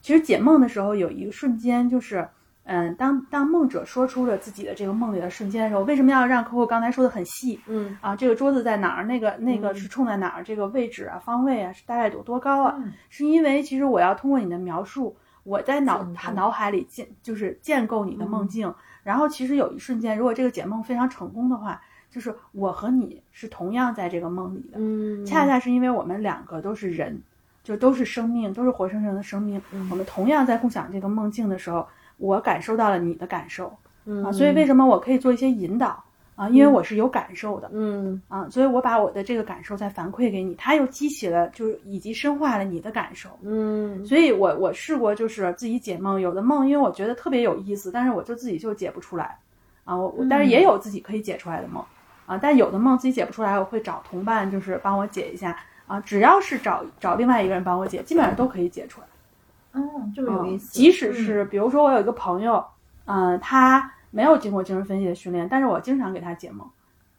[0.00, 2.28] 其实解梦的时候有一个瞬间就是。
[2.64, 7.58] 嗯，当当梦者说出了自己的这个梦里的瞬间的时候，为什么要让客户刚才说的很细？
[7.66, 9.04] 嗯啊，这个桌子在哪儿？
[9.06, 10.44] 那个那个嗯是冲在哪儿？
[10.44, 12.76] 这个位置啊，方位啊，是大概有多高啊？
[12.78, 15.16] 嗯是因为其实我要通过你的描述，
[15.50, 18.72] 我在脑建构脑海里建就是建构你的梦境，
[19.02, 27.20] 然后其实有一瞬间，如果这个解梦非常成功的话，就是我和你是同样在这个梦里的，嗯，恰恰是因为我们两个都是人，
[27.64, 29.88] 就都是生命，都是活生生的生命，嗯。
[29.90, 31.84] 我们同样在共享这个梦境的时候，
[32.18, 33.76] 我感受到了你的感受。
[34.04, 34.24] 嗯。
[34.24, 36.04] 啊，所以为什么我可以做一些引导
[36.40, 36.48] 啊？
[36.48, 37.68] 因为我是有感受的。
[37.70, 43.28] 嗯啊，所以我把我的这个感受再反馈给你，它又激起了，就是以及深化了你的感受。
[43.42, 49.36] 嗯所以我我试过就是自己解梦，有的梦因为我觉得特别有意思，但是我就自己就解不出来
[49.84, 51.84] 啊，我我但是也有自己可以解出来的梦
[52.24, 55.54] 啊，但有的梦自己解不出来，我会找同伴就是帮我解一下
[55.86, 59.06] 啊，只要是找找另外一个人帮我解，基本上都可以解出来。
[59.72, 60.66] 嗯，这么有意思。
[60.68, 62.64] 嗯即使是比如说我有一个朋友，
[63.04, 66.68] 嗯、他没有经过精神分析的训练，但是我经常给他解梦，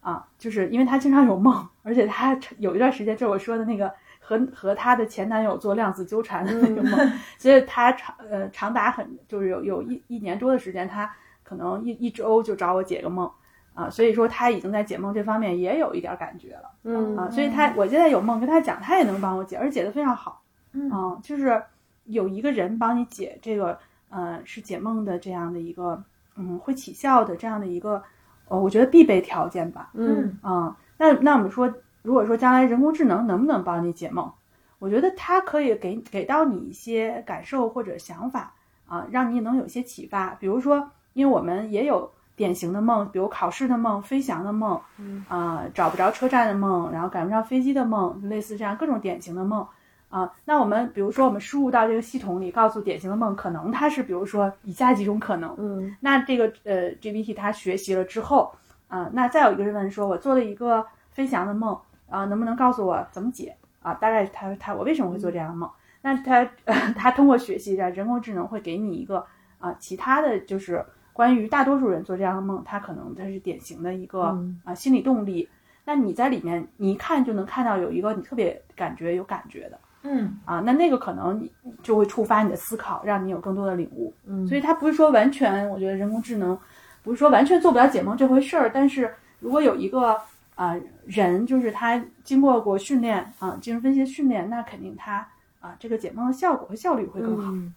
[0.02, 11.12] 啊，就是因为他经常有梦，而且他有一段时间就是我说的那个和和他的前男友做量子纠缠的那个梦， 所以他长呃长达很就是有有一一年多的时间，他
[11.44, 13.30] 可能一一周就找我解个梦。
[13.74, 20.44] 啊，所以说他已经在解梦这方面也有一点感觉了嗯啊，所以他我现在有梦跟他讲，他也能帮我解，而且解的非常好。
[20.74, 21.64] 嗯啊，就是
[22.04, 26.04] 有一个人帮你解这个，呃，是解梦的这样的一个，
[26.36, 28.02] 嗯，会起效的这样的一个，
[28.48, 29.90] 呃，我觉得必备条件吧。
[29.94, 31.72] 嗯啊，那那我们说，
[32.02, 34.32] 如果说将来人工智能能不能帮你解梦，
[34.80, 38.54] 我觉得它可以给给到你一些感受或者想法
[38.88, 40.30] 啊，让你能有一些启发。
[40.40, 49.68] 比如说，因为我们也有典型的梦，比如考试的梦、飞翔的梦，嗯啊、找不着车站的梦，然后赶不上飞机的梦，类似这样各种典型的梦。
[50.12, 58.54] 啊，那我们比如说我们输入到这个系统里，告诉典型的梦，可能它是比如说以下几种可能，嗯那这个呃 GPT 它学习了之后，
[58.90, 61.80] 啊、那再有一个人问说，我做了一个飞翔的梦，
[62.10, 63.94] 啊、能不能告诉我怎么解啊？
[63.94, 65.70] 大概他他我为什么会做这样的梦？
[66.02, 69.26] 那他、呃、他通过学习，的人工智能会给你一个
[69.60, 74.32] 啊、其他的就是关于大多数人做这样的梦，他可能他是典型的一个啊、
[74.66, 75.48] 嗯心理动力。
[75.86, 81.52] 那你在里面，你一看就能看到有一个你特别感觉有感觉的嗯啊，那那个可能你
[81.84, 84.14] 就会触发你的思考，让你有更多的领悟。
[84.26, 86.58] 嗯，所以它不是说完全，我觉得人工智能
[87.04, 90.20] 不是说完全做不了解梦这回事儿，但是如果有一个
[90.56, 90.76] 啊、
[91.06, 95.28] 人，就是他经过过训练啊、精神分析的训练，那肯定他
[95.60, 97.52] 啊、这个解梦的效果和效率会更好。
[97.52, 97.74] 嗯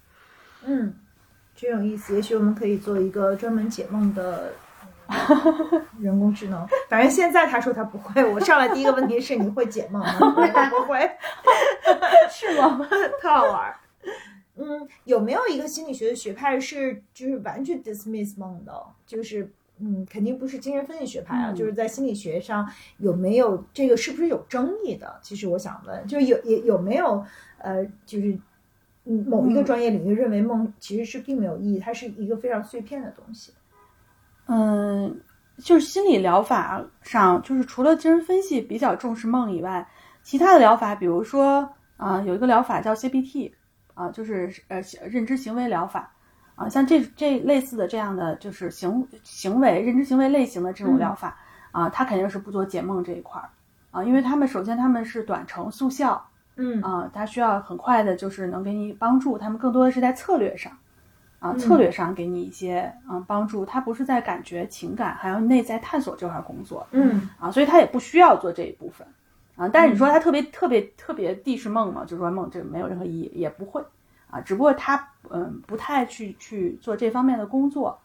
[0.65, 0.95] 嗯，
[1.55, 2.15] 真有意思。
[2.15, 4.53] 也许我们可以做一个专门解梦的。
[5.09, 8.25] 嗯 人工智能，反正现在他说他不会。
[8.33, 10.35] 我上来第一个问题是你会解梦吗？
[10.53, 10.99] 他不会，
[12.31, 12.81] 是吗？
[13.21, 13.77] 特好玩儿。
[14.57, 18.73] 嗯，有没有一个心理学的学派是就是完全 dismiss 梦的？
[19.07, 19.51] 就是
[19.81, 22.69] 嗯，肯定不是精神分析学派啊，嗯就是在心理学上
[22.99, 25.19] 有没有这个是不是有争议的？
[25.23, 27.25] 其实我想问，就是有也有没有
[27.59, 28.39] 呃，就是
[29.07, 33.53] 嗯某一个嗯专业领域认为梦其实是并没有意义，它是一个非常碎片的东西。
[34.47, 35.21] 嗯，
[35.59, 39.87] 就是心理疗法上，就是除了精神分析比较重视梦以外，
[40.23, 43.53] 其他的疗法，比如说啊、有一个疗法叫 CBT
[43.95, 46.13] 啊、就是呃认知行为疗法
[46.57, 51.37] 啊、像这这类似的这样的就是行行为认知行为类型的这种疗法
[51.73, 53.49] 啊、它肯定是不做解梦这一块儿。
[53.91, 56.25] 啊、因为他们首先他们是短程速效
[56.57, 56.83] 嗯。
[56.83, 60.73] 啊、它需要很快的，就是能给你帮助，他们更多的是在策略上。
[61.45, 61.59] 啊，嗯。
[61.59, 67.29] 策略上给你一些嗯帮助，他不是在感觉、情感还有内在探索这块工作，嗯。
[67.39, 69.07] 啊，所以他也不需要做这一部分，
[69.57, 73.85] 啊，但是你说他特别特别特别地是梦嘛，就是说梦这个没有任何意义，也不会，
[74.31, 77.99] 啊，只不过他嗯不太去去做这方面的工作，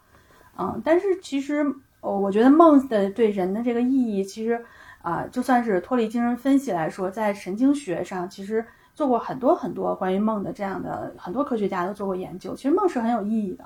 [0.58, 1.66] 嗯，但是其实
[2.02, 4.64] 呃我觉得梦的对人的这个意义，其实
[5.02, 8.66] 啊、就算是脱离精神分析来说，在神经学上其实
[9.00, 13.64] 做过很多很多关于梦的这样的很多科学家都做过研究，其实梦是很有意义的。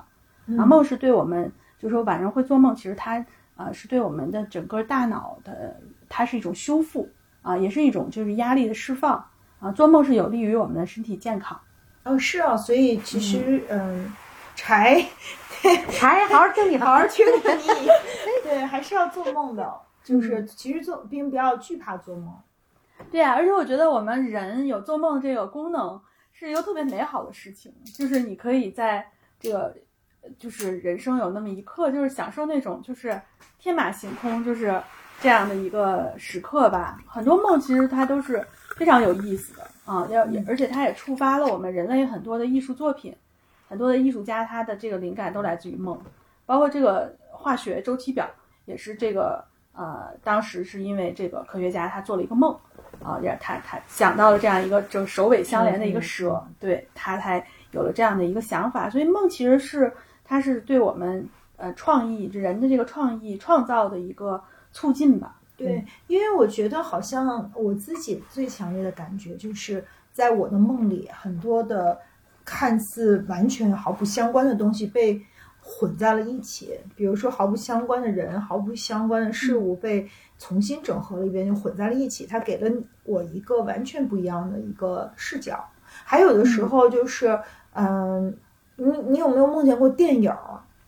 [0.56, 3.18] 啊，梦是对我们，就是说晚上会做梦，其实它
[3.56, 5.74] 啊、是对我们的整个大脑的，
[6.08, 7.10] 它是一种修复
[7.42, 9.24] 啊，也是一种就是压力的释放
[9.58, 9.72] 啊。
[9.72, 11.60] 做梦是有利于我们的身体健康。
[12.04, 14.14] 哦是啊，所以其实嗯，
[14.54, 15.04] 柴
[15.90, 17.40] 柴好好听你，好好听你，
[18.44, 19.68] 对，还是要做梦的。
[20.04, 22.32] 就是其实做并不要惧怕做梦。
[23.10, 26.00] 对啊，而且我觉得我们人有做梦这个功能
[26.32, 29.06] 是一个特别美好的事情，就是你可以在
[29.38, 29.74] 这个
[30.38, 33.20] 就是人生有那么一刻，就是享受那种就是
[33.58, 34.80] 天马行空，就是
[35.20, 36.98] 这样的一个时刻吧。
[37.06, 38.44] 很多梦其实它都是
[38.76, 43.14] 非常有意思的啊，要也而且它也触发了我们人类很多的艺术作品
[43.68, 46.00] 很多的艺术家他的这个灵感都来自于梦，
[46.46, 48.28] 包括这个化学周期表
[48.66, 52.56] 也是这个呃，当时是因为这个科学家他做了一个梦
[53.04, 58.88] 啊，也他他想到了这样一个就首尾相连的一个蛇，对他才有了这样的一个想法。
[58.88, 59.92] 所以梦其实是
[60.24, 65.36] 它是对我们呃创意人的这个创意创造的一个促进吧。
[65.56, 71.96] 对，因为我觉得好像我自己最强烈的感觉就是在我的梦里，很多的
[72.44, 75.20] 看似完全毫不相关的东西被
[75.60, 76.76] 混在了一起。
[76.96, 82.26] 比如说，毫不相关的人、毫不相关的事物被重新整合了一遍，就混在了一起。
[82.26, 82.70] 它给了
[83.04, 85.64] 我一个完全不一样的一个视角。
[85.84, 87.38] 还有的时候就是，
[87.74, 88.36] 嗯，
[88.76, 90.34] 你你有没有梦见过电影？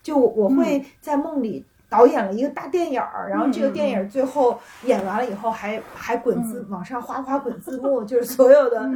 [0.02, 1.64] 就我会在梦里。
[1.89, 8.90] 导演了一个大电影儿，然后这个电影最后演完了以后，还还滚字往上哗哗滚字幕，就是所有的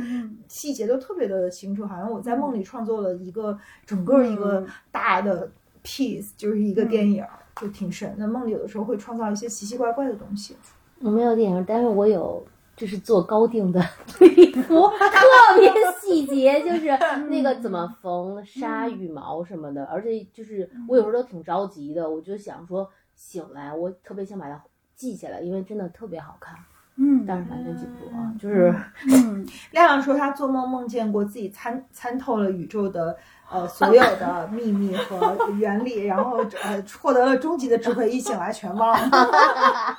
[0.48, 3.56] 细节都特别的清楚，好像我在梦里创作了一个
[3.86, 5.48] 整个一个大的
[5.84, 7.24] piece，就是一个电影，
[7.60, 8.26] 就挺神的。
[8.26, 10.56] 梦里有的时候会创造一些奇奇怪怪的东西。
[11.00, 12.44] 我没有电影，但是我有。
[12.76, 13.78] 就是做高定的
[14.20, 15.70] 礼服， 特别
[16.00, 16.88] 细节，就是
[17.28, 24.58] 那个怎么缝纱、羽毛什么的，而且就是我有时候都挺着急的，我就想说醒来，我特别想把它
[24.96, 26.56] 记下来，因为真的特别好看。
[26.96, 28.32] 嗯，但是完全记不住啊。
[28.40, 28.74] 就是，
[29.12, 33.14] 嗯，亮亮说他做梦梦见过自己参参透了宇宙的
[33.50, 39.98] 呃所有的秘密和原理， 然后呃获得了终极的智慧，一醒来全忘了。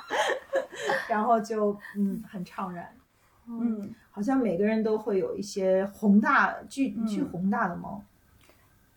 [1.08, 2.88] 然后就嗯很怅然，
[3.48, 8.00] 嗯，好像每个人都会有一些宏大巨巨宏大的梦，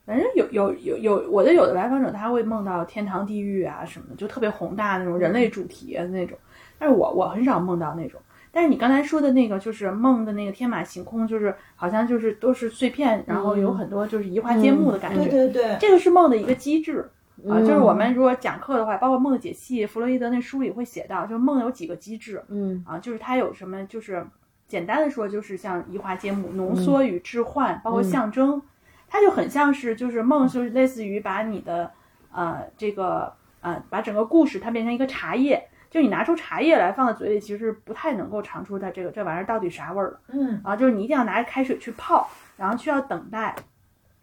[0.05, 6.37] 反正有有有有我的有的来访者他会梦到天堂地狱啊什么的，就特别宏大那种人类主题的那种，
[6.79, 8.21] 但是我我很少梦到那种。
[8.55, 17.09] 但是你刚才说的那个就是梦的那个天马行空，就是好像就是都是碎片，然后有很多就是移花接木的感觉，对对对，这个是梦的一个机制。
[17.49, 24.25] 啊，就是我们如果讲课的话，包括梦的解析，弗洛伊德那书里会写到，就是梦有几个机制，嗯，啊，就是它有什么，就是
[24.69, 28.61] 简单的说，就是像移花接木、浓缩与置换，包括象征，
[29.09, 31.91] 它就很像是，就是梦，就是类似于把你的，
[32.31, 35.61] 呃，这个，呃，把整个故事它变成一个茶叶，
[35.95, 43.55] 就你拿出茶叶来放在嘴里，其实不太能够尝出它这个这玩意儿到底啥味儿了，嗯，啊，就是你一定要拿开水去泡，然后需要等待，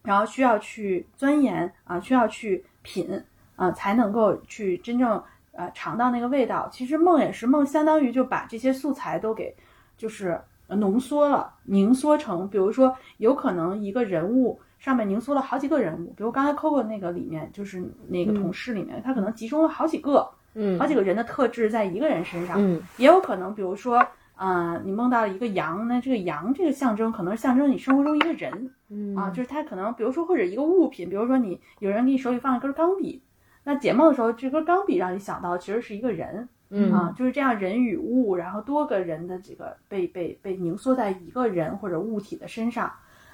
[0.03, 2.65] 然后需要去钻研，啊，需要去。
[2.85, 3.09] 品
[3.55, 5.23] 啊，才能够去真正
[5.53, 6.69] 呃尝到那个味道。
[6.73, 9.55] 其实梦也是梦，相当于就把这些素材都给
[9.97, 10.37] 就是
[10.67, 24.05] 浓缩了、凝缩成，比如说有可能一个人物上面凝缩了好几个人物，比如刚才 Coco 那个里面就是那个同事里面，他可能集中了好几个，嗯，好几个人的特质在一个人身上，嗯，也有可能，比如说。
[24.35, 29.15] 啊，你梦到一个羊，那这个羊这个象征可能象征你生活中一个人，嗯。
[29.15, 33.23] 啊，就是他可能，比如说或者一个物品，比如说你有人给你手里放一根钢笔，
[33.63, 36.91] 那解梦的时候，这根钢笔让你想到其实是一个人，嗯。
[36.93, 42.91] 啊，就是这样人与物，然后多个人的这个被被被凝缩在一个人或者物体的身上，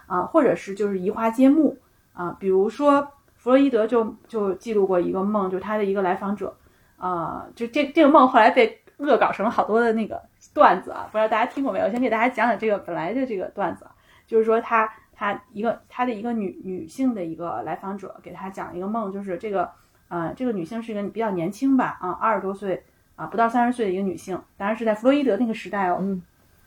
[0.07, 1.79] 啊，或者是就是移花接木
[2.13, 3.01] 啊，比如说
[3.37, 6.55] 弗洛伊德就就记录过一个梦，就他的一个来访者，
[6.99, 10.21] 啊，就这这个梦后来被恶搞成了好多的那个。
[10.55, 11.89] 段子啊，不知道大家听过没有？
[11.91, 13.87] 先给大家讲讲这个本来的这个段子，
[14.27, 19.71] 就是说他他一个他的一个女女性的一个来访者给他讲一个梦，就是这个
[20.09, 22.83] 呃这个女性是一个比较年轻吧啊二十多岁
[23.15, 25.99] 啊不到三十岁的一个女性，当然是在弗洛伊德那个时代哦。
[26.01, 26.23] 嗯。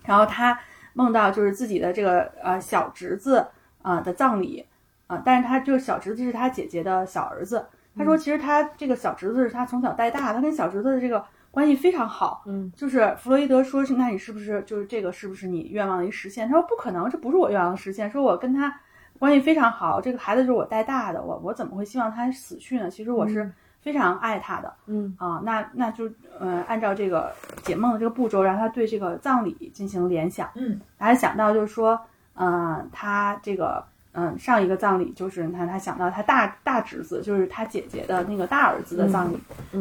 [0.06, 0.58] 然后她
[0.94, 3.48] 梦到就是自己的这个呃小侄子
[3.82, 4.66] 啊的葬礼
[5.08, 7.66] 啊，但是他就是小侄子是他姐姐的小儿子。
[7.98, 11.24] 他说其实他这个小侄子是他从小带大，他跟小侄子的这个。
[11.52, 16.48] 关系非常好，嗯，就是弗洛伊德说是，那你是不是就是这个是不是你愿望的一实现？
[16.48, 18.10] 他说不可能，这不是我愿望的实现。
[18.10, 18.74] 说我跟他
[19.20, 22.90] 关系非常好，这个孩子是我带大的，我我怎么会希望他死去呢？
[22.90, 23.52] 其实我是
[23.82, 26.10] 非常爱他的，嗯啊，那那就
[26.40, 32.00] 呃，按照这个解梦的这个步骤，让他对这个葬礼进行联想，嗯，他想到就是说，
[32.36, 39.38] 嗯，他这个嗯上一个葬礼就是你看他想到他大大侄子就是他姐姐的那个大儿子的葬礼，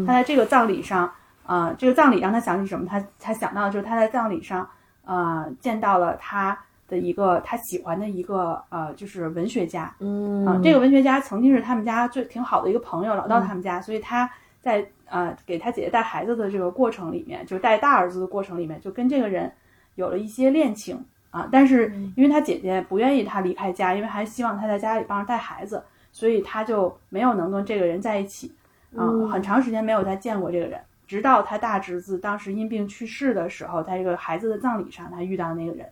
[0.07, 1.11] 他在这个葬礼上。
[1.47, 2.87] 啊，这个葬礼让他想起什么？
[2.87, 4.69] 他他想到就是他在葬礼上，
[5.05, 9.93] 呃，见到了他的一个他喜欢的一个呃，就是文学家。
[9.99, 14.31] 嗯啊，这个文学家曾经是他们家最挺好的一个朋友，老到他们家，所以他
[14.61, 19.51] 在呃给他姐姐带孩子的这个过程里面，就带大儿子的过程里面，就跟这个人
[19.97, 21.49] 有了一些恋情啊。
[21.51, 25.83] 但是因为他姐姐不愿意他离开家，因为还希望他在家里帮着带孩子，
[26.13, 28.53] 所以他就没有能跟这个人在一起
[28.97, 30.81] 啊，很长时间没有再见过这个人。
[31.07, 35.85] 直到他大侄子当时因病去世的时候，在这个孩子的葬礼上，他遇到那个人，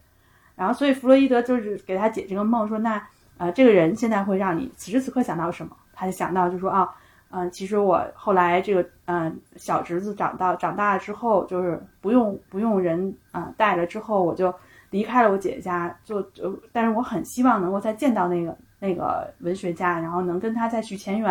[0.55, 3.05] 然后所以弗洛伊德就是给他解这个梦，说那
[3.37, 5.77] 呃，这个人现在会让你此时此刻想到什么？
[5.93, 6.89] 他就想到就说啊，
[7.31, 14.55] 嗯、其实我后来这个嗯、小侄子长到长大了之后，就是不用不用人啊、带了之后，我就
[14.91, 21.31] 离开了我姐姐家，就就但是我很希望能够再见到那个那个文学家，然后能跟他再续前缘。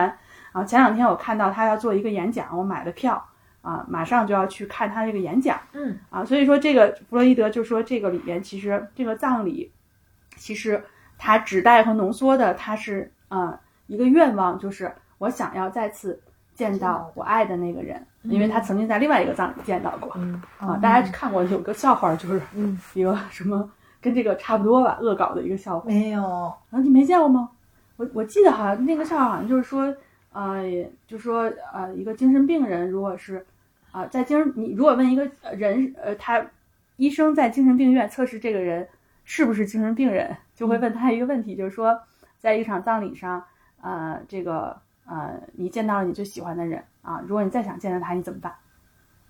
[0.53, 3.23] 然后前两天我看到他要做一个演讲，我买了票
[3.61, 5.59] 啊，马上就要去看他这个演讲。
[5.73, 9.71] 嗯啊，所以说这个弗洛伊德就说这个里边其实这个葬礼，
[10.35, 10.83] 其实
[11.17, 16.19] 它指代和浓缩的，它是呃一个愿望，就是我想要再次
[16.57, 20.11] 见到我爱的那个人，因为他曾经在另外一个葬礼见到过。
[20.15, 23.69] 嗯啊，大家看过有个笑话，就是嗯 一个什么
[24.01, 25.85] 跟这个差不多吧，恶搞的一个笑话。
[25.87, 26.23] 没有，
[26.71, 27.51] 啊，你没见过吗？
[27.97, 29.95] 我我记得好像那个笑话好像就是说，
[30.33, 30.63] 呃，
[31.05, 33.45] 就说呃，一个精神病人如果是
[33.91, 36.43] 啊、在精神你如果问一个人，呃，他
[36.95, 38.87] 医生在精神病院测试这个人
[39.23, 41.99] 是不是精神病人，就会问他一个问题，就是说，
[42.39, 43.43] 在一场葬礼上，
[43.81, 48.53] 呃，这个呃，你见到了你最喜欢的人啊，如果你再想见到他，你怎么办？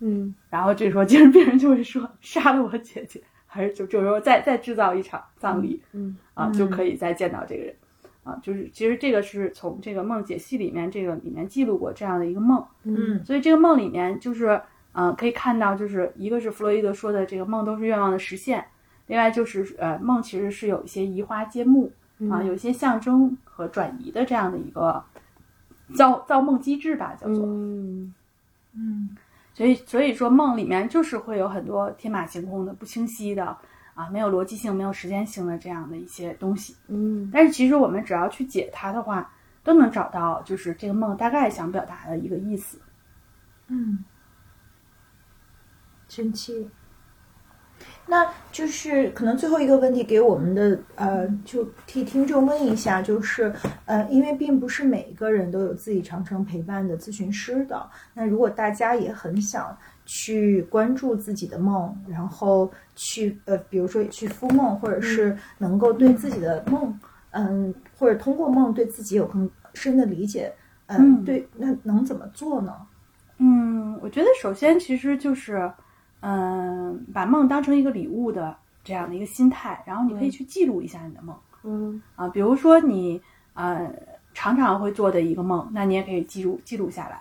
[0.00, 0.34] 嗯。
[0.50, 7.74] 然后这时候精神病人就会说杀了我姐姐，还是就这时候再再制造一场葬礼，嗯啊，就可以再见到这个人，
[8.24, 14.60] 啊，就是其实这个是从这个梦解析里面这个里面记录过这样的一个梦，嗯所以这个梦里面就是，
[14.92, 18.64] 嗯、可以看到就是一个是弗洛伊德说的这个梦都是愿望的实现，
[19.06, 21.92] 另外就是呃梦其实是有一些移花接木
[22.30, 25.02] 啊，有一些象征和转移的这样的一个
[25.94, 27.44] 造造梦机制吧，叫做。
[27.46, 28.14] 嗯
[28.74, 29.16] 嗯
[29.54, 33.56] 所以所以说梦里面就是会有很多天马行空的、不清晰的
[33.94, 36.76] 啊，没有逻辑性、没有时间性的这样的一些东西。
[36.86, 39.28] 嗯但是其实我们只要去解它的话，
[39.64, 42.78] 都能找到就是这个梦大概想表达的一个意思。
[43.66, 44.04] 嗯，
[46.08, 46.70] 生气。
[48.08, 53.52] 那就是可能最后一个问题给我们的呃，就替听众问一下，就是
[53.84, 57.86] 呃，因为并不是每一个人都有自己长程陪伴的咨询师的。
[58.14, 59.76] 那如果大家也很想
[60.06, 66.98] 去关注自己的梦，然后去呃，比如说去敷梦，或者是能够对自己的梦，
[67.32, 70.50] 嗯，或者通过梦对自己有更深的理解，
[70.86, 72.74] 嗯，嗯对，那能怎么做呢？
[73.36, 75.70] 嗯，我觉得首先其实就是，
[76.20, 81.36] 嗯、把梦当成一个礼物的这样的一个心态，然后你可以去记录一下你的梦。
[81.64, 83.20] 嗯啊，比如说你
[83.54, 83.92] 呃
[84.32, 87.20] 常常会做的一个梦，那你也可以记录记录下来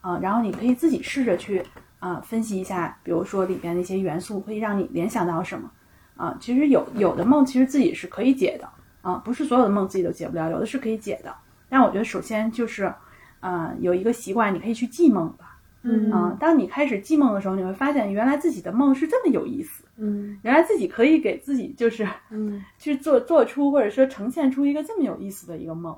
[0.00, 1.62] 啊，然后你可以自己试着去
[2.00, 5.70] 啊分析一下，比如说里边的一些元素会让你联想到什么
[6.16, 6.36] 啊。
[6.40, 8.68] 其实有有的梦其实自己是可以解的
[9.02, 11.34] 啊，不是所有的梦自己都解不了，有的是可以解的。
[11.68, 12.92] 但我觉得首先就是
[13.40, 15.53] 啊有一个习惯，你可以去记梦吧。
[15.86, 25.94] 嗯啊，当你开始记梦的时候，你会发现原来自己的梦是这么有意思，嗯原来自己可以给自己就是嗯 去做做出或者说呈现出一个这么有意思的一个梦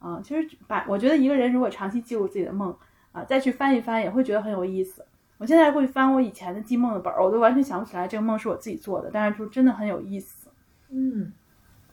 [0.00, 0.20] 啊。
[0.22, 2.76] 其实把我觉得一个人如果长期记录自己的梦
[3.12, 5.04] 啊，再去翻一翻，也会觉得很有意思。
[5.38, 10.48] 我现在会翻我以前的记梦的本儿，我都完全想不起来这个梦是我自己做的，但是就真的很有意思。
[10.90, 11.32] 嗯，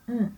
[0.07, 0.31] 嗯，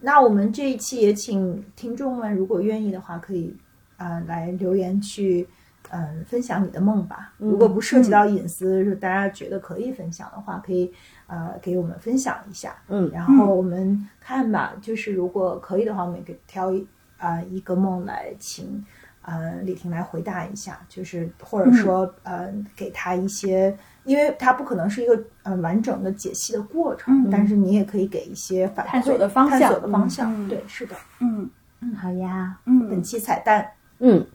[0.00, 3.56] 那我们这一期也请听众们，如果愿意的话，可以
[3.96, 5.46] 啊、呃来留言去
[5.90, 7.32] 嗯、呃分享你的梦吧。
[7.38, 10.92] 如果不涉及到隐私，是大家觉得可以分享的话，可以
[11.26, 12.74] 呃给我们分享一下。
[12.88, 16.86] 嗯然后我们看吧，就是如果可以的话，我们也给挑一
[17.18, 18.84] 啊、一个梦来请
[19.22, 30.32] 呃李婷来回答一下，就是或者说、呃给他一些，因为它不可能是一个呃完整的解析的过程，嗯但是你也可以给一些反馈探索的方向探索的方向。
[30.32, 30.94] 嗯对，是的。
[31.20, 31.50] 嗯
[31.80, 34.26] 嗯好呀，嗯本嗯期彩蛋，嗯嗯，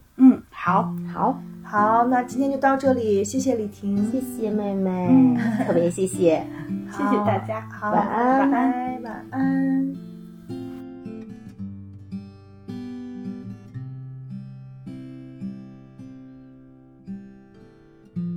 [0.64, 5.36] 好，好，好，那今天就到这里，谢谢李婷，谢谢妹妹，嗯
[5.66, 6.42] 特别谢谢。
[6.90, 7.60] 谢谢大家。
[7.68, 9.94] 好，晚安晚安，晚安。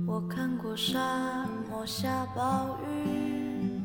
[0.06, 3.80] 我看过沙漠下暴雨，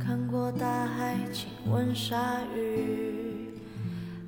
[0.00, 3.21] 看过大海亲吻鲨鱼，